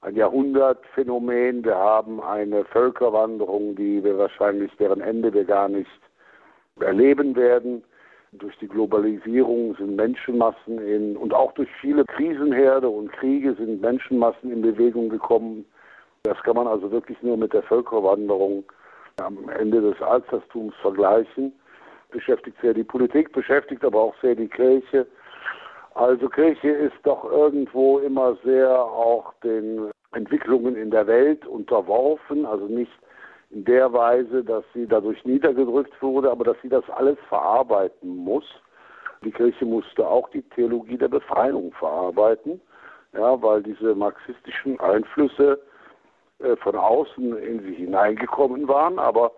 ein 0.00 0.16
Jahrhundertphänomen. 0.16 1.62
Wir 1.62 1.76
haben 1.76 2.22
eine 2.22 2.64
Völkerwanderung, 2.64 3.76
die 3.76 4.02
wir 4.02 4.16
wahrscheinlich 4.16 4.74
deren 4.78 5.02
Ende 5.02 5.34
wir 5.34 5.44
gar 5.44 5.68
nicht 5.68 6.00
erleben 6.80 7.36
werden. 7.36 7.84
Durch 8.32 8.56
die 8.58 8.68
Globalisierung 8.68 9.74
sind 9.76 9.96
Menschenmassen 9.96 10.78
in, 10.78 11.16
und 11.16 11.34
auch 11.34 11.52
durch 11.52 11.68
viele 11.80 12.04
Krisenherde 12.04 12.88
und 12.88 13.12
Kriege 13.12 13.54
sind 13.54 13.80
Menschenmassen 13.80 14.52
in 14.52 14.62
Bewegung 14.62 15.08
gekommen. 15.08 15.64
Das 16.22 16.40
kann 16.42 16.54
man 16.54 16.68
also 16.68 16.90
wirklich 16.92 17.20
nur 17.22 17.36
mit 17.36 17.52
der 17.52 17.64
Völkerwanderung 17.64 18.64
am 19.20 19.48
Ende 19.48 19.80
des 19.80 20.00
Altertums 20.00 20.74
vergleichen. 20.80 21.52
Beschäftigt 22.10 22.56
sehr 22.60 22.72
die 22.72 22.84
Politik, 22.84 23.32
beschäftigt 23.32 23.84
aber 23.84 24.00
auch 24.00 24.14
sehr 24.22 24.36
die 24.36 24.48
Kirche. 24.48 25.06
Also 25.94 26.28
Kirche 26.28 26.68
ist 26.68 26.96
doch 27.02 27.24
irgendwo 27.24 27.98
immer 27.98 28.36
sehr 28.44 28.80
auch 28.80 29.34
den 29.42 29.90
Entwicklungen 30.12 30.76
in 30.76 30.90
der 30.90 31.06
Welt 31.06 31.46
unterworfen, 31.46 32.46
also 32.46 32.66
nicht 32.66 32.92
in 33.50 33.64
der 33.64 33.92
Weise, 33.92 34.44
dass 34.44 34.64
sie 34.72 34.86
dadurch 34.86 35.24
niedergedrückt 35.24 36.00
wurde, 36.00 36.30
aber 36.30 36.44
dass 36.44 36.56
sie 36.62 36.68
das 36.68 36.88
alles 36.90 37.18
verarbeiten 37.28 38.16
muss. 38.16 38.44
Die 39.24 39.32
Kirche 39.32 39.66
musste 39.66 40.06
auch 40.06 40.28
die 40.30 40.42
Theologie 40.42 40.96
der 40.96 41.08
Befreiung 41.08 41.72
verarbeiten, 41.72 42.60
ja, 43.12 43.42
weil 43.42 43.62
diese 43.62 43.94
marxistischen 43.94 44.78
Einflüsse 44.80 45.60
äh, 46.38 46.56
von 46.56 46.76
außen 46.76 47.36
in 47.38 47.60
sie 47.62 47.74
hineingekommen 47.74 48.66
waren, 48.68 48.98
aber 48.98 49.32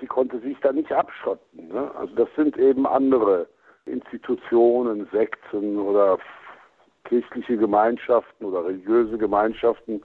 sie 0.00 0.06
konnte 0.06 0.38
sich 0.40 0.58
da 0.60 0.72
nicht 0.72 0.92
abschotten. 0.92 1.68
Ne? 1.68 1.90
Also 1.98 2.14
das 2.14 2.28
sind 2.36 2.56
eben 2.56 2.86
andere 2.86 3.46
Institutionen, 3.84 5.08
Sekten 5.12 5.78
oder 5.78 6.18
kirchliche 7.04 7.56
Gemeinschaften 7.56 8.44
oder 8.44 8.64
religiöse 8.64 9.18
Gemeinschaften, 9.18 10.02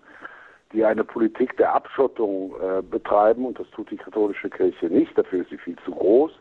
die 0.72 0.84
eine 0.84 1.04
Politik 1.04 1.56
der 1.58 1.74
Abschottung 1.74 2.56
äh, 2.62 2.82
betreiben 2.82 3.46
und 3.46 3.60
das 3.60 3.70
tut 3.72 3.92
die 3.92 3.98
katholische 3.98 4.50
Kirche 4.50 4.88
nicht. 4.88 5.18
Dafür 5.18 5.42
ist 5.42 5.50
sie 5.50 5.58
viel 5.58 5.78
zu 5.86 5.92
groß, 5.92 6.32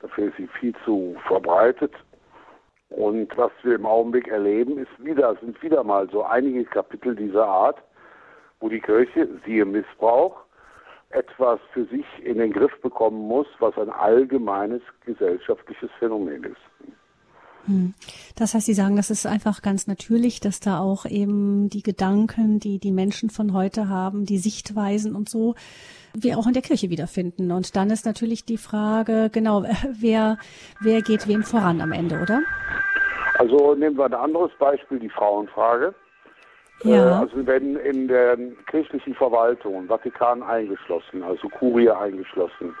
dafür 0.00 0.28
ist 0.28 0.36
sie 0.36 0.48
viel 0.58 0.74
zu 0.84 1.16
verbreitet. 1.26 1.92
Und 2.90 3.36
was 3.36 3.50
wir 3.62 3.76
im 3.76 3.86
Augenblick 3.86 4.28
erleben, 4.28 4.78
ist 4.78 5.04
wieder, 5.04 5.34
sind 5.36 5.60
wieder 5.62 5.82
mal 5.82 6.08
so 6.10 6.24
einige 6.24 6.64
Kapitel 6.64 7.16
dieser 7.16 7.46
Art, 7.46 7.82
wo 8.60 8.68
die 8.68 8.80
Kirche, 8.80 9.28
siehe 9.44 9.64
Missbrauch, 9.64 10.36
etwas 11.10 11.58
für 11.72 11.84
sich 11.86 12.06
in 12.22 12.38
den 12.38 12.52
Griff 12.52 12.72
bekommen 12.80 13.28
muss, 13.28 13.46
was 13.58 13.76
ein 13.78 13.90
allgemeines 13.90 14.82
gesellschaftliches 15.04 15.90
Phänomen 15.98 16.44
ist. 16.44 16.92
Hm. 17.66 17.94
Das 18.36 18.54
heißt, 18.54 18.66
Sie 18.66 18.74
sagen, 18.74 18.96
das 18.96 19.10
ist 19.10 19.26
einfach 19.26 19.62
ganz 19.62 19.86
natürlich, 19.86 20.40
dass 20.40 20.60
da 20.60 20.80
auch 20.80 21.06
eben 21.06 21.68
die 21.68 21.82
Gedanken, 21.82 22.58
die 22.58 22.78
die 22.78 22.92
Menschen 22.92 23.30
von 23.30 23.52
heute 23.52 23.88
haben, 23.88 24.24
die 24.26 24.38
Sichtweisen 24.38 25.14
und 25.14 25.28
so, 25.28 25.54
wir 26.14 26.38
auch 26.38 26.46
in 26.46 26.52
der 26.52 26.62
Kirche 26.62 26.90
wiederfinden. 26.90 27.52
Und 27.52 27.76
dann 27.76 27.90
ist 27.90 28.06
natürlich 28.06 28.44
die 28.44 28.58
Frage, 28.58 29.30
genau, 29.32 29.64
wer, 29.92 30.38
wer 30.80 31.02
geht 31.02 31.28
wem 31.28 31.42
voran 31.42 31.80
am 31.80 31.92
Ende, 31.92 32.20
oder? 32.20 32.42
Also 33.38 33.74
nehmen 33.74 33.96
wir 33.96 34.04
ein 34.06 34.14
anderes 34.14 34.52
Beispiel, 34.58 34.98
die 34.98 35.08
Frauenfrage. 35.08 35.94
Ja. 36.84 37.20
Äh, 37.20 37.20
also 37.22 37.46
wenn 37.46 37.76
in 37.76 38.08
der 38.08 38.36
kirchlichen 38.70 39.14
Verwaltung, 39.14 39.86
Vatikan 39.86 40.42
eingeschlossen, 40.42 41.22
also 41.22 41.48
Kurie 41.48 41.90
eingeschlossen, 41.90 42.74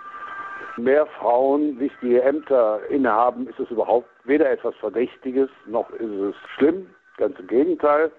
mehr 0.76 1.06
Frauen 1.06 1.78
wichtige 1.78 2.22
Ämter 2.22 2.80
innehaben, 2.88 3.48
ist 3.48 3.58
es 3.60 3.70
überhaupt 3.70 4.08
weder 4.24 4.50
etwas 4.50 4.74
Verdächtiges 4.76 5.50
noch 5.66 5.90
ist 5.90 6.10
es 6.10 6.34
schlimm. 6.56 6.88
Ganz 7.16 7.38
im 7.38 7.46
Gegenteil. 7.46 8.10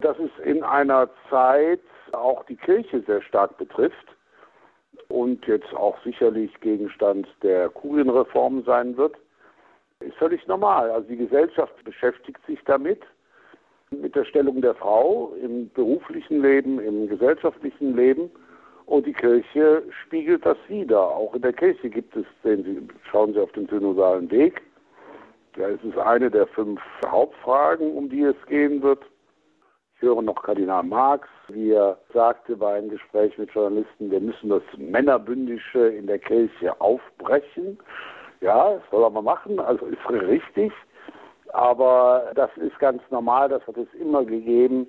Dass 0.00 0.16
es 0.18 0.30
in 0.44 0.62
einer 0.62 1.08
Zeit 1.30 1.80
auch 2.12 2.44
die 2.44 2.56
Kirche 2.56 3.00
sehr 3.06 3.22
stark 3.22 3.56
betrifft 3.58 4.16
und 5.08 5.46
jetzt 5.46 5.72
auch 5.74 5.96
sicherlich 6.02 6.58
Gegenstand 6.60 7.28
der 7.42 7.68
Kurienreform 7.68 8.64
sein 8.64 8.96
wird, 8.96 9.16
ist 10.00 10.16
völlig 10.16 10.46
normal. 10.46 10.90
Also 10.90 11.08
die 11.08 11.16
Gesellschaft 11.16 11.72
beschäftigt 11.84 12.44
sich 12.46 12.58
damit, 12.64 13.02
mit 13.90 14.14
der 14.14 14.24
Stellung 14.24 14.60
der 14.60 14.74
Frau 14.74 15.34
im 15.40 15.70
beruflichen 15.70 16.42
Leben, 16.42 16.80
im 16.80 17.08
gesellschaftlichen 17.08 17.94
Leben. 17.96 18.30
Und 18.86 19.06
die 19.06 19.12
Kirche 19.12 19.82
spiegelt 20.02 20.44
das 20.44 20.58
wider. 20.68 21.00
Auch 21.00 21.34
in 21.34 21.42
der 21.42 21.52
Kirche 21.52 21.88
gibt 21.88 22.14
es, 22.16 22.26
Sie, 22.42 22.88
schauen 23.10 23.32
Sie 23.32 23.40
auf 23.40 23.52
den 23.52 23.66
synodalen 23.68 24.30
Weg. 24.30 24.62
Es 25.56 25.82
ist 25.84 25.98
eine 25.98 26.30
der 26.30 26.46
fünf 26.48 26.80
Hauptfragen, 27.06 27.96
um 27.96 28.08
die 28.08 28.22
es 28.22 28.36
gehen 28.46 28.82
wird. 28.82 29.02
Ich 29.96 30.02
höre 30.02 30.20
noch 30.20 30.42
Kardinal 30.42 30.82
Marx, 30.82 31.28
wie 31.48 31.70
er 31.70 31.98
sagte 32.12 32.56
bei 32.56 32.74
einem 32.74 32.90
Gespräch 32.90 33.38
mit 33.38 33.50
Journalisten, 33.52 34.10
wir 34.10 34.20
müssen 34.20 34.50
das 34.50 34.62
Männerbündische 34.76 35.88
in 35.88 36.06
der 36.06 36.18
Kirche 36.18 36.78
aufbrechen. 36.80 37.78
Ja, 38.40 38.74
das 38.74 38.82
soll 38.90 39.04
er 39.04 39.10
mal 39.10 39.22
machen, 39.22 39.60
also 39.60 39.86
ist 39.86 40.10
richtig. 40.10 40.72
Aber 41.52 42.32
das 42.34 42.50
ist 42.56 42.78
ganz 42.80 43.00
normal, 43.10 43.48
das 43.48 43.64
hat 43.66 43.76
es 43.76 43.88
immer 43.94 44.24
gegeben 44.24 44.88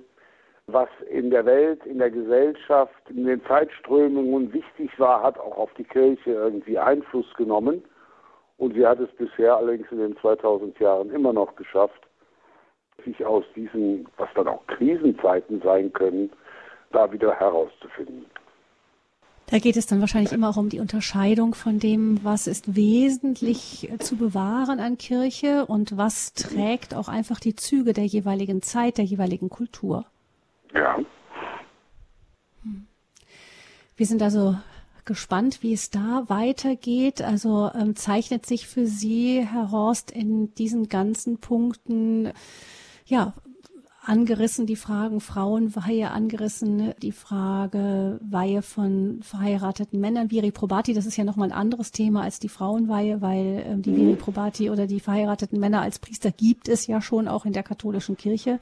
was 0.67 0.89
in 1.09 1.29
der 1.29 1.45
Welt, 1.45 1.85
in 1.85 1.99
der 1.99 2.09
Gesellschaft, 2.09 3.09
in 3.09 3.25
den 3.25 3.43
Zeitströmungen 3.45 4.51
wichtig 4.51 4.97
war, 4.99 5.21
hat 5.21 5.37
auch 5.37 5.57
auf 5.57 5.73
die 5.77 5.83
Kirche 5.83 6.31
irgendwie 6.31 6.77
Einfluss 6.77 7.31
genommen. 7.35 7.83
Und 8.57 8.73
sie 8.73 8.85
hat 8.85 8.99
es 8.99 9.09
bisher 9.17 9.57
allerdings 9.57 9.91
in 9.91 9.99
den 9.99 10.17
2000 10.17 10.79
Jahren 10.79 11.11
immer 11.11 11.33
noch 11.33 11.55
geschafft, 11.55 12.07
sich 13.03 13.25
aus 13.25 13.43
diesen, 13.55 14.07
was 14.17 14.29
dann 14.35 14.47
auch 14.47 14.65
Krisenzeiten 14.67 15.61
sein 15.61 15.91
können, 15.93 16.31
da 16.91 17.11
wieder 17.11 17.33
herauszufinden. 17.35 18.25
Da 19.47 19.59
geht 19.59 19.77
es 19.77 19.85
dann 19.85 19.99
wahrscheinlich 19.99 20.31
immer 20.31 20.49
auch 20.49 20.57
um 20.57 20.69
die 20.69 20.79
Unterscheidung 20.79 21.53
von 21.53 21.77
dem, 21.77 22.23
was 22.23 22.47
ist 22.47 22.75
wesentlich 22.75 23.91
zu 23.99 24.15
bewahren 24.17 24.79
an 24.79 24.97
Kirche 24.97 25.67
und 25.67 25.97
was 25.97 26.33
trägt 26.33 26.95
auch 26.95 27.09
einfach 27.09 27.39
die 27.39 27.55
Züge 27.55 27.93
der 27.93 28.05
jeweiligen 28.05 28.63
Zeit, 28.63 28.97
der 28.97 29.05
jeweiligen 29.05 29.49
Kultur. 29.49 30.05
Ja. 30.75 30.99
Wir 33.95 34.05
sind 34.05 34.21
also 34.21 34.57
gespannt, 35.05 35.63
wie 35.63 35.73
es 35.73 35.89
da 35.89 36.25
weitergeht. 36.27 37.21
Also 37.21 37.71
ähm, 37.73 37.95
zeichnet 37.95 38.45
sich 38.45 38.67
für 38.67 38.85
Sie, 38.85 39.45
Herr 39.45 39.71
Horst, 39.71 40.11
in 40.11 40.53
diesen 40.55 40.89
ganzen 40.89 41.39
Punkten 41.39 42.33
ja 43.05 43.33
angerissen, 44.07 44.65
die 44.65 44.75
Fragen 44.75 45.19
Frauenweihe 45.19 46.11
angerissen, 46.11 46.93
die 47.01 47.11
Frage 47.11 48.19
Weihe 48.21 48.61
von 48.61 49.19
verheirateten 49.21 49.99
Männern, 49.99 50.31
Viri 50.31 50.51
Probati, 50.51 50.93
das 50.93 51.05
ist 51.05 51.17
ja 51.17 51.23
nochmal 51.23 51.49
ein 51.49 51.57
anderes 51.57 51.91
Thema 51.91 52.21
als 52.21 52.39
die 52.39 52.49
Frauenweihe, 52.49 53.21
weil 53.21 53.63
ähm, 53.65 53.81
die 53.81 53.95
Viri 53.95 54.15
Probati 54.15 54.69
oder 54.69 54.87
die 54.87 54.99
verheirateten 54.99 55.59
Männer 55.59 55.81
als 55.81 55.99
Priester 55.99 56.31
gibt 56.31 56.67
es 56.67 56.87
ja 56.87 57.01
schon 57.01 57.27
auch 57.27 57.45
in 57.45 57.53
der 57.53 57.63
katholischen 57.63 58.17
Kirche. 58.17 58.59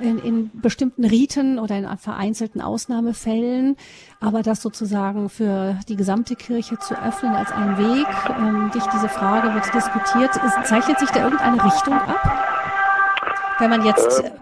In, 0.00 0.18
in 0.18 0.50
bestimmten 0.54 1.04
Riten 1.04 1.58
oder 1.58 1.76
in 1.76 1.86
vereinzelten 1.98 2.60
Ausnahmefällen, 2.60 3.76
aber 4.20 4.42
das 4.42 4.62
sozusagen 4.62 5.28
für 5.28 5.78
die 5.88 5.96
gesamte 5.96 6.34
Kirche 6.34 6.78
zu 6.78 6.94
öffnen 6.94 7.34
als 7.34 7.52
einen 7.52 7.76
Weg, 7.78 8.06
ähm, 8.38 8.70
durch 8.72 8.86
diese 8.86 9.08
Frage 9.08 9.54
wird 9.54 9.74
diskutiert, 9.74 10.30
zeichnet 10.64 10.98
sich 10.98 11.10
da 11.10 11.24
irgendeine 11.24 11.64
Richtung 11.64 11.94
ab? 11.94 12.56
Wenn 13.58 13.70
man 13.70 13.84
jetzt 13.84 14.22
ähm, 14.24 14.32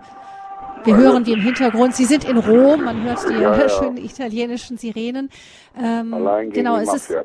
wir 0.84 0.96
hören 0.96 1.24
die 1.24 1.32
im 1.32 1.40
Hintergrund. 1.40 1.94
Sie 1.94 2.04
sind 2.04 2.24
in 2.24 2.36
Rom. 2.36 2.84
Man 2.84 3.02
hört 3.02 3.28
die 3.28 3.34
ja, 3.34 3.56
ja. 3.56 3.68
schönen 3.68 3.96
italienischen 3.98 4.76
Sirenen. 4.76 5.30
Ähm, 5.76 6.14
Allein 6.14 6.50
gegen 6.50 6.64
genau, 6.64 6.78
es 6.78 6.92
ist, 6.94 7.10
ja. 7.10 7.24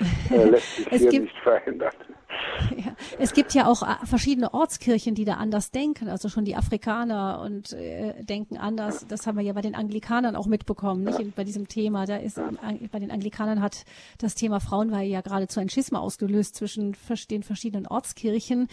Äh, 0.30 0.44
lässt 0.44 0.76
sich 0.76 0.86
es 0.92 1.00
hier 1.00 1.10
gibt, 1.10 1.24
nicht 1.24 1.38
verhindern. 1.42 1.92
Ja. 2.76 2.94
Es 3.18 3.32
gibt 3.32 3.54
ja 3.54 3.66
auch 3.66 3.82
äh, 3.82 4.06
verschiedene 4.06 4.52
Ortskirchen, 4.54 5.14
die 5.14 5.24
da 5.24 5.34
anders 5.34 5.70
denken. 5.70 6.08
Also 6.08 6.28
schon 6.28 6.44
die 6.44 6.54
Afrikaner 6.54 7.40
und 7.40 7.72
äh, 7.72 8.22
denken 8.22 8.56
anders. 8.56 9.06
Das 9.08 9.26
haben 9.26 9.36
wir 9.36 9.44
ja 9.44 9.52
bei 9.52 9.62
den 9.62 9.74
Anglikanern 9.74 10.36
auch 10.36 10.46
mitbekommen, 10.46 11.04
nicht 11.04 11.34
bei 11.34 11.44
diesem 11.44 11.68
Thema. 11.68 12.06
Da 12.06 12.16
ist 12.16 12.36
ja. 12.36 12.50
bei 12.92 12.98
den 12.98 13.10
Anglikanern 13.10 13.60
hat 13.60 13.84
das 14.18 14.34
Thema 14.34 14.60
Frauenweihe 14.60 15.08
ja 15.08 15.20
geradezu 15.22 15.60
ein 15.60 15.68
Schisma 15.68 15.98
ausgelöst 15.98 16.54
zwischen 16.56 16.94
den 17.30 17.42
verschiedenen 17.42 17.86
Ortskirchen. 17.86 18.68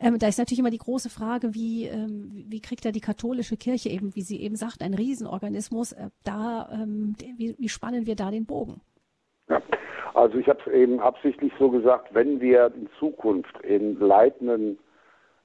Ähm, 0.00 0.18
da 0.18 0.28
ist 0.28 0.38
natürlich 0.38 0.60
immer 0.60 0.70
die 0.70 0.78
große 0.78 1.08
Frage, 1.08 1.54
wie 1.54 1.86
ähm, 1.86 2.44
wie 2.48 2.60
kriegt 2.60 2.84
da 2.84 2.90
die 2.90 3.00
katholische 3.00 3.56
Kirche 3.56 3.88
eben, 3.88 4.14
wie 4.14 4.22
sie 4.22 4.40
eben 4.40 4.56
sagt, 4.56 4.82
ein 4.82 4.94
Riesenorganismus. 4.94 5.92
Äh, 5.92 6.10
da 6.24 6.68
ähm, 6.72 7.14
wie, 7.36 7.54
wie 7.58 7.68
spannen 7.68 8.06
wir 8.06 8.16
da 8.16 8.30
den 8.30 8.44
Bogen? 8.46 8.80
Ja. 9.48 9.62
Also 10.14 10.38
ich 10.38 10.48
habe 10.48 10.58
es 10.64 10.72
eben 10.72 11.00
absichtlich 11.00 11.52
so 11.58 11.70
gesagt, 11.70 12.14
wenn 12.14 12.40
wir 12.40 12.72
in 12.74 12.88
Zukunft 12.98 13.60
in 13.62 13.98
leitenden 14.00 14.78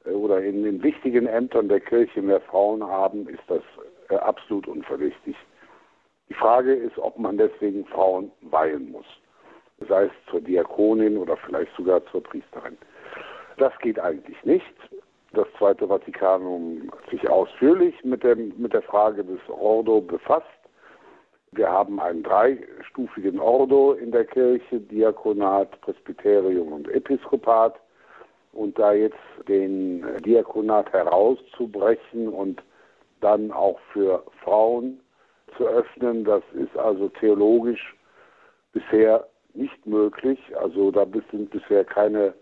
äh, 0.05 0.11
oder 0.11 0.41
in 0.41 0.63
den 0.63 0.81
wichtigen 0.81 1.27
Ämtern 1.27 1.67
der 1.67 1.81
Kirche 1.81 2.21
mehr 2.21 2.41
Frauen 2.41 2.83
haben, 2.83 3.27
ist 3.27 3.43
das 3.47 3.61
äh, 4.09 4.15
absolut 4.15 4.67
unverdächtig. 4.67 5.35
Die 6.29 6.33
Frage 6.33 6.73
ist, 6.73 6.97
ob 6.97 7.19
man 7.19 7.37
deswegen 7.37 7.85
Frauen 7.87 8.31
weihen 8.41 8.91
muss, 8.91 9.05
sei 9.89 10.05
es 10.05 10.11
zur 10.29 10.39
Diakonin 10.39 11.17
oder 11.17 11.35
vielleicht 11.35 11.75
sogar 11.75 12.05
zur 12.05 12.23
Priesterin. 12.23 12.77
Das 13.57 13.77
geht 13.79 13.99
eigentlich 13.99 14.41
nicht. 14.45 14.73
Das 15.33 15.47
Zweite 15.57 15.87
Vatikanum 15.87 16.89
hat 16.91 17.09
sich 17.09 17.29
ausführlich 17.29 17.95
mit, 18.03 18.23
dem, 18.23 18.53
mit 18.57 18.73
der 18.73 18.81
Frage 18.81 19.23
des 19.23 19.39
Ordo 19.49 20.01
befasst. 20.01 20.47
Wir 21.53 21.69
haben 21.69 21.99
einen 21.99 22.23
dreistufigen 22.23 23.37
Ordo 23.37 23.91
in 23.91 24.09
der 24.11 24.23
Kirche, 24.23 24.79
Diakonat, 24.79 25.81
Presbyterium 25.81 26.71
und 26.71 26.87
Episkopat. 26.87 27.77
Und 28.53 28.79
da 28.79 28.93
jetzt 28.93 29.17
den 29.49 30.05
Diakonat 30.23 30.93
herauszubrechen 30.93 32.29
und 32.29 32.63
dann 33.19 33.51
auch 33.51 33.77
für 33.91 34.23
Frauen 34.41 35.01
zu 35.57 35.67
öffnen, 35.67 36.23
das 36.23 36.41
ist 36.53 36.77
also 36.77 37.09
theologisch 37.09 37.97
bisher 38.71 39.27
nicht 39.53 39.85
möglich. 39.85 40.39
Also 40.57 40.89
da 40.89 41.05
sind 41.31 41.49
bisher 41.49 41.83
keine 41.83 42.33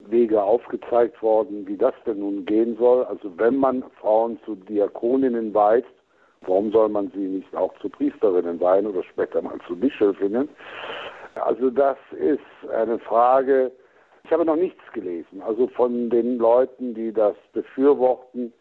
Wege 0.00 0.42
aufgezeigt 0.42 1.22
worden, 1.22 1.64
wie 1.68 1.76
das 1.76 1.94
denn 2.04 2.18
nun 2.18 2.44
gehen 2.44 2.76
soll. 2.76 3.04
Also 3.04 3.38
wenn 3.38 3.54
man 3.54 3.84
Frauen 4.00 4.40
zu 4.44 4.56
Diakoninnen 4.56 5.54
weiht, 5.54 5.86
Warum 6.42 6.70
soll 6.70 6.88
man 6.88 7.10
sie 7.12 7.26
nicht 7.26 7.54
auch 7.56 7.76
zu 7.78 7.88
Priesterinnen 7.88 8.60
weihen 8.60 8.86
oder 8.86 9.02
später 9.02 9.42
mal 9.42 9.58
zu 9.66 9.76
Bischöfinnen? 9.76 10.48
Also 11.34 11.70
das 11.70 11.98
ist 12.12 12.70
eine 12.70 12.98
Frage, 12.98 13.72
ich 14.24 14.32
habe 14.32 14.44
noch 14.44 14.56
nichts 14.56 14.82
gelesen, 14.92 15.42
also 15.42 15.68
von 15.68 16.10
den 16.10 16.38
Leuten, 16.38 16.94
die 16.94 17.12
das 17.12 17.36
befürworten, 17.52 18.52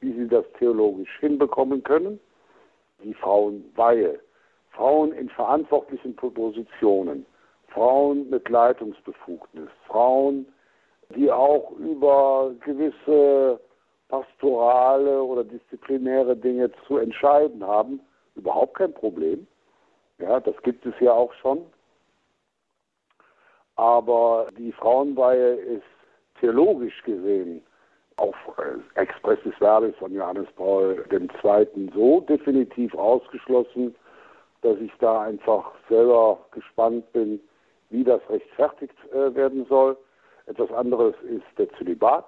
wie 0.00 0.12
sie 0.12 0.28
das 0.28 0.44
theologisch 0.58 1.18
hinbekommen 1.20 1.82
können. 1.82 2.20
Die 3.02 3.14
Frauenweihe, 3.14 4.18
Frauen 4.70 5.12
in 5.12 5.28
verantwortlichen 5.30 6.14
Positionen, 6.16 7.24
Frauen 7.68 8.28
mit 8.30 8.48
Leitungsbefugnis, 8.48 9.68
Frauen, 9.86 10.46
die 11.14 11.30
auch 11.30 11.72
über 11.78 12.52
gewisse 12.64 13.60
pastorale 14.14 15.22
oder 15.22 15.42
disziplinäre 15.44 16.36
Dinge 16.36 16.70
zu 16.86 16.98
entscheiden 16.98 17.66
haben, 17.66 18.00
überhaupt 18.36 18.76
kein 18.78 18.92
Problem. 18.94 19.46
Ja, 20.18 20.38
das 20.40 20.54
gibt 20.62 20.86
es 20.86 20.94
ja 21.00 21.12
auch 21.12 21.32
schon. 21.34 21.66
Aber 23.76 24.48
die 24.56 24.70
Frauenweihe 24.72 25.54
ist 25.54 25.82
theologisch 26.40 27.02
gesehen 27.02 27.60
auf 28.16 28.36
äh, 28.58 29.00
Expressis 29.00 29.54
Verbis 29.58 29.96
von 29.96 30.14
Johannes 30.14 30.46
Paul 30.54 31.04
II. 31.10 31.90
so 31.92 32.20
definitiv 32.20 32.94
ausgeschlossen, 32.94 33.96
dass 34.62 34.78
ich 34.78 34.92
da 35.00 35.22
einfach 35.22 35.72
selber 35.88 36.38
gespannt 36.52 37.12
bin, 37.12 37.40
wie 37.90 38.04
das 38.04 38.20
rechtfertigt 38.30 38.94
äh, 39.12 39.34
werden 39.34 39.66
soll. 39.68 39.96
Etwas 40.46 40.70
anderes 40.72 41.14
ist 41.22 41.58
der 41.58 41.68
Zölibat. 41.72 42.26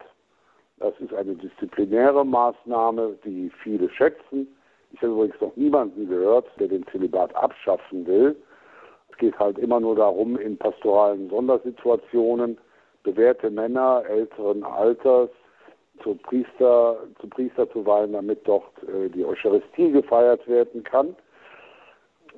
Das 0.78 0.92
ist 1.00 1.14
eine 1.14 1.34
disziplinäre 1.34 2.24
Maßnahme, 2.24 3.16
die 3.24 3.50
viele 3.62 3.88
schätzen. 3.90 4.46
Ich 4.92 5.00
habe 5.02 5.12
übrigens 5.12 5.40
noch 5.40 5.56
niemanden 5.56 6.08
gehört, 6.08 6.46
der 6.58 6.68
den 6.68 6.86
Zölibat 6.88 7.34
abschaffen 7.34 8.06
will. 8.06 8.36
Es 9.10 9.16
geht 9.18 9.38
halt 9.38 9.58
immer 9.58 9.80
nur 9.80 9.96
darum, 9.96 10.38
in 10.38 10.58
pastoralen 10.58 11.30
Sondersituationen 11.30 12.58
bewährte 13.02 13.50
Männer 13.50 14.02
älteren 14.08 14.64
Alters 14.64 15.30
zum 16.02 16.18
Priester, 16.18 16.98
zum 17.20 17.30
Priester 17.30 17.70
zu 17.70 17.86
weihen, 17.86 18.12
damit 18.12 18.46
dort 18.46 18.64
äh, 18.82 19.08
die 19.08 19.24
Eucharistie 19.24 19.90
gefeiert 19.92 20.46
werden 20.46 20.82
kann. 20.84 21.16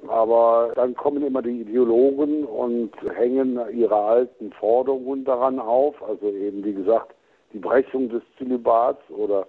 Aber 0.07 0.71
dann 0.77 0.95
kommen 0.95 1.27
immer 1.27 1.43
die 1.43 1.63
Ideologen 1.63 2.45
und 2.45 2.93
hängen 3.17 3.59
ihre 3.73 3.97
alten 3.97 4.53
Forderungen 4.53 5.25
daran 5.25 5.59
auf. 5.59 6.01
Also 6.03 6.29
eben, 6.29 6.65
wie 6.65 6.75
gesagt, 6.75 7.15
die 7.53 7.59
Brechung 7.59 8.09
des 8.09 8.23
Zölibats 8.37 9.03
oder 9.11 9.47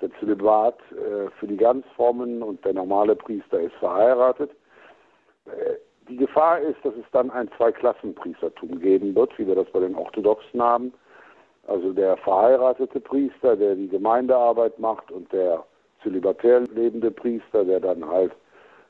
der 0.00 0.10
Zölibat 0.18 0.78
äh, 0.90 1.30
für 1.38 1.46
die 1.46 1.56
Ganzformen 1.56 2.42
und 2.42 2.64
der 2.64 2.74
normale 2.74 3.14
Priester 3.14 3.60
ist 3.60 3.74
verheiratet. 3.74 4.50
Äh, 5.46 5.76
die 6.08 6.16
Gefahr 6.16 6.60
ist, 6.60 6.78
dass 6.82 6.94
es 6.94 7.04
dann 7.12 7.30
ein 7.30 7.48
Zweiklassenpriestertum 7.56 8.80
geben 8.80 9.14
wird, 9.14 9.38
wie 9.38 9.46
wir 9.46 9.54
das 9.54 9.70
bei 9.70 9.80
den 9.80 9.94
Orthodoxen 9.94 10.60
haben. 10.60 10.92
Also 11.68 11.92
der 11.92 12.16
verheiratete 12.16 12.98
Priester, 13.00 13.56
der 13.56 13.76
die 13.76 13.88
Gemeindearbeit 13.88 14.78
macht 14.80 15.12
und 15.12 15.32
der 15.32 15.64
zölibatär 16.02 16.60
lebende 16.60 17.12
Priester, 17.12 17.64
der 17.64 17.78
dann 17.78 18.04
halt 18.04 18.32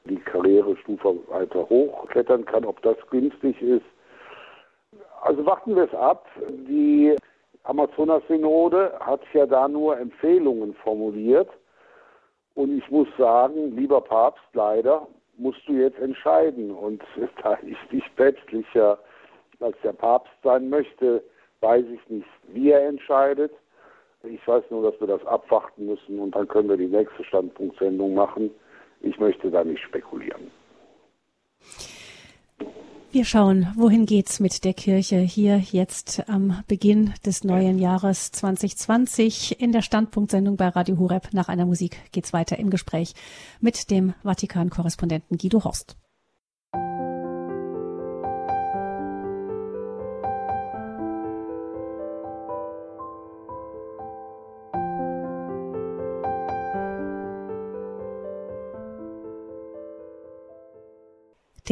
die 0.06 0.16
Karrierestufe 0.16 1.18
weiter 1.28 1.68
hochklettern 1.68 2.44
kann, 2.46 2.64
ob 2.64 2.80
das 2.82 2.96
günstig 3.10 3.60
ist. 3.60 3.84
Also 5.22 5.44
warten 5.44 5.76
wir 5.76 5.84
es 5.84 5.94
ab. 5.94 6.26
Die 6.48 7.14
Amazonas-Synode 7.64 8.92
hat 9.00 9.20
ja 9.32 9.46
da 9.46 9.68
nur 9.68 9.98
Empfehlungen 9.98 10.74
formuliert. 10.74 11.48
Und 12.54 12.76
ich 12.76 12.90
muss 12.90 13.08
sagen, 13.16 13.76
lieber 13.76 14.00
Papst, 14.00 14.44
leider 14.52 15.06
musst 15.36 15.60
du 15.66 15.72
jetzt 15.72 15.98
entscheiden. 15.98 16.70
Und 16.70 17.02
da 17.42 17.58
ich 17.62 17.76
nicht 17.90 18.14
päpstlicher 18.16 18.98
als 19.60 19.76
der 19.84 19.92
Papst 19.92 20.32
sein 20.42 20.68
möchte, 20.68 21.22
weiß 21.60 21.84
ich 21.86 22.08
nicht, 22.08 22.28
wie 22.48 22.70
er 22.70 22.86
entscheidet. 22.86 23.52
Ich 24.24 24.46
weiß 24.46 24.64
nur, 24.70 24.90
dass 24.90 25.00
wir 25.00 25.06
das 25.06 25.24
abwarten 25.26 25.86
müssen 25.86 26.20
und 26.20 26.34
dann 26.34 26.46
können 26.46 26.68
wir 26.68 26.76
die 26.76 26.86
nächste 26.86 27.24
Standpunktsendung 27.24 28.14
machen. 28.14 28.50
Ich 29.00 29.18
möchte 29.18 29.50
da 29.50 29.64
nicht 29.64 29.82
spekulieren. 29.82 30.50
Wir 33.12 33.26
schauen, 33.26 33.66
wohin 33.76 34.06
geht's 34.06 34.40
mit 34.40 34.64
der 34.64 34.72
Kirche 34.72 35.18
hier 35.18 35.58
jetzt 35.58 36.30
am 36.30 36.62
Beginn 36.66 37.12
des 37.26 37.44
neuen 37.44 37.78
Jahres 37.78 38.32
2020 38.32 39.60
in 39.60 39.70
der 39.70 39.82
Standpunktsendung 39.82 40.56
bei 40.56 40.68
Radio 40.68 40.96
Hureb. 40.96 41.28
Nach 41.34 41.48
einer 41.48 41.66
Musik 41.66 41.98
geht's 42.12 42.32
weiter 42.32 42.58
im 42.58 42.70
Gespräch 42.70 43.12
mit 43.60 43.90
dem 43.90 44.14
Vatikan-Korrespondenten 44.22 45.36
Guido 45.36 45.62
Horst. 45.62 45.94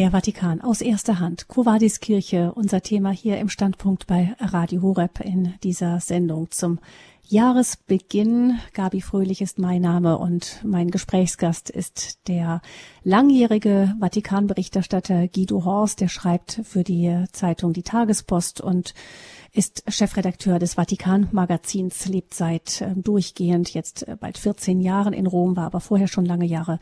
Der 0.00 0.12
Vatikan 0.12 0.62
aus 0.62 0.80
erster 0.80 1.20
Hand. 1.20 1.46
Quo 1.46 1.66
Vadis 1.66 2.00
Kirche, 2.00 2.52
unser 2.54 2.80
Thema 2.80 3.10
hier 3.10 3.36
im 3.36 3.50
Standpunkt 3.50 4.06
bei 4.06 4.34
Radio 4.38 4.80
Horeb 4.80 5.20
in 5.20 5.52
dieser 5.62 6.00
Sendung 6.00 6.50
zum 6.50 6.78
Jahresbeginn. 7.30 8.58
Gabi 8.74 9.00
Fröhlich 9.00 9.40
ist 9.40 9.60
mein 9.60 9.82
Name 9.82 10.18
und 10.18 10.64
mein 10.64 10.90
Gesprächsgast 10.90 11.70
ist 11.70 12.26
der 12.26 12.60
langjährige 13.04 13.94
Vatikanberichterstatter 14.00 15.28
Guido 15.28 15.64
Horst. 15.64 16.00
Der 16.00 16.08
schreibt 16.08 16.60
für 16.64 16.82
die 16.82 17.24
Zeitung 17.30 17.72
Die 17.72 17.84
Tagespost 17.84 18.60
und 18.60 18.94
ist 19.52 19.84
Chefredakteur 19.86 20.58
des 20.58 20.74
Vatikan-Magazins, 20.74 22.06
lebt 22.06 22.34
seit 22.34 22.80
äh, 22.80 22.94
durchgehend 22.96 23.74
jetzt 23.74 24.08
äh, 24.08 24.16
bald 24.18 24.36
14 24.36 24.80
Jahren 24.80 25.12
in 25.12 25.28
Rom, 25.28 25.54
war 25.54 25.66
aber 25.66 25.80
vorher 25.80 26.08
schon 26.08 26.24
lange 26.24 26.46
Jahre 26.46 26.80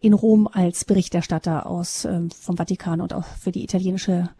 in 0.00 0.14
Rom 0.14 0.48
als 0.50 0.86
Berichterstatter 0.86 1.66
aus 1.66 2.06
äh, 2.06 2.20
vom 2.30 2.56
Vatikan 2.56 3.02
und 3.02 3.12
auch 3.12 3.26
für 3.26 3.52
die 3.52 3.62
italienische 3.62 4.30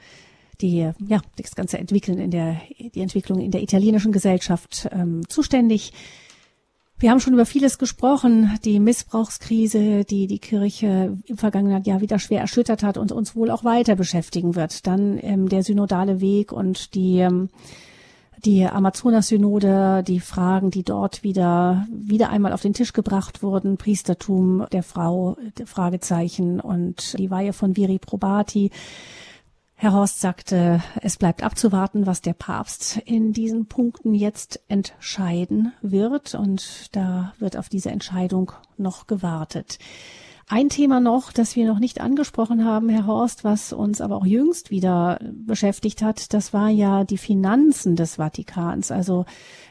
die 0.62 0.90
ja 1.06 1.20
das 1.36 1.54
ganze 1.54 1.78
Entwickeln 1.78 2.18
in 2.18 2.30
der 2.30 2.56
die 2.94 3.00
Entwicklung 3.00 3.40
in 3.40 3.50
der 3.50 3.62
italienischen 3.62 4.12
Gesellschaft 4.12 4.88
ähm, 4.92 5.28
zuständig. 5.28 5.92
Wir 6.98 7.10
haben 7.10 7.18
schon 7.18 7.34
über 7.34 7.46
vieles 7.46 7.78
gesprochen, 7.78 8.56
die 8.64 8.78
Missbrauchskrise, 8.78 10.04
die 10.04 10.28
die 10.28 10.38
Kirche 10.38 11.18
im 11.26 11.36
vergangenen 11.36 11.82
Jahr 11.82 12.00
wieder 12.00 12.20
schwer 12.20 12.40
erschüttert 12.40 12.84
hat 12.84 12.96
und 12.96 13.10
uns 13.10 13.34
wohl 13.34 13.50
auch 13.50 13.64
weiter 13.64 13.96
beschäftigen 13.96 14.54
wird. 14.54 14.86
Dann 14.86 15.18
ähm, 15.20 15.48
der 15.48 15.64
synodale 15.64 16.20
Weg 16.20 16.52
und 16.52 16.94
die 16.94 17.18
ähm, 17.18 17.48
die 18.44 18.66
Amazonas-Synode, 18.66 20.02
die 20.06 20.18
Fragen, 20.18 20.70
die 20.70 20.82
dort 20.82 21.22
wieder, 21.22 21.86
wieder 21.92 22.30
einmal 22.30 22.52
auf 22.52 22.62
den 22.62 22.74
Tisch 22.74 22.92
gebracht 22.92 23.42
wurden, 23.42 23.76
Priestertum 23.76 24.66
der 24.72 24.82
Frau, 24.82 25.36
Fragezeichen 25.64 26.58
und 26.58 27.18
die 27.18 27.30
Weihe 27.30 27.52
von 27.52 27.76
Viri 27.76 27.98
Probati. 27.98 28.70
Herr 29.82 29.94
Horst 29.94 30.20
sagte, 30.20 30.80
es 31.00 31.16
bleibt 31.16 31.42
abzuwarten, 31.42 32.06
was 32.06 32.20
der 32.20 32.34
Papst 32.34 32.98
in 32.98 33.32
diesen 33.32 33.66
Punkten 33.66 34.14
jetzt 34.14 34.60
entscheiden 34.68 35.72
wird. 35.82 36.36
Und 36.36 36.94
da 36.94 37.34
wird 37.40 37.56
auf 37.56 37.68
diese 37.68 37.90
Entscheidung 37.90 38.52
noch 38.78 39.08
gewartet. 39.08 39.80
Ein 40.46 40.68
Thema 40.68 41.00
noch, 41.00 41.32
das 41.32 41.56
wir 41.56 41.66
noch 41.66 41.80
nicht 41.80 42.00
angesprochen 42.00 42.64
haben, 42.64 42.90
Herr 42.90 43.08
Horst, 43.08 43.42
was 43.42 43.72
uns 43.72 44.00
aber 44.00 44.14
auch 44.18 44.24
jüngst 44.24 44.70
wieder 44.70 45.18
beschäftigt 45.32 46.00
hat, 46.00 46.32
das 46.32 46.52
war 46.52 46.68
ja 46.68 47.02
die 47.02 47.18
Finanzen 47.18 47.96
des 47.96 48.16
Vatikans. 48.16 48.92
Also 48.92 49.24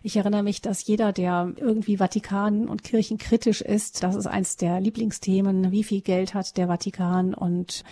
ich 0.03 0.17
erinnere 0.17 0.43
mich, 0.43 0.61
dass 0.61 0.85
jeder, 0.85 1.13
der 1.13 1.53
irgendwie 1.55 1.97
Vatikan 1.97 2.67
und 2.67 2.83
Kirchen 2.83 3.17
kritisch 3.17 3.61
ist, 3.61 4.03
das 4.03 4.17
ist 4.17 4.27
eins 4.27 4.57
der 4.57 4.81
Lieblingsthemen. 4.81 5.71
Wie 5.71 5.85
viel 5.85 6.01
Geld 6.01 6.33
hat 6.33 6.57
der 6.57 6.67
Vatikan 6.67 7.33
und 7.33 7.85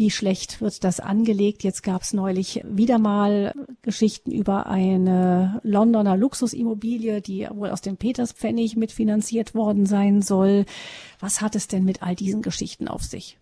wie 0.00 0.10
schlecht 0.10 0.60
wird 0.60 0.82
das 0.82 0.98
angelegt. 0.98 1.62
Jetzt 1.62 1.82
gab 1.82 2.00
es 2.00 2.12
neulich 2.12 2.62
wieder 2.64 2.98
mal 2.98 3.52
Geschichten 3.82 4.32
über 4.32 4.66
eine 4.66 5.60
Londoner 5.62 6.16
Luxusimmobilie, 6.16 7.20
die 7.20 7.46
wohl 7.50 7.68
aus 7.68 7.82
dem 7.82 7.96
Peterspfennig 7.98 8.76
mitfinanziert 8.76 9.54
worden 9.54 9.86
sein 9.86 10.22
soll. 10.22 10.64
Was 11.20 11.42
hat 11.42 11.54
es 11.54 11.68
denn 11.68 11.84
mit 11.84 12.02
all 12.02 12.16
diesen 12.16 12.42
Geschichten 12.42 12.88
auf 12.88 13.02
sich? 13.02 13.38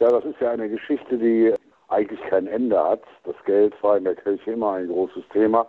Ja, 0.00 0.08
das 0.08 0.24
ist 0.24 0.40
ja 0.40 0.52
eine 0.52 0.68
Geschichte, 0.68 1.18
die 1.18 1.52
eigentlich 1.88 2.20
kein 2.30 2.46
Ende 2.46 2.82
hat. 2.82 3.02
Das 3.24 3.36
Geld 3.44 3.74
war 3.82 3.98
in 3.98 4.04
der 4.04 4.14
Kirche 4.14 4.52
immer 4.52 4.74
ein 4.74 4.88
großes 4.88 5.24
Thema. 5.32 5.66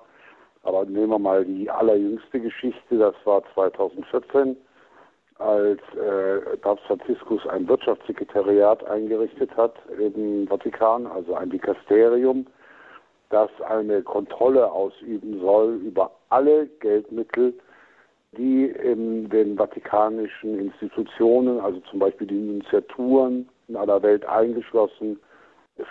Aber 0.63 0.85
nehmen 0.85 1.09
wir 1.09 1.19
mal 1.19 1.43
die 1.43 1.69
allerjüngste 1.69 2.39
Geschichte, 2.39 2.97
das 2.97 3.15
war 3.23 3.43
2014 3.53 4.57
als 5.39 5.81
äh, 5.95 6.57
Papst 6.57 6.85
Franziskus 6.85 7.45
ein 7.47 7.67
Wirtschaftssekretariat 7.67 8.85
eingerichtet 8.85 9.55
hat 9.57 9.75
im 9.99 10.47
Vatikan, 10.47 11.05
also 11.07 11.35
ein 11.35 11.49
Dikasterium, 11.49 12.47
das 13.29 13.49
eine 13.67 14.01
Kontrolle 14.01 14.71
ausüben 14.71 15.41
soll 15.41 15.75
über 15.75 16.11
alle 16.29 16.67
Geldmittel, 16.79 17.53
die 18.37 18.65
in 18.65 19.29
den 19.29 19.57
vatikanischen 19.57 20.59
Institutionen, 20.59 21.59
also 21.59 21.79
zum 21.89 21.99
Beispiel 21.99 22.27
die 22.27 22.37
Initiaturen 22.37 23.49
in 23.67 23.75
aller 23.75 24.01
Welt 24.03 24.25
eingeschlossen, 24.25 25.19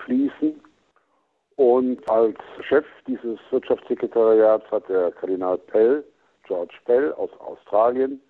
fließen. 0.05 0.61
Und 1.57 2.09
als 2.11 2.37
Chef 2.63 2.85
dieses 3.07 3.39
Wirtschaftssekretariats 3.51 4.69
hat 4.71 4.89
der 4.89 5.13
Kardinal 5.13 5.59
Pell, 5.59 6.05
George 6.47 6.75
Pell 6.85 7.13
aus 7.13 7.31
Australien, 7.41 8.21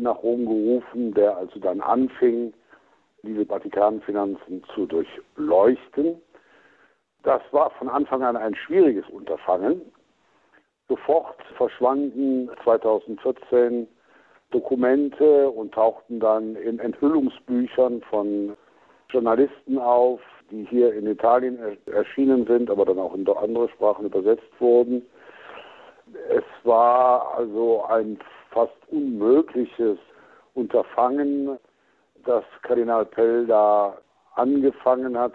nach 0.00 0.22
Rom 0.22 0.46
gerufen, 0.46 1.14
der 1.14 1.36
also 1.36 1.58
dann 1.58 1.80
anfing, 1.80 2.52
diese 3.22 3.46
Vatikanfinanzen 3.46 4.64
zu 4.74 4.86
durchleuchten. 4.86 6.20
Das 7.22 7.42
war 7.50 7.70
von 7.72 7.88
Anfang 7.88 8.22
an 8.22 8.36
ein 8.36 8.54
schwieriges 8.54 9.08
Unterfangen. 9.10 9.82
Sofort 10.88 11.36
verschwanden 11.56 12.50
2014 12.64 13.86
Dokumente 14.50 15.48
und 15.50 15.72
tauchten 15.72 16.18
dann 16.18 16.56
in 16.56 16.78
Enthüllungsbüchern 16.78 18.02
von 18.02 18.56
Journalisten 19.10 19.78
auf, 19.78 20.20
die 20.50 20.66
hier 20.68 20.92
in 20.94 21.06
Italien 21.06 21.58
erschienen 21.86 22.46
sind, 22.46 22.70
aber 22.70 22.84
dann 22.84 22.98
auch 22.98 23.14
in 23.14 23.28
andere 23.28 23.68
Sprachen 23.68 24.06
übersetzt 24.06 24.50
wurden. 24.58 25.06
Es 26.28 26.44
war 26.64 27.34
also 27.36 27.84
ein 27.84 28.18
fast 28.50 28.76
unmögliches 28.88 29.98
Unterfangen, 30.54 31.58
das 32.24 32.44
Kardinal 32.62 33.06
Pell 33.06 33.46
da 33.46 33.96
angefangen 34.34 35.18
hat, 35.18 35.34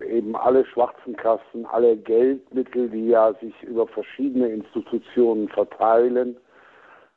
eben 0.00 0.36
alle 0.36 0.64
schwarzen 0.66 1.16
Kassen, 1.16 1.64
alle 1.66 1.96
Geldmittel, 1.96 2.90
die 2.90 3.08
ja 3.08 3.32
sich 3.34 3.54
über 3.62 3.86
verschiedene 3.86 4.48
Institutionen 4.48 5.48
verteilen, 5.48 6.36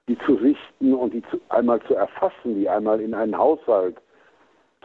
die 0.08 0.18
zu 0.20 0.38
sichten 0.38 0.94
und 0.94 1.14
die 1.14 1.24
zu, 1.30 1.40
einmal 1.50 1.82
zu 1.84 1.96
erfassen, 1.96 2.56
die 2.56 2.70
einmal 2.70 3.02
in 3.02 3.14
einen 3.14 3.38
Haushalt 3.38 3.98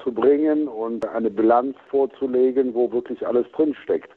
zu 0.03 0.12
bringen 0.12 0.66
und 0.68 1.07
eine 1.07 1.31
Bilanz 1.31 1.77
vorzulegen, 1.89 2.75
wo 2.75 2.91
wirklich 2.91 3.25
alles 3.27 3.51
drinsteckt. 3.53 4.11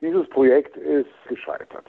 Dieses 0.00 0.28
Projekt 0.28 0.76
ist 0.76 1.08
gescheitert. 1.28 1.86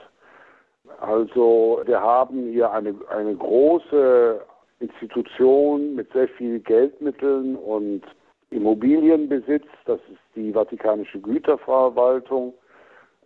Also 1.00 1.82
wir 1.86 2.02
haben 2.02 2.52
hier 2.52 2.72
eine, 2.72 2.96
eine 3.10 3.36
große 3.36 4.42
Institution 4.80 5.96
mit 5.96 6.12
sehr 6.14 6.28
viel 6.30 6.60
Geldmitteln 6.60 7.56
und 7.56 8.02
Immobilienbesitz. 8.50 9.68
Das 9.86 10.00
ist 10.12 10.20
die 10.36 10.54
Vatikanische 10.54 11.20
Güterverwaltung, 11.20 12.54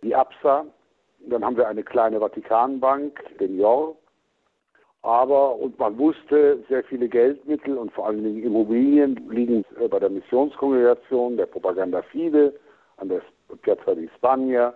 die 0.02 0.14
APSA. 0.14 0.66
Dann 1.26 1.44
haben 1.44 1.56
wir 1.56 1.66
eine 1.68 1.82
kleine 1.82 2.20
Vatikanbank, 2.20 3.20
den 3.38 3.58
JOR. 3.58 3.96
Aber, 5.02 5.56
und 5.56 5.78
man 5.78 5.98
wusste, 5.98 6.64
sehr 6.68 6.82
viele 6.84 7.08
Geldmittel 7.08 7.76
und 7.76 7.92
vor 7.92 8.06
allem 8.06 8.42
Immobilien 8.42 9.16
liegen 9.28 9.64
bei 9.90 9.98
der 9.98 10.08
Missionskongregation 10.08 11.36
der 11.36 11.46
Propaganda 11.46 12.00
Fide 12.02 12.54
an 12.96 13.10
der 13.10 13.20
Piazza 13.62 13.94
di 13.94 14.08
Spagna 14.16 14.72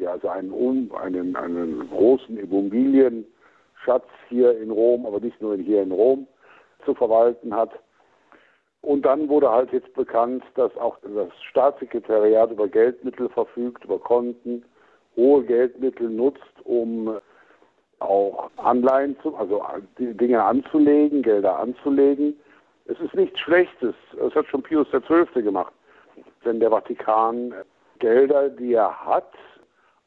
die 0.00 0.06
also 0.06 0.28
einen, 0.28 0.90
einen, 0.92 1.36
einen 1.36 1.88
großen 1.90 2.36
Immobilienschatz 2.36 4.06
hier 4.28 4.58
in 4.60 4.70
Rom, 4.70 5.06
aber 5.06 5.20
nicht 5.20 5.40
nur 5.40 5.56
hier 5.56 5.82
in 5.82 5.92
Rom, 5.92 6.26
zu 6.84 6.94
verwalten 6.94 7.54
hat. 7.54 7.70
Und 8.82 9.02
dann 9.02 9.28
wurde 9.28 9.50
halt 9.50 9.72
jetzt 9.72 9.92
bekannt, 9.94 10.42
dass 10.54 10.74
auch 10.78 10.96
das 11.02 11.28
Staatssekretariat 11.50 12.50
über 12.50 12.66
Geldmittel 12.66 13.28
verfügt, 13.28 13.84
über 13.84 13.98
Konten, 13.98 14.64
hohe 15.16 15.44
Geldmittel 15.44 16.08
nutzt, 16.08 16.40
um 16.64 17.18
auch 17.98 18.50
Anleihen 18.56 19.16
zu, 19.20 19.36
also 19.36 19.62
Dinge 19.98 20.42
anzulegen, 20.42 21.22
Gelder 21.22 21.58
anzulegen. 21.58 22.34
Es 22.86 22.98
ist 23.00 23.14
nichts 23.14 23.38
Schlechtes. 23.40 23.94
Das 24.18 24.34
hat 24.34 24.46
schon 24.46 24.62
Pius 24.62 24.88
XII. 24.90 25.42
gemacht. 25.42 25.74
Wenn 26.42 26.58
der 26.58 26.70
Vatikan 26.70 27.52
Gelder, 27.98 28.48
die 28.48 28.72
er 28.72 29.04
hat, 29.04 29.30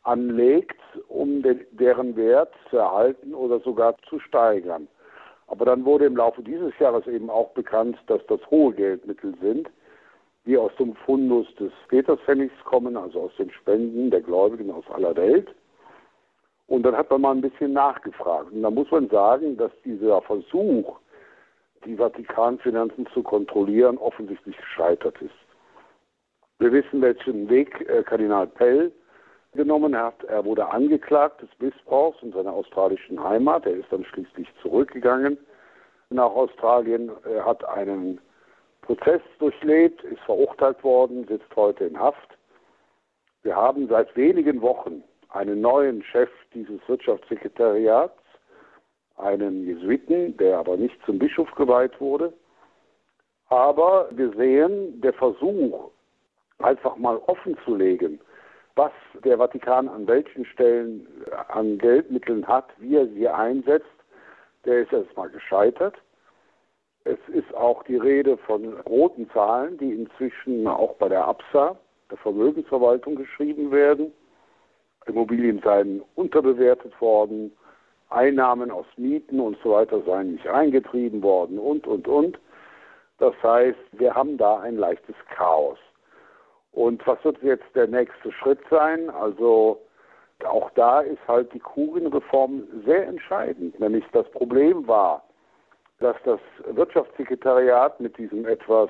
anlegt, 0.04 0.80
um 1.08 1.42
den, 1.42 1.66
deren 1.72 2.16
Wert 2.16 2.54
zu 2.70 2.78
erhalten 2.78 3.34
oder 3.34 3.60
sogar 3.60 3.96
zu 4.10 4.20
steigern. 4.20 4.88
Aber 5.48 5.66
dann 5.66 5.86
wurde 5.86 6.06
im 6.06 6.18
Laufe 6.18 6.42
dieses 6.42 6.78
Jahres 6.80 7.06
eben 7.08 7.30
auch 7.30 7.52
bekannt, 7.52 7.98
dass 8.08 8.26
das 8.28 8.40
hohe 8.50 8.74
Geldmittel 8.74 9.34
sind, 9.42 9.70
die 10.46 10.58
aus 10.58 10.72
dem 10.78 10.96
Fundus 10.96 11.48
des 11.56 11.72
Peterspfennigs 11.88 12.56
kommen, 12.66 12.98
also 12.98 13.22
aus 13.22 13.32
den 13.38 13.52
Spenden 13.52 14.12
der 14.12 14.22
Gläubigen 14.22 14.72
aus 14.72 14.86
aller 14.94 15.16
Welt. 15.16 15.54
Und 16.68 16.84
dann 16.84 16.98
hat 16.98 17.10
man 17.10 17.22
mal 17.22 17.36
ein 17.36 17.42
bisschen 17.42 17.74
nachgefragt. 17.74 18.52
Und 18.52 18.64
da 18.64 18.70
muss 18.70 18.90
man 18.92 19.10
sagen, 19.10 19.58
dass 19.58 19.72
dieser 19.86 20.22
Versuch, 20.22 20.98
die 21.86 21.98
Vatikanfinanzen 21.98 23.06
zu 23.14 23.22
kontrollieren, 23.22 23.98
offensichtlich 23.98 24.58
gescheitert 24.58 25.22
ist. 25.22 25.36
Wir 26.60 26.72
wissen, 26.72 27.02
welchen 27.02 27.50
Weg 27.50 27.82
äh, 27.90 28.04
Kardinal 28.04 28.48
Pell 28.48 28.92
genommen 29.54 29.98
hat. 29.98 30.24
Er 30.26 30.46
wurde 30.46 30.70
angeklagt 30.70 31.42
des 31.42 31.50
Missbrauchs 31.60 32.22
in 32.22 32.32
seiner 32.32 32.54
australischen 32.54 33.24
Heimat. 33.24 33.66
Er 33.66 33.74
ist 33.74 33.92
dann 33.92 34.06
schließlich 34.06 34.48
zurückgegangen 34.62 35.38
nach 36.14 36.32
Australien, 36.32 37.12
er 37.24 37.46
hat 37.46 37.68
einen 37.68 38.22
Prozess 38.82 39.22
durchlebt, 39.40 40.04
ist 40.04 40.22
verurteilt 40.22 40.84
worden, 40.84 41.26
sitzt 41.28 41.56
heute 41.56 41.86
in 41.86 42.00
Haft. 42.00 42.38
Wir 43.44 43.56
haben 43.56 43.88
seit 43.88 44.16
wenigen 44.16 44.62
Wochen 44.62 45.04
einen 45.30 45.62
neuen 45.62 46.04
Chef 46.04 46.30
dieses 46.54 46.80
Wirtschaftssekretariats, 46.88 48.18
einen 49.18 49.66
Jesuiten, 49.66 50.38
der 50.38 50.60
aber 50.60 50.78
nicht 50.78 50.96
zum 51.06 51.20
Bischof 51.20 51.52
geweiht 51.56 52.00
wurde. 52.00 52.34
Aber 53.50 54.08
wir 54.12 54.32
sehen, 54.34 55.02
der 55.02 55.14
Versuch, 55.14 55.92
einfach 56.60 56.96
mal 56.98 57.18
offen 57.28 57.58
zu 57.66 57.76
legen, 57.76 58.20
was 58.76 58.92
der 59.24 59.38
Vatikan 59.38 59.88
an 59.88 60.08
welchen 60.08 60.46
Stellen 60.46 61.08
an 61.50 61.78
Geldmitteln 61.78 62.48
hat, 62.48 62.66
wie 62.78 62.96
er 62.96 63.08
sie 63.08 63.28
einsetzt, 63.28 63.86
der 64.66 64.82
ist 64.82 64.94
erstmal 64.94 65.30
gescheitert. 65.30 65.96
Es 67.04 67.20
ist 67.28 67.54
auch 67.54 67.84
die 67.84 67.98
Rede 67.98 68.38
von 68.38 68.74
roten 68.82 69.30
Zahlen, 69.32 69.78
die 69.78 69.92
inzwischen 69.92 70.68
auch 70.68 70.96
bei 70.96 71.10
der 71.10 71.28
APSA, 71.28 71.78
der 72.10 72.18
Vermögensverwaltung, 72.18 73.16
geschrieben 73.16 73.72
werden. 73.72 74.14
Immobilien 75.06 75.62
seien 75.64 76.02
unterbewertet 76.16 77.00
worden, 77.02 77.52
Einnahmen 78.10 78.72
aus 78.72 78.86
Mieten 78.96 79.40
und 79.40 79.58
so 79.64 79.72
weiter 79.72 80.02
seien 80.04 80.34
nicht 80.34 80.48
eingetrieben 80.48 81.22
worden 81.22 81.60
und, 81.60 81.86
und, 81.88 82.08
und. 82.08 82.40
Das 83.18 83.34
heißt, 83.44 83.78
wir 83.92 84.16
haben 84.16 84.38
da 84.38 84.60
ein 84.60 84.78
leichtes 84.78 85.16
Chaos. 85.36 85.78
Und 86.74 87.06
was 87.06 87.24
wird 87.24 87.42
jetzt 87.44 87.76
der 87.76 87.88
nächste 87.88 88.32
Schritt 88.32 88.60
sein? 88.70 89.10
Also 89.10 89.80
auch 90.44 90.70
da 90.72 91.02
ist 91.02 91.26
halt 91.28 91.54
die 91.54 91.60
Kurienreform 91.60 92.64
sehr 92.86 93.08
entscheidend. 93.08 93.80
Nämlich 93.80 94.04
das 94.12 94.30
Problem 94.32 94.88
war, 94.88 95.24
dass 96.00 96.16
das 96.26 96.40
Wirtschaftssekretariat 96.66 98.00
mit 98.00 98.18
diesem 98.18 98.46
etwas 98.46 98.90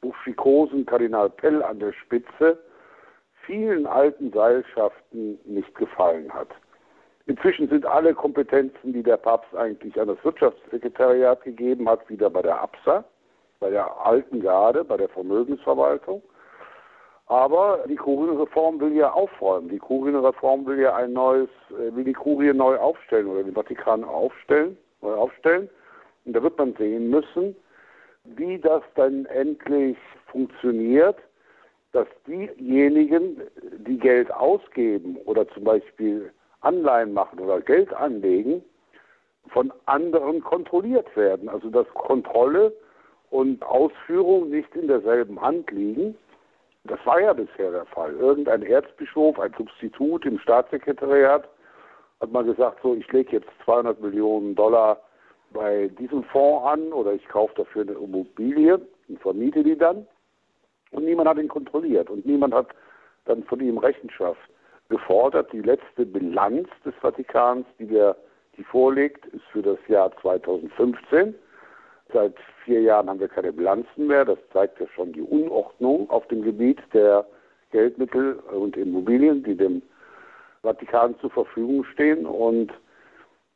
buschikosen 0.00 0.86
Kardinal 0.86 1.30
Pell 1.30 1.62
an 1.62 1.80
der 1.80 1.92
Spitze 1.92 2.58
vielen 3.46 3.86
alten 3.86 4.30
Seilschaften 4.30 5.38
nicht 5.44 5.74
gefallen 5.74 6.32
hat. 6.32 6.48
Inzwischen 7.26 7.68
sind 7.68 7.86
alle 7.86 8.14
Kompetenzen, 8.14 8.92
die 8.92 9.02
der 9.02 9.16
Papst 9.16 9.54
eigentlich 9.56 9.98
an 9.98 10.08
das 10.08 10.22
Wirtschaftssekretariat 10.22 11.42
gegeben 11.42 11.88
hat, 11.88 12.06
wieder 12.10 12.28
bei 12.28 12.42
der 12.42 12.60
APSA, 12.60 13.04
bei 13.60 13.70
der 13.70 14.06
alten 14.06 14.40
Garde, 14.40 14.84
bei 14.84 14.98
der 14.98 15.08
Vermögensverwaltung. 15.08 16.22
Aber 17.26 17.84
die 17.88 17.96
Kurienreform 17.96 18.80
will 18.80 18.94
ja 18.94 19.10
aufräumen. 19.12 19.68
Die 19.68 19.78
Kurienreform 19.78 20.66
will 20.66 20.78
ja 20.78 20.94
ein 20.94 21.12
neues, 21.14 21.48
äh, 21.70 21.94
will 21.94 22.04
die 22.04 22.12
Kurie 22.12 22.52
neu 22.52 22.76
aufstellen 22.76 23.26
oder 23.26 23.42
den 23.42 23.54
Vatikan 23.54 24.04
aufstellen, 24.04 24.76
neu 25.00 25.14
aufstellen. 25.14 25.70
Und 26.24 26.34
da 26.34 26.42
wird 26.42 26.58
man 26.58 26.74
sehen 26.74 27.08
müssen, 27.08 27.56
wie 28.24 28.58
das 28.58 28.82
dann 28.94 29.26
endlich 29.26 29.96
funktioniert, 30.26 31.16
dass 31.92 32.08
diejenigen, 32.26 33.40
die 33.86 33.98
Geld 33.98 34.30
ausgeben 34.32 35.16
oder 35.24 35.48
zum 35.48 35.64
Beispiel 35.64 36.32
Anleihen 36.60 37.12
machen 37.12 37.38
oder 37.38 37.60
Geld 37.60 37.92
anlegen, 37.94 38.64
von 39.48 39.72
anderen 39.86 40.42
kontrolliert 40.42 41.14
werden. 41.16 41.48
Also 41.48 41.70
dass 41.70 41.86
Kontrolle 41.94 42.72
und 43.30 43.62
Ausführung 43.64 44.50
nicht 44.50 44.74
in 44.74 44.88
derselben 44.88 45.40
Hand 45.40 45.70
liegen. 45.70 46.16
Das 46.84 46.98
war 47.06 47.20
ja 47.20 47.32
bisher 47.32 47.70
der 47.70 47.86
Fall. 47.86 48.12
Irgendein 48.14 48.62
Erzbischof, 48.62 49.38
ein 49.40 49.54
Substitut 49.56 50.26
im 50.26 50.38
Staatssekretariat, 50.38 51.48
hat 52.20 52.32
mal 52.32 52.44
gesagt, 52.44 52.80
so 52.82 52.94
ich 52.94 53.10
lege 53.10 53.32
jetzt 53.32 53.48
200 53.64 54.00
Millionen 54.00 54.54
Dollar 54.54 55.00
bei 55.52 55.88
diesem 55.98 56.24
Fonds 56.24 56.66
an 56.66 56.92
oder 56.92 57.12
ich 57.12 57.26
kaufe 57.28 57.54
dafür 57.56 57.82
eine 57.82 57.92
Immobilie 57.92 58.80
und 59.08 59.20
vermiete 59.20 59.62
die 59.62 59.76
dann. 59.76 60.06
Und 60.90 61.04
niemand 61.04 61.28
hat 61.28 61.38
ihn 61.38 61.48
kontrolliert 61.48 62.10
und 62.10 62.26
niemand 62.26 62.54
hat 62.54 62.68
dann 63.24 63.42
von 63.44 63.60
ihm 63.60 63.78
Rechenschaft 63.78 64.40
gefordert. 64.90 65.52
Die 65.52 65.62
letzte 65.62 66.04
Bilanz 66.04 66.68
des 66.84 66.94
Vatikans, 66.96 67.66
die 67.78 67.88
wir 67.88 68.16
die 68.56 68.64
vorliegt, 68.64 69.26
ist 69.26 69.44
für 69.52 69.62
das 69.62 69.78
Jahr 69.88 70.10
2015. 70.20 71.34
Seit 72.14 72.34
vier 72.64 72.80
Jahren 72.80 73.10
haben 73.10 73.18
wir 73.18 73.26
keine 73.26 73.52
Bilanzen 73.52 74.06
mehr. 74.06 74.24
Das 74.24 74.38
zeigt 74.52 74.78
ja 74.78 74.86
schon 74.94 75.12
die 75.12 75.20
Unordnung 75.20 76.08
auf 76.10 76.24
dem 76.28 76.42
Gebiet 76.42 76.78
der 76.92 77.26
Geldmittel 77.72 78.34
und 78.52 78.76
Immobilien, 78.76 79.42
die 79.42 79.56
dem 79.56 79.82
Vatikan 80.62 81.18
zur 81.18 81.30
Verfügung 81.30 81.82
stehen. 81.92 82.24
Und 82.24 82.72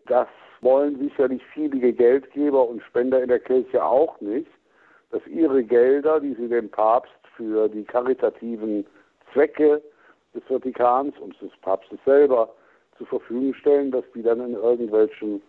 das 0.06 0.26
wollen 0.61 0.98
sicherlich 0.98 1.40
viele 1.54 1.92
Geldgeber 1.92 2.68
und 2.68 2.82
Spender 2.82 3.22
in 3.22 3.28
der 3.28 3.38
Kirche 3.38 3.84
auch 3.84 4.20
nicht, 4.20 4.50
dass 5.12 5.24
ihre 5.28 5.62
Gelder, 5.62 6.18
die 6.18 6.34
sie 6.34 6.48
dem 6.48 6.68
Papst 6.68 7.12
für 7.36 7.68
die 7.68 7.84
karitativen 7.84 8.84
Zwecke 9.32 9.80
des 10.34 10.42
Vatikans 10.48 11.16
und 11.20 11.40
des 11.40 11.52
Papstes 11.62 12.00
selber 12.04 12.52
zur 12.96 13.06
Verfügung 13.06 13.54
stellen, 13.54 13.92
dass 13.92 14.04
die 14.16 14.22
dann 14.22 14.40
in 14.40 14.54
irgendwelchen 14.54 15.40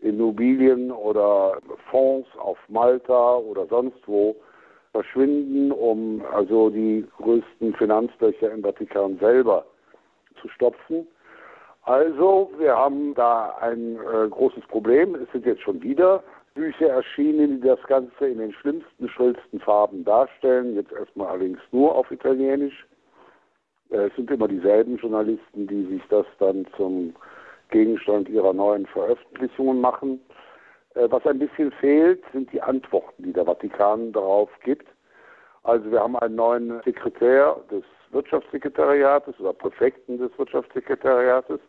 Immobilien 0.00 0.90
oder 0.90 1.58
Fonds 1.90 2.28
auf 2.38 2.58
Malta 2.68 3.36
oder 3.36 3.66
sonst 3.66 3.98
wo 4.06 4.36
verschwinden, 4.92 5.72
um 5.72 6.22
also 6.32 6.70
die 6.70 7.06
größten 7.18 7.74
Finanzlöcher 7.74 8.50
im 8.50 8.62
Vatikan 8.62 9.18
selber 9.18 9.66
zu 10.40 10.48
stopfen. 10.48 11.06
Also, 11.82 12.50
wir 12.58 12.76
haben 12.76 13.14
da 13.14 13.56
ein 13.60 13.96
äh, 13.96 14.28
großes 14.28 14.66
Problem. 14.66 15.14
Es 15.14 15.30
sind 15.32 15.46
jetzt 15.46 15.62
schon 15.62 15.82
wieder 15.82 16.22
Bücher 16.54 16.88
erschienen, 16.88 17.60
die 17.60 17.68
das 17.68 17.82
Ganze 17.84 18.26
in 18.26 18.38
den 18.38 18.52
schlimmsten, 18.52 19.08
schrillsten 19.08 19.60
Farben 19.60 20.04
darstellen. 20.04 20.74
Jetzt 20.74 20.92
erstmal 20.92 21.28
allerdings 21.28 21.60
nur 21.72 21.94
auf 21.94 22.10
Italienisch. 22.10 22.86
Äh, 23.90 24.08
es 24.08 24.16
sind 24.16 24.30
immer 24.30 24.48
dieselben 24.48 24.96
Journalisten, 24.96 25.66
die 25.66 25.86
sich 25.86 26.02
das 26.10 26.26
dann 26.38 26.66
zum 26.76 27.14
Gegenstand 27.70 28.28
ihrer 28.28 28.52
neuen 28.52 28.86
Veröffentlichungen 28.86 29.80
machen. 29.80 30.20
Äh, 30.94 31.08
was 31.10 31.26
ein 31.26 31.38
bisschen 31.38 31.72
fehlt, 31.72 32.22
sind 32.32 32.52
die 32.52 32.62
Antworten, 32.62 33.22
die 33.22 33.32
der 33.32 33.44
Vatikan 33.44 34.12
darauf 34.12 34.50
gibt. 34.64 34.88
Also 35.62 35.90
wir 35.90 36.00
haben 36.00 36.16
einen 36.16 36.36
neuen 36.36 36.80
Sekretär 36.82 37.56
des 37.70 37.84
Wirtschaftssekretariates 38.10 39.38
oder 39.38 39.52
Präfekten 39.52 40.18
des 40.18 40.30
Wirtschaftssekretariates. 40.38 41.60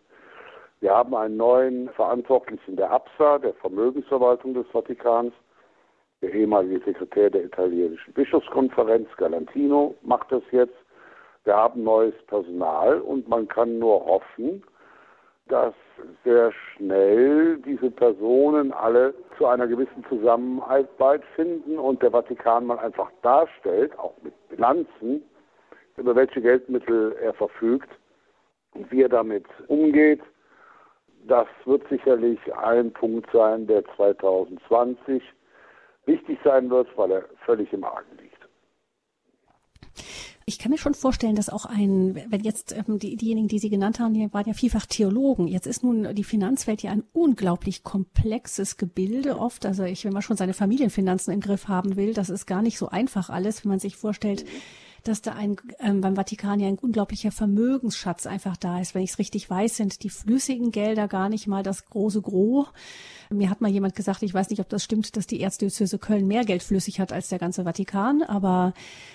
Wir 0.80 0.96
haben 0.96 1.14
einen 1.14 1.36
neuen 1.36 1.90
Verantwortlichen 1.90 2.78
der 2.78 2.90
APSA, 2.92 3.40
der 3.40 3.54
Vermögensverwaltung 3.56 4.54
des 4.54 4.68
Vatikans. 4.68 5.34
Der 6.22 6.34
ehemalige 6.34 6.80
Sekretär 6.86 7.30
der 7.30 7.46
italienischen 7.46 8.14
Bischofskonferenz, 8.14 9.08
Galantino, 9.18 9.96
macht 10.02 10.32
das 10.32 10.44
jetzt. 10.52 10.76
Wir 11.46 11.56
haben 11.56 11.84
neues 11.84 12.16
Personal 12.28 13.00
und 13.02 13.28
man 13.28 13.48
kann 13.48 13.80
nur 13.80 14.06
hoffen, 14.06 14.64
dass 15.50 15.74
sehr 16.24 16.52
schnell 16.52 17.58
diese 17.58 17.92
Personen 17.92 18.72
alle 18.72 19.14
zu 19.38 19.46
einer 19.48 19.68
gewissen 19.68 20.06
Zusammenarbeit 20.08 21.24
finden 21.36 21.78
und 21.78 22.02
der 22.02 22.12
Vatikan 22.12 22.66
mal 22.66 22.80
einfach 22.80 23.12
darstellt, 23.22 23.98
auch 24.00 24.14
mit 24.24 24.34
Bilanzen, 24.50 25.24
über 25.98 26.16
welche 26.16 26.42
Geldmittel 26.42 27.16
er 27.22 27.34
verfügt 27.34 27.90
und 28.74 28.90
wie 28.92 29.02
er 29.02 29.10
damit 29.10 29.46
umgeht. 29.68 30.22
Das 31.28 31.48
wird 31.66 31.88
sicherlich 31.90 32.40
ein 32.56 32.94
Punkt 32.94 33.30
sein, 33.34 33.68
der 33.68 33.84
2020 33.96 35.22
wichtig 36.06 36.40
sein 36.44 36.70
wird, 36.70 36.88
weil 36.98 37.12
er 37.12 37.26
völlig 37.46 37.74
im 37.74 37.84
Argen 37.84 38.18
liegt. 38.22 38.29
Ich 40.50 40.58
kann 40.58 40.72
mir 40.72 40.80
schon 40.80 40.96
vorstellen, 40.96 41.36
dass 41.36 41.50
auch 41.50 41.66
ein, 41.66 42.16
wenn 42.28 42.42
jetzt 42.42 42.76
ähm, 42.76 42.98
die, 42.98 43.16
diejenigen, 43.16 43.48
die 43.48 43.60
Sie 43.60 43.70
genannt 43.70 44.00
haben, 44.00 44.16
die 44.16 44.34
waren 44.34 44.48
ja 44.48 44.54
vielfach 44.54 44.88
Theologen. 44.88 45.48
Jetzt 45.48 45.68
ist 45.68 45.84
nun 45.84 46.16
die 46.16 46.24
Finanzwelt 46.24 46.82
ja 46.82 46.90
ein 46.90 47.04
unglaublich 47.14 47.84
komplexes 47.84 48.78
Gebilde 48.78 49.38
oft. 49.38 49.68
Also 49.68 49.84
ich, 49.84 50.06
wenn 50.06 50.14
man 50.14 50.24
schon 50.24 50.38
seine 50.38 50.56
Familienfinanzen 50.56 51.32
im 51.32 51.40
Griff 51.40 51.68
haben 51.68 51.98
will, 51.98 52.16
das 52.16 52.32
ist 52.32 52.48
gar 52.48 52.64
nicht 52.64 52.80
so 52.80 52.90
einfach 52.90 53.30
alles, 53.30 53.64
wenn 53.64 53.70
man 53.70 53.80
sich 53.80 53.96
vorstellt, 53.96 54.44
dass 55.10 55.22
da 55.22 55.34
ein 55.34 55.58
ähm, 55.80 56.02
beim 56.02 56.16
Vatikan 56.16 56.60
ja 56.60 56.68
ein 56.68 56.78
unglaublicher 56.80 57.32
Vermögensschatz 57.32 58.26
einfach 58.26 58.56
da 58.56 58.80
ist. 58.80 58.96
Wenn 58.96 59.02
ich 59.02 59.12
es 59.12 59.20
richtig 59.20 59.50
weiß, 59.50 59.76
sind 59.76 60.04
die 60.04 60.10
flüssigen 60.10 60.72
Gelder 60.72 61.08
gar 61.08 61.30
nicht 61.30 61.48
mal 61.48 61.64
das 61.64 61.86
große 61.86 62.22
Gros. 62.22 62.68
Mir 63.30 63.50
hat 63.50 63.62
mal 63.62 63.70
jemand 63.70 63.96
gesagt, 63.96 64.24
ich 64.24 64.34
weiß 64.34 64.50
nicht, 64.50 64.60
ob 64.60 64.70
das 64.70 64.84
stimmt, 64.84 65.16
dass 65.18 65.28
die 65.28 65.42
Erzdiözese 65.42 66.00
Köln 66.00 66.28
mehr 66.28 66.46
Geld 66.46 66.64
flüssig 66.64 67.00
hat 67.00 67.12
als 67.12 67.30
der 67.30 67.40
ganze 67.40 67.64
Vatikan, 67.64 68.24
aber 68.24 68.74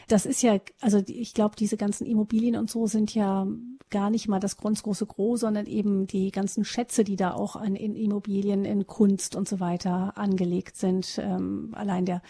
das 0.08 0.26
ist 0.26 0.42
ja, 0.42 0.58
also 0.80 1.02
ich 1.06 1.34
glaube, 1.34 1.56
diese 1.56 1.76
ganzen 1.76 2.06
Immobilien 2.06 2.56
und 2.56 2.70
so 2.70 2.86
sind 2.86 3.14
ja 3.14 3.46
gar 3.90 4.10
nicht 4.10 4.28
mal 4.28 4.40
das 4.40 4.56
große 4.56 5.06
Gros, 5.06 5.40
sondern 5.40 5.66
eben 5.66 6.06
die 6.06 6.30
ganzen 6.30 6.64
Schätze, 6.64 7.04
die 7.04 7.16
da 7.16 7.32
auch 7.32 7.56
an, 7.56 7.76
in 7.76 7.94
Immobilien, 7.94 8.64
in 8.64 8.86
Kunst 8.86 9.36
und 9.36 9.48
so 9.48 9.60
weiter 9.60 10.16
angelegt 10.16 10.76
sind. 10.76 11.18
Ähm, 11.22 11.70
allein 11.72 12.04
der 12.04 12.22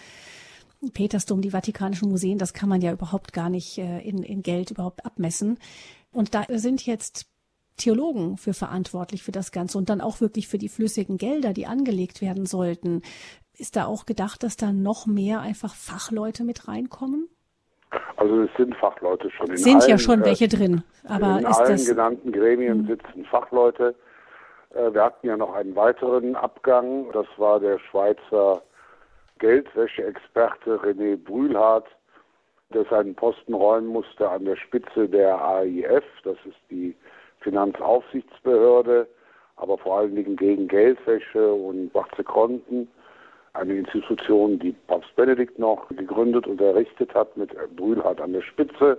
Petersdom, 0.93 1.41
die 1.41 1.51
Vatikanischen 1.51 2.09
Museen, 2.09 2.39
das 2.39 2.53
kann 2.53 2.69
man 2.69 2.81
ja 2.81 2.93
überhaupt 2.93 3.33
gar 3.33 3.49
nicht 3.49 3.79
äh, 3.79 4.01
in, 4.01 4.23
in 4.23 4.43
Geld 4.43 4.71
überhaupt 4.71 5.05
abmessen. 5.05 5.59
Und 6.13 6.35
da 6.35 6.45
sind 6.49 6.87
jetzt 6.87 7.27
Theologen 7.77 8.37
für 8.37 8.55
verantwortlich 8.55 9.23
für 9.23 9.33
das 9.33 9.51
Ganze 9.51 9.79
und 9.79 9.89
dann 9.89 10.01
auch 10.01 10.21
wirklich 10.21 10.47
für 10.47 10.59
die 10.59 10.69
flüssigen 10.69 11.19
Gelder, 11.19 11.53
die 11.53 11.67
angelegt 11.67 12.21
werden 12.21 12.47
sollten. 12.47 13.03
Ist 13.57 13.77
da 13.77 13.87
auch 13.87 14.07
gedacht, 14.07 14.43
dass 14.43 14.57
da 14.57 14.73
noch 14.73 15.07
mehr 15.07 15.41
einfach 15.41 15.75
Fachleute 15.75 16.45
mit 16.45 16.69
reinkommen? 16.69 17.29
Also 18.17 18.43
es 18.43 18.51
sind 18.57 18.75
Fachleute 18.77 19.31
schon 19.31 19.49
in 19.51 19.57
Sind 19.57 19.83
allen, 19.83 19.91
ja 19.91 19.99
schon 19.99 20.23
äh, 20.23 20.25
welche 20.27 20.49
drin, 20.49 20.83
aber 21.05 21.39
in 21.39 21.47
ist 21.47 21.61
allen 21.61 21.73
das 21.73 21.87
genannten 21.87 22.33
Gremien 22.33 22.81
hm. 22.81 22.87
sitzen 22.87 23.25
Fachleute. 23.25 23.95
Äh, 24.71 24.93
wir 24.93 25.03
hatten 25.03 25.27
ja 25.27 25.37
noch 25.37 25.55
einen 25.55 25.75
weiteren 25.75 26.37
Abgang, 26.37 27.11
das 27.13 27.27
war 27.37 27.61
der 27.61 27.79
Schweizer 27.91 28.63
Geldwäscheexperte 29.45 30.81
René 30.83 31.19
Brühlhardt, 31.23 31.87
der 32.73 32.87
seinen 32.87 33.15
Posten 33.15 33.53
räumen 33.53 33.89
musste 33.89 34.27
an 34.27 34.47
der 34.47 34.57
Spitze 34.57 35.07
der 35.07 35.39
AIF, 35.39 36.03
das 36.23 36.39
ist 36.47 36.57
die 36.71 36.97
Finanzaufsichtsbehörde, 37.41 39.07
aber 39.57 39.77
vor 39.77 39.99
allen 39.99 40.15
Dingen 40.15 40.37
gegen 40.37 40.67
Geldwäsche 40.67 41.53
und 41.53 41.91
schwarze 41.91 42.25
Konten. 42.25 42.89
Eine 43.53 43.75
Institution, 43.75 44.59
die 44.61 44.73
Papst 44.87 45.15
Benedikt 45.15 45.59
noch 45.59 45.89
gegründet 45.89 46.47
und 46.47 46.63
errichtet 46.63 47.15
hat, 47.15 47.37
mit 47.37 47.55
Brühlhardt 47.77 48.23
an 48.23 48.33
der 48.33 48.41
Spitze. 48.41 48.97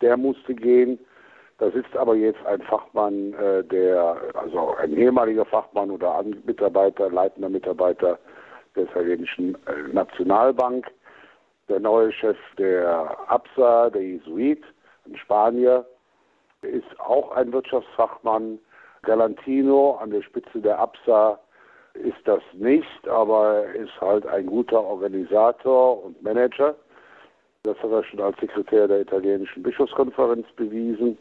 Der 0.00 0.16
musste 0.16 0.56
gehen. 0.56 0.98
Da 1.58 1.70
sitzt 1.70 1.96
aber 1.96 2.16
jetzt 2.16 2.44
ein 2.46 2.62
Fachmann, 2.62 3.32
äh, 3.34 3.62
der, 3.62 4.16
also 4.34 4.74
ein 4.74 4.92
ehemaliger 4.96 5.44
Fachmann 5.44 5.92
oder 5.92 6.24
Mitarbeiter, 6.44 7.10
leitender 7.10 7.48
Mitarbeiter 7.48 8.18
der 8.76 8.84
italienischen 8.84 9.54
äh, 9.66 9.92
Nationalbank, 9.92 10.86
der 11.68 11.80
neue 11.80 12.12
Chef 12.12 12.36
der 12.56 13.16
ABSA, 13.28 13.90
der 13.90 14.02
Jesuit, 14.02 14.62
ein 15.06 15.16
Spanier, 15.16 15.84
ist 16.62 17.00
auch 17.00 17.32
ein 17.32 17.52
Wirtschaftsfachmann. 17.52 18.58
Galantino 19.02 19.96
an 20.02 20.10
der 20.10 20.22
Spitze 20.22 20.60
der 20.60 20.78
ABSA 20.78 21.38
ist 21.94 22.18
das 22.24 22.42
nicht, 22.52 23.08
aber 23.08 23.64
ist 23.74 24.00
halt 24.00 24.26
ein 24.26 24.46
guter 24.46 24.82
Organisator 24.82 26.04
und 26.04 26.22
Manager. 26.22 26.74
Das 27.62 27.76
hat 27.78 27.90
er 27.90 28.04
schon 28.04 28.20
als 28.20 28.38
Sekretär 28.38 28.88
der 28.88 29.00
italienischen 29.00 29.62
Bischofskonferenz 29.62 30.46
bewiesen. 30.56 31.18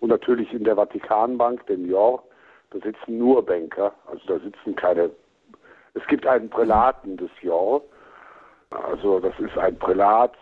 Und 0.00 0.08
natürlich 0.08 0.52
in 0.52 0.64
der 0.64 0.76
Vatikanbank, 0.76 1.66
dem 1.66 1.88
JOR, 1.88 2.22
da 2.70 2.78
sitzen 2.80 3.18
nur 3.18 3.44
Banker, 3.44 3.94
also 4.06 4.20
da 4.26 4.38
sitzen 4.38 4.74
keine. 4.76 5.10
Es 5.94 6.06
gibt 6.08 6.26
einen 6.26 6.50
Prälaten 6.50 7.16
des 7.16 7.30
JOR, 7.40 7.82
also 8.70 9.20
das 9.20 9.38
ist 9.38 9.56
ein 9.56 9.78
Prälat, 9.78 10.32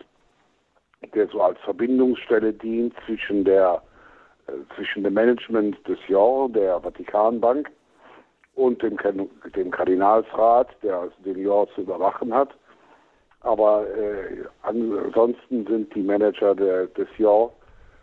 der 1.13 1.27
so 1.27 1.41
als 1.41 1.59
Verbindungsstelle 1.59 2.53
dient 2.53 2.93
zwischen 3.05 3.43
der 3.43 3.81
äh, 4.47 4.53
zwischen 4.75 5.03
dem 5.03 5.13
Management 5.13 5.77
des 5.87 5.99
JOR, 6.07 6.49
der 6.49 6.79
Vatikanbank, 6.81 7.69
und 8.55 8.81
dem, 8.83 8.97
dem 9.55 9.71
Kardinalsrat, 9.71 10.69
der 10.83 10.99
also 10.99 11.15
den 11.25 11.39
JOR 11.39 11.67
zu 11.73 11.81
überwachen 11.81 12.33
hat. 12.33 12.49
Aber 13.41 13.85
äh, 13.97 14.45
ansonsten 14.61 15.65
sind 15.65 15.93
die 15.95 16.03
Manager 16.03 16.55
der, 16.55 16.87
des 16.87 17.07
JOR 17.17 17.51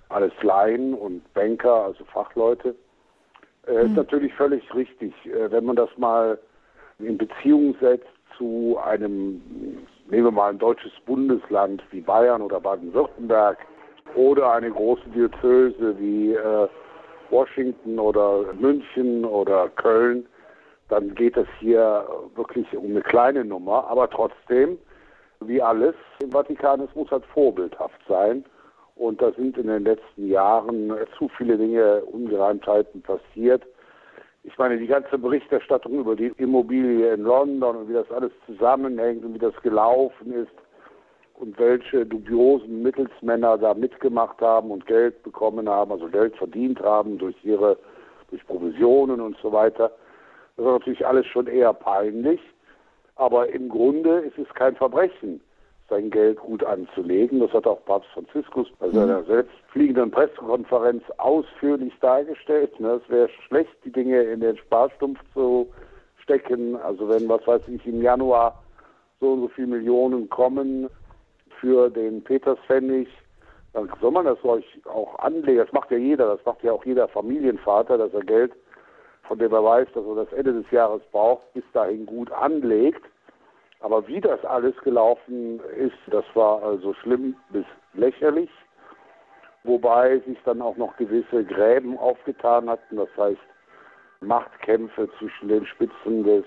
alles 0.09 0.33
Laien 0.43 0.95
und 0.95 1.33
Banker, 1.35 1.85
also 1.85 2.05
Fachleute. 2.05 2.75
Äh, 3.67 3.73
mhm. 3.73 3.91
Ist 3.91 3.97
natürlich 3.97 4.35
völlig 4.35 4.75
richtig, 4.75 5.15
äh, 5.27 5.51
wenn 5.51 5.65
man 5.65 5.77
das 5.77 5.91
mal 5.97 6.39
in 7.03 7.19
Beziehung 7.19 7.75
setzt 7.81 8.07
zu 8.37 8.79
einem, 8.85 9.43
nehmen 10.09 10.25
wir 10.25 10.31
mal 10.31 10.51
ein 10.51 10.59
deutsches 10.59 10.93
Bundesland 11.07 11.83
wie 11.91 12.01
Bayern 12.01 12.43
oder 12.43 12.61
Baden-Württemberg 12.61 13.59
oder 14.15 14.53
eine 14.53 14.71
große 14.71 15.09
Diözese 15.15 15.99
wie 15.99 16.35
äh, 16.35 16.69
Washington 17.31 17.99
oder 17.99 18.53
München 18.59 19.25
oder 19.25 19.69
Köln, 19.71 20.27
dann 20.89 21.15
geht 21.15 21.37
es 21.37 21.47
hier 21.61 22.05
wirklich 22.35 22.67
um 22.77 22.87
eine 22.87 23.03
kleine 23.03 23.45
Nummer, 23.45 23.87
aber 23.89 24.11
trotzdem, 24.11 24.77
wie 25.41 25.63
alles 25.63 25.95
im 26.21 26.33
Vatikan, 26.33 26.81
es 26.81 26.95
muss 26.95 27.11
halt 27.11 27.25
vorbildhaft 27.27 28.01
sein. 28.09 28.45
Und 28.97 29.23
da 29.23 29.33
sind 29.33 29.57
in 29.57 29.69
den 29.69 29.85
letzten 29.85 30.29
Jahren 30.29 30.93
zu 31.17 31.31
viele 31.39 31.57
Dinge, 31.57 32.03
Ungereimtheiten 32.05 33.01
passiert. 33.01 33.63
Ich 34.43 34.57
meine, 34.57 34.79
die 34.79 34.87
ganze 34.87 35.19
Berichterstattung 35.19 35.99
über 35.99 36.17
die 36.17 36.33
Immobilie 36.39 37.13
in 37.13 37.23
London 37.23 37.77
und 37.77 37.89
wie 37.89 37.93
das 37.93 38.11
alles 38.11 38.33
zusammenhängt 38.47 39.25
und 39.25 39.35
wie 39.35 39.39
das 39.39 39.55
gelaufen 39.63 40.33
ist 40.33 40.53
und 41.35 41.59
welche 41.59 42.07
dubiosen 42.07 42.83
Mittelsmänner 42.83 43.59
da 43.59 43.75
mitgemacht 43.75 44.41
haben 44.41 44.71
und 44.71 44.87
Geld 44.87 45.23
bekommen 45.23 45.69
haben, 45.69 45.93
also 45.93 46.09
Geld 46.09 46.37
verdient 46.37 46.81
haben 46.81 47.19
durch 47.19 47.37
ihre, 47.45 47.77
durch 48.31 48.47
Provisionen 48.47 49.21
und 49.21 49.37
so 49.43 49.53
weiter. 49.53 49.91
Das 50.57 50.67
ist 50.67 50.73
natürlich 50.73 51.07
alles 51.07 51.27
schon 51.27 51.47
eher 51.47 51.73
peinlich. 51.73 52.41
Aber 53.17 53.49
im 53.49 53.69
Grunde 53.69 54.21
ist 54.21 54.39
es 54.39 54.49
kein 54.55 54.75
Verbrechen 54.77 55.43
sein 55.91 56.11
Geld 56.11 56.39
gut 56.39 56.65
anzulegen. 56.65 57.41
Das 57.41 57.53
hat 57.53 57.67
auch 57.67 57.85
Papst 57.85 58.09
Franziskus 58.15 58.69
bei 58.79 58.89
seiner 58.91 59.21
mhm. 59.21 59.27
selbst 59.27 59.55
fliegenden 59.73 60.11
Pressekonferenz 60.11 61.03
ausführlich 61.19 61.93
dargestellt. 62.01 62.79
Ne, 62.81 63.01
es 63.05 63.11
wäre 63.11 63.29
schlecht, 63.47 63.73
die 63.85 63.93
Dinge 63.93 64.23
in 64.23 64.41
den 64.41 64.57
Sparstumpf 64.57 65.19
zu 65.35 65.69
stecken. 66.23 66.77
Also 66.77 67.09
wenn, 67.09 67.29
was 67.29 67.47
weiß 67.47 67.63
ich, 67.69 67.85
im 67.87 68.01
Januar 68.01 68.63
so 69.21 69.33
und 69.33 69.41
so 69.41 69.49
viele 69.49 69.67
Millionen 69.67 70.29
kommen 70.31 70.89
für 71.61 71.91
den 71.91 72.23
Peterspfennig, 72.23 73.09
dann 73.73 73.91
soll 74.01 74.11
man 74.11 74.25
das 74.25 74.43
euch 74.45 74.65
auch 74.87 75.19
anlegen. 75.19 75.59
Das 75.59 75.73
macht 75.73 75.91
ja 75.91 75.99
jeder, 75.99 76.37
das 76.37 76.45
macht 76.45 76.63
ja 76.63 76.73
auch 76.73 76.85
jeder 76.85 77.09
Familienvater, 77.09 77.99
dass 77.99 78.13
er 78.15 78.23
Geld, 78.23 78.53
von 79.25 79.39
dem 79.39 79.53
er 79.53 79.63
weiß, 79.63 79.89
dass 79.95 80.05
er 80.05 80.15
das 80.15 80.33
Ende 80.33 80.55
des 80.55 80.71
Jahres 80.71 81.03
braucht, 81.13 81.53
bis 81.53 81.65
dahin 81.73 82.07
gut 82.07 82.33
anlegt. 82.33 83.03
Aber 83.81 84.07
wie 84.07 84.21
das 84.21 84.45
alles 84.45 84.77
gelaufen 84.83 85.61
ist, 85.77 85.97
das 86.09 86.25
war 86.35 86.63
also 86.63 86.93
schlimm 86.95 87.35
bis 87.51 87.65
lächerlich, 87.95 88.51
wobei 89.65 90.19
sich 90.21 90.39
dann 90.45 90.61
auch 90.61 90.77
noch 90.77 90.97
gewisse 90.97 91.45
Gräben 91.45 91.99
aufgetan 91.99 92.69
hatten, 92.69 92.97
das 92.97 93.09
heißt 93.17 93.41
Machtkämpfe 94.21 95.09
zwischen 95.19 95.49
den 95.49 95.65
Spitzen 95.67 96.25
des 96.25 96.45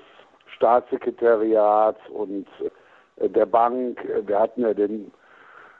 Staatssekretariats 0.55 1.99
und 2.09 2.47
äh, 3.17 3.29
der 3.29 3.47
Bank. 3.47 3.99
Wir 4.27 4.39
hatten 4.39 4.61
ja 4.61 4.73
den 4.73 5.11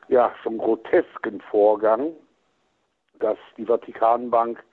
ja 0.07 0.31
schon 0.41 0.57
grotesken 0.57 1.39
Vorgang, 1.51 2.13
dass 3.19 3.37
die 3.57 3.65
Vatikanbank 3.65 4.63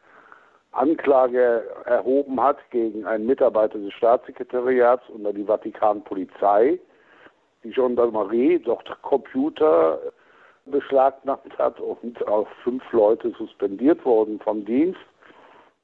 Anklage 0.72 1.64
erhoben 1.84 2.40
hat 2.40 2.58
gegen 2.70 3.04
einen 3.04 3.26
Mitarbeiter 3.26 3.78
des 3.78 3.92
Staatssekretariats 3.94 5.08
unter 5.08 5.32
die 5.32 5.44
Vatikanpolizei, 5.44 6.78
die 7.64 7.70
Gendarmerie 7.70 8.58
dort 8.60 8.90
Computer 9.02 9.98
beschlagnahmt 10.66 11.58
hat 11.58 11.80
und 11.80 12.26
auch 12.28 12.46
fünf 12.62 12.82
Leute 12.92 13.30
suspendiert 13.36 14.04
wurden 14.04 14.38
vom 14.40 14.64
Dienst. 14.64 15.00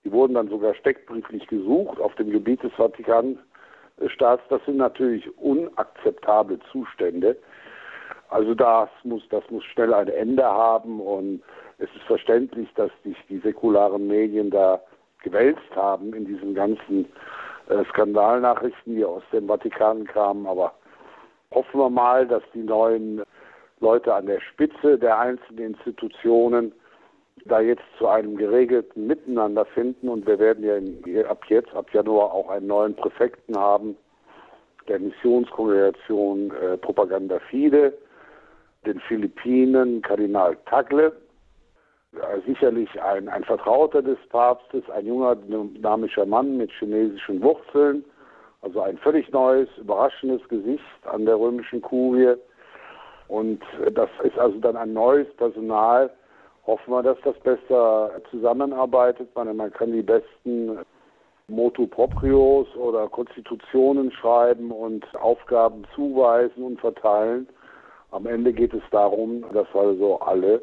Die 0.05 0.13
wurden 0.13 0.35
dann 0.35 0.49
sogar 0.49 0.75
steckbrieflich 0.75 1.47
gesucht 1.49 2.01
auf 2.01 2.15
dem 2.15 2.31
Gebiet 2.31 2.63
des 2.63 2.73
Vatikanstaats. 2.75 4.43
Das 4.49 4.65
sind 4.65 4.77
natürlich 4.77 5.27
unakzeptable 5.39 6.61
Zustände. 6.71 7.37
Also 8.29 8.55
das 8.55 8.89
muss, 9.03 9.23
das 9.31 9.43
muss 9.51 9.65
schnell 9.65 9.93
ein 9.93 10.09
Ende 10.09 10.45
haben 10.45 11.01
und 11.01 11.43
es 11.79 11.89
ist 11.95 12.05
verständlich, 12.07 12.69
dass 12.75 12.91
sich 13.05 13.17
die 13.29 13.39
säkularen 13.39 14.07
Medien 14.07 14.51
da 14.51 14.81
gewälzt 15.23 15.75
haben 15.75 16.15
in 16.15 16.25
diesen 16.25 16.55
ganzen 16.55 17.07
äh, 17.69 17.85
Skandalnachrichten, 17.91 18.97
die 18.97 19.05
aus 19.05 19.23
dem 19.33 19.47
Vatikan 19.47 20.05
kamen. 20.05 20.47
Aber 20.47 20.73
hoffen 21.51 21.81
wir 21.81 21.91
mal, 21.91 22.27
dass 22.27 22.43
die 22.55 22.63
neuen 22.63 23.23
Leute 23.81 24.15
an 24.15 24.27
der 24.27 24.41
Spitze 24.41 24.99
der 24.99 25.19
einzelnen 25.19 25.75
Institutionen 25.75 26.73
da 27.45 27.61
jetzt 27.61 27.85
zu 27.99 28.09
einem 28.09 28.37
geregelten 28.37 29.07
Miteinander 29.07 29.65
finden. 29.67 30.09
Und 30.09 30.27
wir 30.27 30.39
werden 30.39 30.65
ja 30.65 30.77
in, 30.77 31.27
ab 31.27 31.45
jetzt, 31.49 31.75
ab 31.75 31.93
Januar 31.93 32.33
auch 32.33 32.49
einen 32.49 32.67
neuen 32.67 32.95
Präfekten 32.95 33.57
haben, 33.57 33.97
der 34.89 35.01
Missionskongregation 35.01 36.53
äh, 36.53 36.77
Propaganda 36.79 37.39
Fide, 37.51 37.93
den 38.87 39.01
Philippinen 39.01 40.01
Kardinal 40.01 40.57
Tagle, 40.67 41.13
sicherlich 42.47 42.89
ein, 43.03 43.29
ein 43.29 43.45
Vertrauter 43.45 44.03
des 44.03 44.19
Papstes, 44.29 44.89
ein 44.91 45.07
junger, 45.07 45.37
dynamischer 45.37 46.27
Mann 46.27 46.57
mit 46.57 46.71
chinesischen 46.73 47.43
Wurzeln, 47.43 48.05
also 48.63 48.81
ein 48.81 48.99
völlig 48.99 49.31
neues, 49.31 49.69
überraschendes 49.79 50.47
Gesicht 50.49 50.83
an 51.05 51.25
der 51.25 51.39
römischen 51.39 51.83
Kurie. 51.83 52.35
Und 53.29 53.63
äh, 53.85 53.91
das 53.93 54.11
ist 54.23 54.39
also 54.39 54.59
dann 54.59 54.77
ein 54.77 54.93
neues 54.93 55.29
Personal. 55.37 56.11
Hoffen 56.67 56.93
wir, 56.93 57.03
dass 57.03 57.19
das 57.23 57.39
besser 57.41 58.11
zusammenarbeitet. 58.31 59.29
Man, 59.35 59.57
man 59.57 59.73
kann 59.73 59.93
die 59.93 60.03
besten 60.03 60.79
Motu 61.49 61.87
Proprios 61.87 62.67
oder 62.75 63.09
Konstitutionen 63.09 64.11
schreiben 64.11 64.73
und 64.73 65.05
Aufgaben 65.15 65.85
zuweisen 65.95 66.65
und 66.65 66.81
verteilen. 66.81 67.49
Am 68.11 68.27
Ende 68.27 68.53
geht 68.53 68.75
es 68.75 68.83
darum, 68.91 69.45
dass 69.53 69.69
also 69.75 70.19
alle 70.21 70.63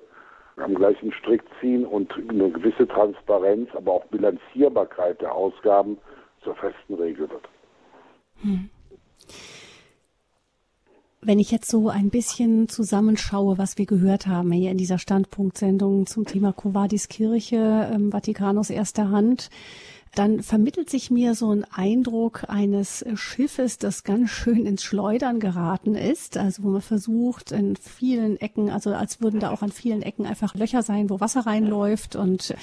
am 0.58 0.76
gleichen 0.76 1.12
Strick 1.12 1.44
ziehen 1.60 1.86
und 1.86 2.14
eine 2.30 2.52
gewisse 2.52 2.88
Transparenz, 2.88 3.70
aber 3.74 3.94
auch 3.94 4.06
Bilanzierbarkeit 4.06 5.22
der 5.22 5.34
Ausgaben 5.34 5.98
zur 6.44 6.56
festen 6.56 6.94
Regel 6.96 7.30
wird. 7.30 7.50
Hm. 8.42 8.70
Wenn 11.26 11.40
ich 11.40 11.52
jetzt 11.52 11.70
so 11.70 11.88
ein 11.88 12.10
bisschen 12.10 12.68
zusammenschaue, 12.68 13.58
was 13.58 13.78
wir 13.78 13.86
gehört 13.86 14.28
haben 14.28 14.52
hier 14.52 14.72
in 14.72 14.78
dieser 14.78 15.00
Standpunktsendung 15.00 16.06
zum 16.06 16.26
Thema 16.26 16.52
Covadis 16.52 17.08
Kirche, 17.08 17.90
ähm, 17.94 18.12
Vatikanus 18.12 18.70
erster 18.70 19.10
Hand, 19.10 19.50
dann 20.16 20.44
vermittelt 20.44 20.92
sich 20.92 21.10
mir 21.10 21.34
so 21.34 21.52
ein 21.52 21.66
Eindruck 21.66 22.44
eines 22.48 23.04
Schiffes, 23.16 23.80
das 23.80 24.04
ganz 24.04 24.30
schön 24.30 24.68
ins 24.68 24.84
Schleudern 24.84 25.40
geraten 25.40 25.96
ist. 25.96 26.38
Also 26.38 26.64
wo 26.64 26.70
man 26.70 26.82
versucht, 26.82 27.52
in 27.52 27.76
vielen 27.76 28.40
Ecken, 28.40 28.70
also 28.70 28.94
als 28.94 29.22
würden 29.22 29.40
da 29.40 29.50
auch 29.50 29.64
an 29.64 29.72
vielen 29.72 30.04
Ecken 30.04 30.28
einfach 30.28 30.54
Löcher 30.54 30.84
sein, 30.84 31.10
wo 31.10 31.20
Wasser 31.20 31.48
reinläuft 31.48 32.16
und 32.16 32.54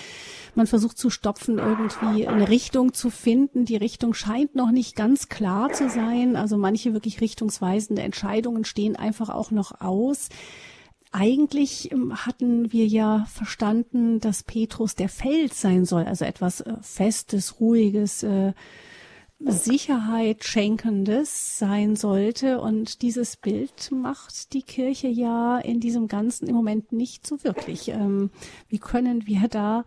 man 0.55 0.68
versucht 0.68 0.96
zu 0.96 1.11
stopfen, 1.11 1.59
irgendwie 1.59 2.28
eine 2.28 2.48
Richtung 2.48 2.92
zu 2.92 3.11
finden. 3.11 3.64
Die 3.64 3.76
Richtung 3.76 4.14
scheint 4.14 4.55
noch 4.55 4.70
nicht 4.70 4.94
ganz 4.94 5.28
klar 5.28 5.72
zu 5.72 5.88
sein. 5.88 6.36
Also 6.36 6.57
manche 6.57 6.92
wirklich 6.92 7.20
richtungsweisende 7.20 8.03
Entscheidungen 8.03 8.64
stehen 8.64 8.94
einfach 8.94 9.28
auch 9.28 9.51
noch 9.51 9.80
aus. 9.80 10.28
Eigentlich 11.12 11.90
ähm, 11.90 12.14
hatten 12.24 12.72
wir 12.72 12.86
ja 12.86 13.24
verstanden, 13.26 14.20
dass 14.20 14.44
Petrus 14.44 14.94
der 14.94 15.08
Fels 15.08 15.61
sein 15.61 15.84
soll, 15.84 16.04
also 16.04 16.24
etwas 16.24 16.61
äh, 16.61 16.74
Festes, 16.82 17.61
Ruhiges, 17.61 18.22
äh, 18.22 18.52
Sicherheit 19.40 20.44
schenkendes 20.44 21.58
sein 21.58 21.96
sollte. 21.96 22.61
Und 22.61 23.02
dieses 23.02 23.36
Bild 23.36 23.90
macht 23.90 24.52
die 24.52 24.62
Kirche 24.62 25.08
ja 25.08 25.58
in 25.58 25.80
diesem 25.80 26.08
Ganzen 26.08 26.46
im 26.46 26.54
Moment 26.54 26.92
nicht 26.92 27.26
so 27.26 27.42
wirklich. 27.42 27.88
Ähm, 27.88 28.30
wie 28.68 28.78
können 28.78 29.26
wir 29.26 29.48
da 29.48 29.84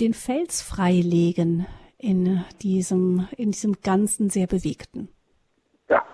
den 0.00 0.14
Fels 0.14 0.62
freilegen 0.62 1.66
in 1.96 2.44
diesem, 2.60 3.28
in 3.36 3.52
diesem 3.52 3.80
Ganzen 3.82 4.30
sehr 4.30 4.46
bewegten? 4.46 5.08
Ja, 5.88 6.04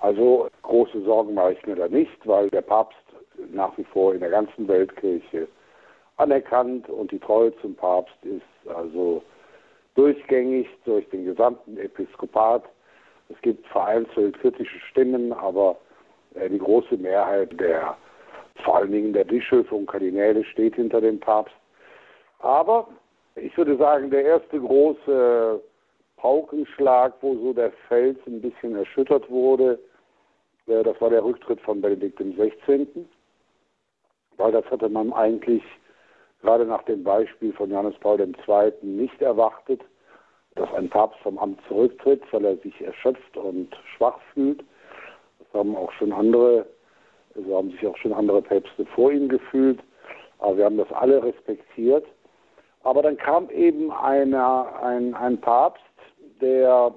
also 0.00 0.48
große 0.62 1.02
Sorgen 1.04 1.34
mache 1.34 1.54
ich 1.54 1.66
mir 1.66 1.76
da 1.76 1.88
nicht, 1.88 2.26
weil 2.26 2.50
der 2.50 2.62
Papst 2.62 3.01
nach 3.52 3.76
wie 3.78 3.84
vor 3.84 4.14
in 4.14 4.20
der 4.20 4.30
ganzen 4.30 4.68
Weltkirche 4.68 5.48
anerkannt 6.16 6.88
und 6.88 7.10
die 7.10 7.18
Treue 7.18 7.54
zum 7.60 7.74
Papst 7.74 8.14
ist 8.22 8.70
also 8.74 9.22
durchgängig 9.94 10.68
durch 10.84 11.08
den 11.10 11.24
gesamten 11.24 11.76
Episkopat. 11.76 12.64
Es 13.28 13.40
gibt 13.42 13.66
vereinzelt 13.68 14.38
kritische 14.40 14.78
Stimmen, 14.90 15.32
aber 15.32 15.76
äh, 16.34 16.48
die 16.48 16.58
große 16.58 16.96
Mehrheit 16.96 17.58
der, 17.58 17.96
vor 18.64 18.76
allen 18.76 18.92
Dingen 18.92 19.12
der 19.12 19.24
Bischöfe 19.24 19.74
und 19.74 19.86
Kardinäle 19.86 20.44
steht 20.44 20.76
hinter 20.76 21.00
dem 21.00 21.18
Papst. 21.18 21.54
Aber 22.40 22.88
ich 23.36 23.56
würde 23.56 23.76
sagen, 23.76 24.10
der 24.10 24.24
erste 24.24 24.60
große 24.60 25.60
Paukenschlag, 26.16 27.14
wo 27.20 27.34
so 27.36 27.52
der 27.52 27.72
Fels 27.88 28.18
ein 28.26 28.40
bisschen 28.40 28.76
erschüttert 28.76 29.28
wurde, 29.30 29.78
äh, 30.66 30.82
das 30.82 31.00
war 31.00 31.10
der 31.10 31.24
Rücktritt 31.24 31.60
von 31.62 31.80
Benedikt 31.80 32.18
XVI 32.18 33.06
weil 34.36 34.52
das 34.52 34.64
hatte 34.70 34.88
man 34.88 35.12
eigentlich 35.12 35.62
gerade 36.42 36.66
nach 36.66 36.82
dem 36.82 37.04
Beispiel 37.04 37.52
von 37.52 37.70
Johannes 37.70 37.98
Paul 38.00 38.20
II. 38.20 38.72
nicht 38.82 39.20
erwartet, 39.22 39.80
dass 40.54 40.72
ein 40.74 40.90
Papst 40.90 41.18
vom 41.20 41.38
Amt 41.38 41.60
zurücktritt, 41.68 42.22
weil 42.32 42.44
er 42.44 42.56
sich 42.58 42.78
erschöpft 42.80 43.36
und 43.36 43.74
schwach 43.96 44.18
fühlt. 44.34 44.62
Das 45.38 45.60
haben 45.60 45.76
auch 45.76 45.92
schon 45.92 46.12
andere, 46.12 46.66
so 47.34 47.56
haben 47.56 47.70
sich 47.70 47.86
auch 47.86 47.96
schon 47.96 48.12
andere 48.12 48.42
Päpste 48.42 48.84
vor 48.86 49.10
ihm 49.12 49.28
gefühlt. 49.28 49.80
Aber 50.38 50.56
wir 50.58 50.64
haben 50.64 50.76
das 50.76 50.92
alle 50.92 51.22
respektiert. 51.22 52.04
Aber 52.82 53.02
dann 53.02 53.16
kam 53.16 53.48
eben 53.50 53.92
einer, 53.92 54.82
ein, 54.82 55.14
ein 55.14 55.40
Papst, 55.40 55.82
der 56.40 56.92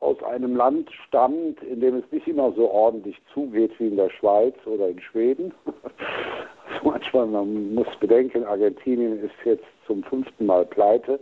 aus 0.00 0.22
einem 0.22 0.56
Land 0.56 0.90
stammt, 1.06 1.62
in 1.62 1.80
dem 1.80 1.96
es 1.96 2.12
nicht 2.12 2.28
immer 2.28 2.52
so 2.52 2.70
ordentlich 2.70 3.16
zugeht 3.32 3.72
wie 3.78 3.88
in 3.88 3.96
der 3.96 4.10
Schweiz 4.10 4.54
oder 4.66 4.88
in 4.88 5.00
Schweden. 5.00 5.54
Also 5.64 6.90
manchmal, 6.90 7.26
man 7.26 7.74
muss 7.74 7.88
bedenken, 8.00 8.44
Argentinien 8.44 9.22
ist 9.24 9.34
jetzt 9.44 9.64
zum 9.86 10.02
fünften 10.04 10.46
Mal 10.46 10.66
pleite. 10.66 11.18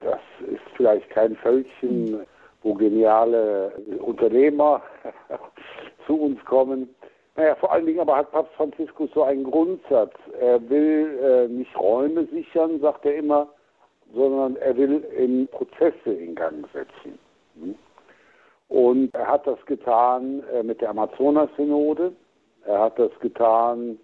Das 0.00 0.20
ist 0.46 0.62
vielleicht 0.76 1.08
kein 1.10 1.34
Völkchen, 1.36 2.26
wo 2.62 2.74
geniale 2.74 3.72
Unternehmer 4.00 4.82
zu 6.06 6.20
uns 6.20 6.44
kommen. 6.44 6.94
Naja, 7.36 7.56
vor 7.56 7.72
allen 7.72 7.86
Dingen 7.86 8.00
aber 8.00 8.16
hat 8.16 8.30
Papst 8.30 8.54
Franziskus 8.54 9.10
so 9.12 9.24
einen 9.24 9.44
Grundsatz. 9.44 10.14
Er 10.40 10.68
will 10.68 11.18
äh, 11.20 11.48
nicht 11.48 11.76
Räume 11.76 12.26
sichern, 12.26 12.80
sagt 12.80 13.04
er 13.06 13.16
immer, 13.16 13.48
sondern 14.14 14.56
er 14.56 14.76
will 14.76 15.04
in 15.16 15.48
Prozesse 15.48 16.12
in 16.12 16.36
Gang 16.36 16.64
setzen. 16.72 17.18
Und 18.68 19.14
er 19.14 19.28
hat 19.28 19.46
das 19.46 19.64
getan 19.66 20.42
äh, 20.52 20.62
mit 20.62 20.80
der 20.80 20.90
Amazonas-Synode. 20.90 22.12
Er 22.66 22.80
hat 22.80 22.98
das 22.98 23.10
getan 23.20 23.98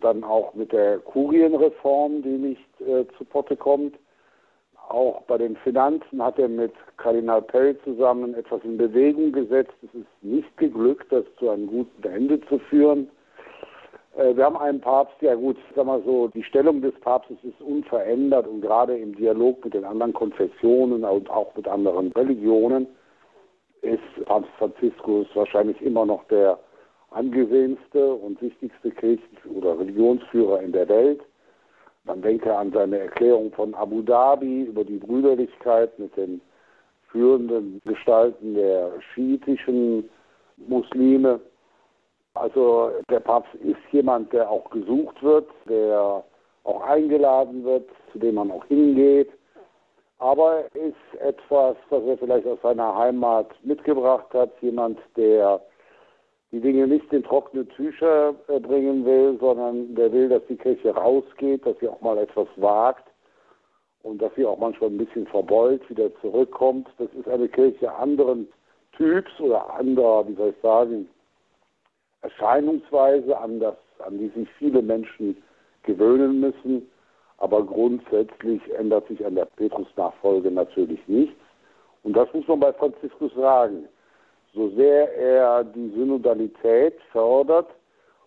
dann 0.00 0.24
auch 0.24 0.54
mit 0.54 0.72
der 0.72 0.98
Kurienreform, 0.98 2.22
die 2.22 2.38
nicht 2.38 2.80
äh, 2.80 3.06
zu 3.16 3.24
Potte 3.24 3.56
kommt. 3.56 3.96
Auch 4.88 5.22
bei 5.22 5.38
den 5.38 5.56
Finanzen 5.56 6.22
hat 6.22 6.38
er 6.38 6.48
mit 6.48 6.72
Kardinal 6.96 7.42
Pell 7.42 7.76
zusammen 7.82 8.34
etwas 8.34 8.62
in 8.62 8.76
Bewegung 8.76 9.32
gesetzt. 9.32 9.74
Es 9.82 9.92
ist 9.94 10.06
nicht 10.22 10.56
geglückt, 10.58 11.10
das 11.10 11.24
zu 11.38 11.50
einem 11.50 11.66
guten 11.66 12.06
Ende 12.06 12.40
zu 12.42 12.58
führen. 12.58 13.10
Äh, 14.16 14.36
wir 14.36 14.44
haben 14.44 14.56
einen 14.56 14.80
Papst, 14.80 15.20
ja 15.20 15.34
gut, 15.34 15.56
sag 15.74 15.86
mal 15.86 16.02
so, 16.04 16.28
die 16.28 16.42
Stellung 16.42 16.80
des 16.80 16.94
Papstes 17.00 17.36
ist 17.42 17.60
unverändert 17.60 18.46
und 18.46 18.60
gerade 18.60 18.96
im 18.96 19.14
Dialog 19.14 19.64
mit 19.64 19.74
den 19.74 19.84
anderen 19.84 20.12
Konfessionen 20.12 21.04
und 21.04 21.30
auch 21.30 21.54
mit 21.54 21.68
anderen 21.68 22.12
Religionen 22.12 22.86
ist 23.82 24.24
Papst 24.24 24.50
Franziskus 24.58 25.26
wahrscheinlich 25.34 25.80
immer 25.82 26.06
noch 26.06 26.24
der 26.24 26.58
angesehenste 27.10 28.14
und 28.14 28.40
wichtigste 28.42 28.90
Kirchen- 28.90 29.38
oder 29.54 29.78
Religionsführer 29.78 30.60
in 30.62 30.72
der 30.72 30.88
Welt. 30.88 31.20
Man 32.04 32.22
denke 32.22 32.54
an 32.54 32.72
seine 32.72 32.98
Erklärung 32.98 33.52
von 33.52 33.74
Abu 33.74 34.02
Dhabi 34.02 34.62
über 34.62 34.84
die 34.84 34.98
Brüderlichkeit 34.98 35.98
mit 35.98 36.16
den 36.16 36.40
führenden 37.10 37.80
Gestalten 37.84 38.54
der 38.54 38.92
schiitischen 39.12 40.08
Muslime. 40.56 41.40
Also 42.36 42.92
der 43.10 43.20
Papst 43.20 43.54
ist 43.56 43.80
jemand, 43.92 44.32
der 44.32 44.50
auch 44.50 44.68
gesucht 44.70 45.22
wird, 45.22 45.48
der 45.68 46.22
auch 46.64 46.80
eingeladen 46.82 47.64
wird, 47.64 47.88
zu 48.12 48.18
dem 48.18 48.36
man 48.36 48.50
auch 48.50 48.64
hingeht. 48.66 49.30
Aber 50.18 50.64
er 50.72 50.74
ist 50.74 51.20
etwas, 51.20 51.76
was 51.90 52.04
er 52.04 52.18
vielleicht 52.18 52.46
aus 52.46 52.58
seiner 52.62 52.96
Heimat 52.96 53.48
mitgebracht 53.62 54.32
hat, 54.32 54.50
jemand, 54.62 54.98
der 55.16 55.60
die 56.52 56.60
Dinge 56.60 56.86
nicht 56.86 57.12
in 57.12 57.22
trockene 57.22 57.66
Tücher 57.68 58.34
äh, 58.48 58.60
bringen 58.60 59.04
will, 59.04 59.36
sondern 59.40 59.94
der 59.94 60.12
will, 60.12 60.28
dass 60.28 60.46
die 60.48 60.56
Kirche 60.56 60.94
rausgeht, 60.94 61.66
dass 61.66 61.78
sie 61.80 61.88
auch 61.88 62.00
mal 62.00 62.16
etwas 62.18 62.48
wagt 62.56 63.06
und 64.02 64.22
dass 64.22 64.34
sie 64.36 64.46
auch 64.46 64.58
manchmal 64.58 64.90
ein 64.90 64.98
bisschen 64.98 65.26
verbeult 65.26 65.88
wieder 65.90 66.14
zurückkommt. 66.20 66.88
Das 66.98 67.08
ist 67.18 67.28
eine 67.28 67.48
Kirche 67.48 67.92
anderen 67.92 68.48
Typs 68.96 69.38
oder 69.40 69.74
anderer, 69.74 70.26
wie 70.28 70.34
soll 70.34 70.50
ich 70.50 70.62
sagen, 70.62 71.08
Erscheinungsweise, 72.26 73.38
an, 73.38 73.60
das, 73.60 73.76
an 74.04 74.18
die 74.18 74.28
sich 74.28 74.48
viele 74.58 74.82
Menschen 74.82 75.36
gewöhnen 75.84 76.40
müssen. 76.40 76.90
Aber 77.38 77.64
grundsätzlich 77.64 78.60
ändert 78.74 79.06
sich 79.06 79.24
an 79.24 79.36
der 79.36 79.44
Petrus-Nachfolge 79.44 80.50
natürlich 80.50 81.00
nichts. 81.06 81.36
Und 82.02 82.16
das 82.16 82.32
muss 82.32 82.48
man 82.48 82.60
bei 82.60 82.72
Franziskus 82.72 83.32
sagen. 83.34 83.88
So 84.54 84.70
sehr 84.70 85.14
er 85.16 85.64
die 85.64 85.90
Synodalität 85.90 86.94
fördert 87.12 87.68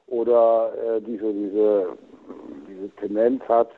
oder 0.08 0.72
äh, 0.76 1.02
diese, 1.02 1.34
diese, 1.34 1.98
diese 2.68 2.90
Tendenz 3.02 3.42
hat, 3.50 3.70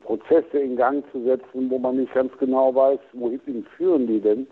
Prozesse 0.00 0.58
in 0.58 0.76
Gang 0.76 1.04
zu 1.12 1.22
setzen, 1.22 1.70
wo 1.70 1.78
man 1.78 1.96
nicht 1.96 2.12
ganz 2.12 2.36
genau 2.38 2.74
weiß, 2.74 3.00
wohin 3.14 3.64
führen 3.76 4.06
die 4.06 4.20
denn, 4.20 4.46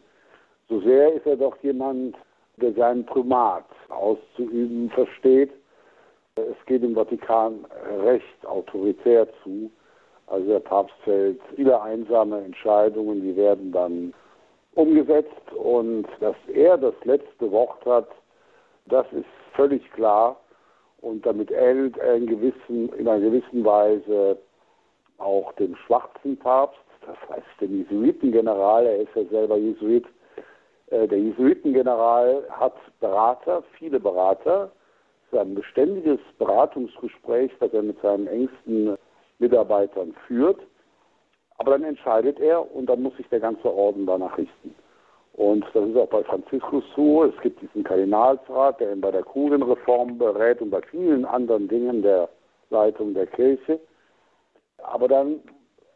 so 0.68 0.80
sehr 0.80 1.12
ist 1.12 1.26
er 1.26 1.36
doch 1.36 1.56
jemand, 1.62 2.16
der 2.62 2.72
seinen 2.74 3.04
Primat 3.04 3.64
auszuüben 3.88 4.90
versteht. 4.90 5.50
Es 6.36 6.66
geht 6.66 6.82
im 6.82 6.94
Vatikan 6.94 7.66
recht 8.02 8.46
autoritär 8.46 9.26
zu. 9.42 9.70
Also 10.26 10.46
der 10.46 10.60
Papst 10.60 10.94
fällt 11.04 11.40
viele 11.54 11.80
einsame 11.82 12.42
Entscheidungen, 12.42 13.20
die 13.20 13.36
werden 13.36 13.72
dann 13.72 14.14
umgesetzt 14.74 15.52
und 15.54 16.06
dass 16.20 16.36
er 16.52 16.78
das 16.78 16.94
letzte 17.04 17.50
Wort 17.50 17.84
hat, 17.84 18.08
das 18.86 19.06
ist 19.12 19.26
völlig 19.54 19.82
klar 19.92 20.40
und 21.02 21.26
damit 21.26 21.50
ähnelt 21.50 21.98
er 21.98 22.14
in, 22.14 22.26
gewissen, 22.26 22.88
in 22.94 23.06
einer 23.06 23.20
gewissen 23.20 23.64
Weise 23.64 24.38
auch 25.18 25.52
dem 25.54 25.76
schwarzen 25.76 26.38
Papst, 26.38 26.80
das 27.06 27.16
heißt 27.28 27.60
dem 27.60 27.78
Jesuitengeneral, 27.78 28.86
er 28.86 29.00
ist 29.00 29.14
ja 29.14 29.24
selber 29.24 29.56
Jesuit. 29.56 30.06
Äh, 30.92 31.08
der 31.08 31.18
Jesuitengeneral 31.18 32.44
hat 32.50 32.74
Berater, 33.00 33.62
viele 33.78 33.98
Berater. 33.98 34.70
Es 35.26 35.32
ist 35.32 35.38
ein 35.38 35.54
beständiges 35.54 36.20
Beratungsgespräch, 36.38 37.50
das 37.60 37.72
er 37.72 37.82
mit 37.82 38.00
seinen 38.02 38.26
engsten 38.26 38.96
Mitarbeitern 39.38 40.14
führt. 40.26 40.60
Aber 41.56 41.72
dann 41.72 41.84
entscheidet 41.84 42.38
er 42.40 42.74
und 42.74 42.86
dann 42.86 43.02
muss 43.02 43.16
sich 43.16 43.28
der 43.28 43.40
ganze 43.40 43.72
Orden 43.72 44.04
danach 44.06 44.36
richten. 44.36 44.74
Und 45.34 45.64
das 45.72 45.88
ist 45.88 45.96
auch 45.96 46.08
bei 46.08 46.22
Franziskus 46.24 46.84
so. 46.94 47.24
Es 47.24 47.40
gibt 47.40 47.62
diesen 47.62 47.84
Kardinalsrat, 47.84 48.80
der 48.80 48.92
ihn 48.92 49.00
bei 49.00 49.10
der 49.10 49.22
Kurienreform 49.22 50.18
berät 50.18 50.60
und 50.60 50.70
bei 50.70 50.82
vielen 50.82 51.24
anderen 51.24 51.68
Dingen 51.68 52.02
der 52.02 52.28
Leitung 52.68 53.14
der 53.14 53.26
Kirche. 53.26 53.80
Aber 54.78 55.08
dann 55.08 55.40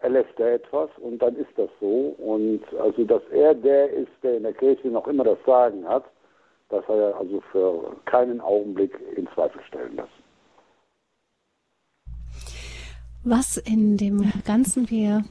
erlässt 0.00 0.38
er 0.38 0.54
etwas 0.54 0.90
und 0.98 1.20
dann 1.20 1.36
ist 1.36 1.50
das 1.56 1.70
so. 1.80 2.14
Und 2.18 2.62
also, 2.78 3.04
dass 3.04 3.22
er 3.30 3.54
der 3.54 3.90
ist, 3.90 4.12
der 4.22 4.36
in 4.36 4.42
der 4.42 4.54
Kirche 4.54 4.88
noch 4.88 5.06
immer 5.08 5.24
das 5.24 5.38
Sagen 5.46 5.86
hat, 5.88 6.04
das 6.68 6.86
hat 6.88 6.96
er 6.96 7.16
also 7.16 7.40
für 7.52 7.96
keinen 8.06 8.40
Augenblick 8.40 8.98
in 9.16 9.28
Zweifel 9.34 9.60
stellen 9.68 9.96
lassen. 9.96 10.10
Was 13.28 13.56
in 13.56 13.96
dem 13.96 14.32
Ganzen 14.44 14.88
wir 14.88 15.24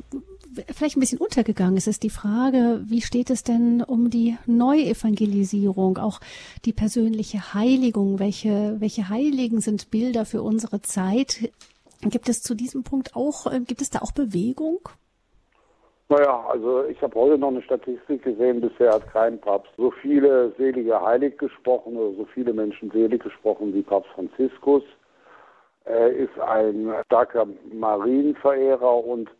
vielleicht 0.73 0.97
ein 0.97 0.99
bisschen 0.99 1.19
untergegangen 1.19 1.77
ist, 1.77 1.87
ist 1.87 2.03
die 2.03 2.09
Frage, 2.09 2.81
wie 2.85 3.01
steht 3.01 3.29
es 3.29 3.43
denn 3.43 3.81
um 3.81 4.09
die 4.09 4.37
Neuevangelisierung, 4.45 5.97
auch 5.97 6.19
die 6.65 6.73
persönliche 6.73 7.53
Heiligung? 7.53 8.19
Welche, 8.19 8.75
welche 8.79 9.09
Heiligen 9.09 9.61
sind 9.61 9.91
Bilder 9.91 10.25
für 10.25 10.41
unsere 10.41 10.81
Zeit? 10.81 11.51
Gibt 12.05 12.29
es 12.29 12.41
zu 12.41 12.53
diesem 12.53 12.83
Punkt 12.83 13.15
auch, 13.15 13.51
äh, 13.51 13.59
gibt 13.59 13.81
es 13.81 13.89
da 13.89 13.99
auch 13.99 14.11
Bewegung? 14.11 14.79
Naja, 16.07 16.45
also 16.47 16.85
ich 16.85 17.01
habe 17.01 17.15
heute 17.19 17.39
noch 17.39 17.47
eine 17.47 17.63
Statistik 17.63 18.21
gesehen, 18.21 18.61
bisher 18.61 18.93
hat 18.93 19.11
kein 19.11 19.41
Papst 19.41 19.71
so 19.75 19.89
viele 19.89 20.53
Selige 20.55 21.01
heilig 21.01 21.35
gesprochen 21.39 21.97
oder 21.97 22.15
so 22.15 22.25
viele 22.25 22.53
Menschen 22.53 22.91
selig 22.91 23.23
gesprochen 23.23 23.73
wie 23.73 23.81
Papst 23.81 24.11
Franziskus. 24.11 24.83
Er 25.85 26.11
ist 26.11 26.39
ein 26.39 26.93
starker 27.05 27.47
Marienverehrer 27.73 29.03
und 29.03 29.31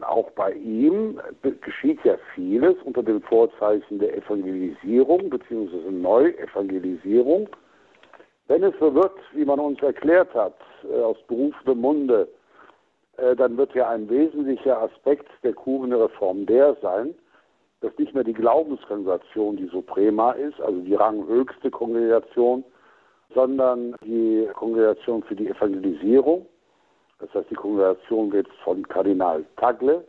auch 0.00 0.30
bei 0.30 0.52
ihm 0.52 1.20
geschieht 1.60 1.98
ja 2.04 2.16
vieles 2.34 2.76
unter 2.84 3.02
dem 3.02 3.20
Vorzeichen 3.22 3.98
der 3.98 4.16
Evangelisierung 4.16 5.28
bzw. 5.28 5.90
Neuevangelisierung. 5.90 7.48
Wenn 8.50 8.64
es 8.64 8.74
so 8.80 8.92
wird, 8.92 9.12
wie 9.32 9.44
man 9.44 9.60
uns 9.60 9.80
erklärt 9.80 10.34
hat, 10.34 10.56
äh, 10.82 11.00
aus 11.00 11.16
berufendem 11.28 11.82
Munde, 11.82 12.26
äh, 13.16 13.36
dann 13.36 13.56
wird 13.56 13.72
ja 13.76 13.88
ein 13.88 14.10
wesentlicher 14.10 14.82
Aspekt 14.82 15.28
der 15.44 15.52
Kurienreform 15.52 16.46
der 16.46 16.74
sein, 16.82 17.14
dass 17.80 17.96
nicht 17.96 18.12
mehr 18.12 18.24
die 18.24 18.32
Glaubenskongregation 18.32 19.56
die 19.56 19.68
Suprema 19.68 20.32
ist, 20.32 20.60
also 20.60 20.80
die 20.80 20.96
ranghöchste 20.96 21.70
Kongregation, 21.70 22.64
sondern 23.32 23.94
die 24.04 24.48
Kongregation 24.54 25.22
für 25.22 25.36
die 25.36 25.46
Evangelisierung. 25.46 26.44
Das 27.20 27.32
heißt, 27.32 27.50
die 27.50 27.54
Kongregation 27.54 28.32
wird 28.32 28.48
von 28.64 28.82
Kardinal 28.88 29.44
Tagle, 29.58 30.04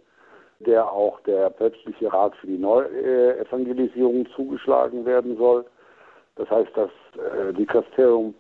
der 0.62 0.92
auch 0.92 1.20
der 1.28 1.52
päpstliche 1.52 2.12
Rat 2.12 2.36
für 2.38 2.48
die 2.48 2.58
Neuevangelisierung 2.58 4.26
zugeschlagen 4.36 5.06
werden 5.06 5.38
soll. 5.38 5.64
Das 6.42 6.50
heißt, 6.50 6.72
das 6.76 6.90
äh, 7.20 7.54
Dikasterium 7.54 8.34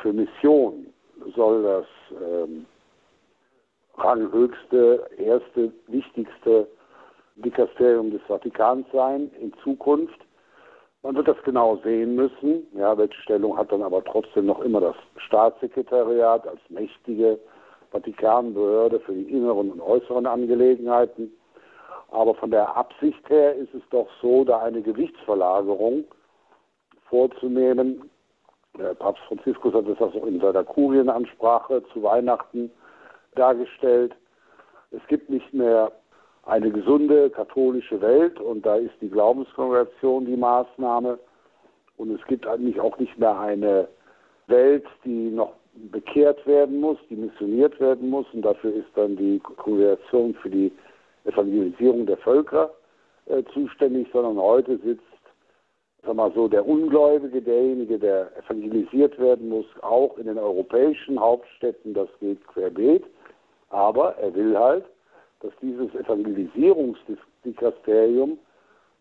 für 0.00 0.12
Mission 0.12 0.86
soll 1.34 1.64
das 1.64 1.86
ähm, 2.22 2.64
ranghöchste, 3.96 5.04
erste, 5.18 5.72
wichtigste 5.88 6.68
Dikasterium 7.34 8.12
des 8.12 8.22
Vatikans 8.28 8.86
sein 8.92 9.32
in 9.40 9.52
Zukunft. 9.64 10.20
Man 11.02 11.16
wird 11.16 11.26
das 11.26 11.42
genau 11.44 11.76
sehen 11.82 12.14
müssen. 12.14 12.68
Ja, 12.72 12.96
welche 12.96 13.20
Stellung 13.22 13.58
hat 13.58 13.72
dann 13.72 13.82
aber 13.82 14.04
trotzdem 14.04 14.46
noch 14.46 14.60
immer 14.60 14.80
das 14.80 14.96
Staatssekretariat 15.16 16.46
als 16.46 16.60
mächtige 16.68 17.40
Vatikanbehörde 17.90 19.00
für 19.00 19.12
die 19.12 19.28
inneren 19.28 19.72
und 19.72 19.80
äußeren 19.80 20.26
Angelegenheiten. 20.26 21.32
Aber 22.12 22.36
von 22.36 22.52
der 22.52 22.76
Absicht 22.76 23.28
her 23.28 23.56
ist 23.56 23.74
es 23.74 23.82
doch 23.90 24.06
so, 24.22 24.44
da 24.44 24.60
eine 24.60 24.82
Gewichtsverlagerung 24.82 26.04
vorzunehmen. 27.14 28.10
Papst 28.98 29.22
Franziskus 29.28 29.72
hat 29.72 29.86
das 29.88 30.00
auch 30.00 30.26
in 30.26 30.40
seiner 30.40 30.64
Kurienansprache 30.64 31.84
zu 31.92 32.02
Weihnachten 32.02 32.72
dargestellt. 33.36 34.16
Es 34.90 35.06
gibt 35.06 35.30
nicht 35.30 35.54
mehr 35.54 35.92
eine 36.44 36.72
gesunde 36.72 37.30
katholische 37.30 38.00
Welt 38.00 38.40
und 38.40 38.66
da 38.66 38.74
ist 38.74 38.94
die 39.00 39.08
Glaubenskongregation 39.08 40.26
die 40.26 40.36
Maßnahme. 40.36 41.20
Und 41.98 42.10
es 42.10 42.26
gibt 42.26 42.48
eigentlich 42.48 42.80
auch 42.80 42.98
nicht 42.98 43.16
mehr 43.16 43.38
eine 43.38 43.86
Welt, 44.48 44.84
die 45.04 45.30
noch 45.30 45.52
bekehrt 45.92 46.44
werden 46.48 46.80
muss, 46.80 46.98
die 47.08 47.16
missioniert 47.16 47.78
werden 47.78 48.10
muss. 48.10 48.26
Und 48.32 48.42
dafür 48.42 48.74
ist 48.74 48.90
dann 48.96 49.14
die 49.14 49.38
Kongregation 49.38 50.34
für 50.34 50.50
die 50.50 50.72
Evangelisierung 51.24 52.06
der 52.06 52.18
Völker 52.18 52.72
äh, 53.26 53.44
zuständig, 53.52 54.08
sondern 54.12 54.36
heute 54.36 54.78
sitzt 54.78 55.13
sag 56.06 56.16
mal 56.16 56.32
so, 56.34 56.48
der 56.48 56.66
Ungläubige, 56.66 57.42
derjenige, 57.42 57.98
der 57.98 58.30
evangelisiert 58.36 59.18
werden 59.18 59.48
muss, 59.48 59.64
auch 59.82 60.18
in 60.18 60.26
den 60.26 60.38
europäischen 60.38 61.20
Hauptstädten, 61.20 61.94
das 61.94 62.08
geht 62.20 62.46
querbeet. 62.48 63.04
Aber 63.70 64.16
er 64.16 64.34
will 64.34 64.58
halt, 64.58 64.84
dass 65.40 65.52
dieses 65.60 65.94
Evangelisierungsdikasterium 65.94 68.38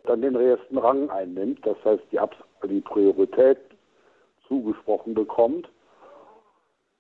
dann 0.06 0.22
den 0.22 0.36
ersten 0.36 0.78
Rang 0.78 1.10
einnimmt, 1.10 1.66
das 1.66 1.78
heißt 1.86 2.04
die, 2.12 2.20
die 2.68 2.82
Priorität 2.82 3.58
zugesprochen 4.48 5.14
bekommt. 5.14 5.70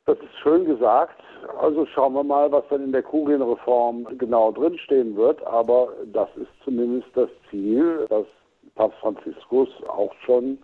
Das 0.05 0.17
ist 0.19 0.37
schön 0.41 0.65
gesagt. 0.65 1.21
Also 1.59 1.85
schauen 1.85 2.13
wir 2.13 2.23
mal, 2.23 2.51
was 2.51 2.63
dann 2.69 2.83
in 2.83 2.91
der 2.91 3.03
Kurienreform 3.03 4.17
genau 4.17 4.51
drinstehen 4.51 5.15
wird. 5.15 5.41
Aber 5.45 5.93
das 6.11 6.27
ist 6.35 6.49
zumindest 6.63 7.07
das 7.15 7.29
Ziel, 7.49 8.05
das 8.09 8.25
Papst 8.75 8.99
Franziskus 8.99 9.69
auch 9.87 10.13
schon 10.25 10.57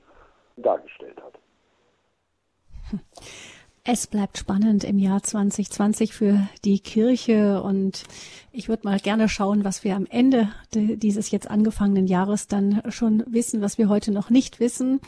dargestellt 0.58 1.22
hat. 1.22 1.40
Es 3.92 4.08
bleibt 4.08 4.38
spannend 4.38 4.84
im 4.84 5.00
Jahr 5.00 5.24
2020 5.24 6.14
für 6.14 6.48
die 6.64 6.80
Kirche 6.80 7.64
und 7.64 8.04
ich 8.52 8.70
würde 8.70 8.88
mal 8.88 9.00
gerne 9.00 9.30
schauen, 9.30 9.64
was 9.64 9.84
wir 9.84 9.96
am 9.96 10.06
Ende 10.06 10.50
dieses 10.74 11.32
jetzt 11.32 11.50
angefangenen 11.50 12.06
Jahres 12.06 12.48
dann 12.48 12.84
schon 12.90 13.24
wissen, 13.28 13.62
was 13.62 13.78
wir 13.78 13.90
heute 13.90 14.12
noch 14.12 14.30
nicht 14.30 14.60
wissen. 14.60 15.00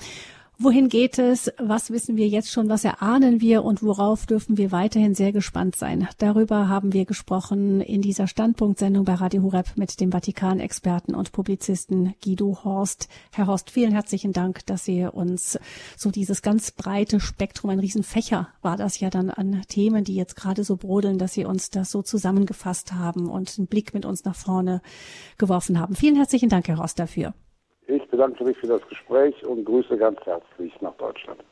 Wohin 0.63 0.89
geht 0.89 1.17
es? 1.17 1.51
Was 1.57 1.89
wissen 1.89 2.17
wir 2.17 2.27
jetzt 2.27 2.51
schon? 2.51 2.69
Was 2.69 2.83
erahnen 2.83 3.41
wir? 3.41 3.63
Und 3.63 3.81
worauf 3.81 4.27
dürfen 4.27 4.57
wir 4.57 4.71
weiterhin 4.71 5.15
sehr 5.15 5.31
gespannt 5.31 5.75
sein? 5.75 6.07
Darüber 6.19 6.69
haben 6.69 6.93
wir 6.93 7.05
gesprochen 7.05 7.81
in 7.81 8.03
dieser 8.03 8.27
Standpunktsendung 8.27 9.03
bei 9.03 9.15
Radio 9.15 9.41
Hureb 9.41 9.75
mit 9.75 9.99
dem 9.99 10.11
Vatikan-Experten 10.11 11.15
und 11.15 11.31
Publizisten 11.31 12.13
Guido 12.23 12.59
Horst. 12.63 13.09
Herr 13.31 13.47
Horst, 13.47 13.71
vielen 13.71 13.91
herzlichen 13.91 14.33
Dank, 14.33 14.63
dass 14.67 14.85
Sie 14.85 15.03
uns 15.03 15.57
so 15.97 16.11
dieses 16.11 16.43
ganz 16.43 16.69
breite 16.69 17.19
Spektrum, 17.19 17.71
ein 17.71 17.79
Riesenfächer 17.79 18.49
war 18.61 18.77
das 18.77 18.99
ja 18.99 19.09
dann 19.09 19.31
an 19.31 19.63
Themen, 19.67 20.03
die 20.03 20.15
jetzt 20.15 20.35
gerade 20.35 20.63
so 20.63 20.77
brodeln, 20.77 21.17
dass 21.17 21.33
Sie 21.33 21.43
uns 21.43 21.71
das 21.71 21.89
so 21.89 22.03
zusammengefasst 22.03 22.93
haben 22.93 23.31
und 23.31 23.51
einen 23.57 23.65
Blick 23.65 23.95
mit 23.95 24.05
uns 24.05 24.25
nach 24.25 24.35
vorne 24.35 24.83
geworfen 25.39 25.79
haben. 25.79 25.95
Vielen 25.95 26.17
herzlichen 26.17 26.49
Dank, 26.49 26.67
Herr 26.67 26.77
Horst, 26.77 26.99
dafür. 26.99 27.33
Ich 27.87 28.07
bedanke 28.09 28.43
mich 28.43 28.57
für 28.57 28.67
das 28.67 28.87
Gespräch 28.87 29.45
und 29.45 29.65
grüße 29.65 29.97
ganz 29.97 30.19
herzlich 30.21 30.73
nach 30.81 30.95
Deutschland. 30.95 31.43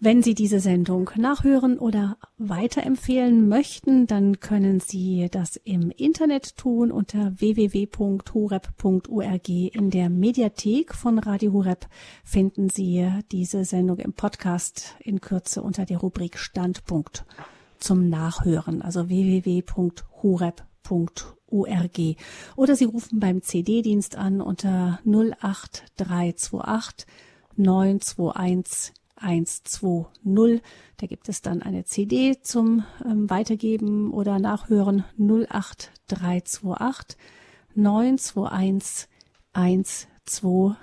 Wenn 0.00 0.22
Sie 0.22 0.34
diese 0.34 0.60
Sendung 0.60 1.10
nachhören 1.16 1.76
oder 1.76 2.18
weiterempfehlen 2.36 3.48
möchten, 3.48 4.06
dann 4.06 4.38
können 4.38 4.78
Sie 4.78 5.26
das 5.28 5.56
im 5.56 5.90
Internet 5.90 6.56
tun 6.56 6.92
unter 6.92 7.32
www.horeb.org. 7.40 9.48
In 9.48 9.90
der 9.90 10.08
Mediathek 10.08 10.94
von 10.94 11.18
Radio 11.18 11.52
Horeb 11.52 11.86
finden 12.22 12.68
Sie 12.68 13.10
diese 13.32 13.64
Sendung 13.64 13.98
im 13.98 14.12
Podcast 14.12 14.94
in 15.00 15.20
Kürze 15.20 15.62
unter 15.62 15.84
der 15.84 15.98
Rubrik 15.98 16.38
Standpunkt 16.38 17.24
zum 17.78 18.08
Nachhören, 18.08 18.82
also 18.82 19.08
www.horeb.org. 19.08 21.37
ORG. 21.50 22.16
Oder 22.56 22.76
Sie 22.76 22.84
rufen 22.84 23.20
beim 23.20 23.42
CD-Dienst 23.42 24.16
an 24.16 24.40
unter 24.40 25.00
08328 25.04 27.06
921 27.56 28.94
120. 29.16 30.62
Da 30.96 31.06
gibt 31.06 31.28
es 31.28 31.42
dann 31.42 31.62
eine 31.62 31.84
CD 31.84 32.40
zum 32.40 32.84
ähm, 33.04 33.28
Weitergeben 33.28 34.12
oder 34.12 34.38
Nachhören 34.38 35.04
08328 35.18 37.18
921 37.74 39.08
120. 39.52 40.78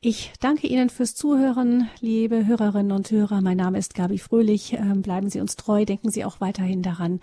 Ich 0.00 0.32
danke 0.38 0.68
Ihnen 0.68 0.90
fürs 0.90 1.16
Zuhören, 1.16 1.88
liebe 2.00 2.46
Hörerinnen 2.46 2.92
und 2.92 3.10
Hörer. 3.10 3.40
Mein 3.40 3.56
Name 3.56 3.78
ist 3.78 3.96
Gabi 3.96 4.18
Fröhlich. 4.18 4.74
Ähm, 4.74 5.02
bleiben 5.02 5.28
Sie 5.28 5.40
uns 5.40 5.56
treu. 5.56 5.84
Denken 5.84 6.12
Sie 6.12 6.24
auch 6.24 6.40
weiterhin 6.40 6.82
daran, 6.82 7.18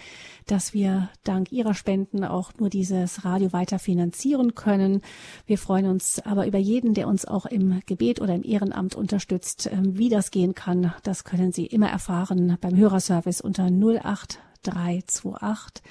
dass 0.46 0.74
wir 0.74 1.08
dank 1.24 1.54
Ihrer 1.54 1.74
Spenden 1.74 2.26
auch 2.26 2.52
nur 2.60 2.70
dieses 2.70 3.24
Radio 3.24 3.54
weiter 3.54 3.80
finanzieren 3.80 4.56
können. 4.56 5.00
Wir 5.46 5.58
freuen 5.58 5.86
uns 5.86 6.20
aber 6.20 6.48
über 6.48 6.58
jeden, 6.58 6.94
der 6.94 7.08
uns 7.08 7.24
auch 7.24 7.46
im 7.46 7.80
Gebet 7.86 8.20
oder 8.20 8.36
im 8.36 8.44
Ehrenamt 8.44 8.96
unterstützt. 8.96 9.70
Ähm, 9.72 9.98
wie 9.98 10.10
das 10.10 10.30
gehen 10.30 10.54
kann, 10.54 10.94
das 11.04 11.24
können 11.24 11.54
Sie 11.54 11.68
immer 11.68 11.88
erfahren 11.88 12.58
beim 12.60 12.76
Hörerservice 12.76 13.40
unter 13.40 13.68
08328 13.68 15.82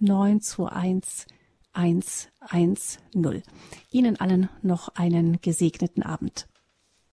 921 0.00 1.35
110. 1.76 2.78
Ihnen 3.90 4.18
allen 4.18 4.48
noch 4.62 4.88
einen 4.94 5.40
gesegneten 5.42 6.02
Abend. 6.02 6.48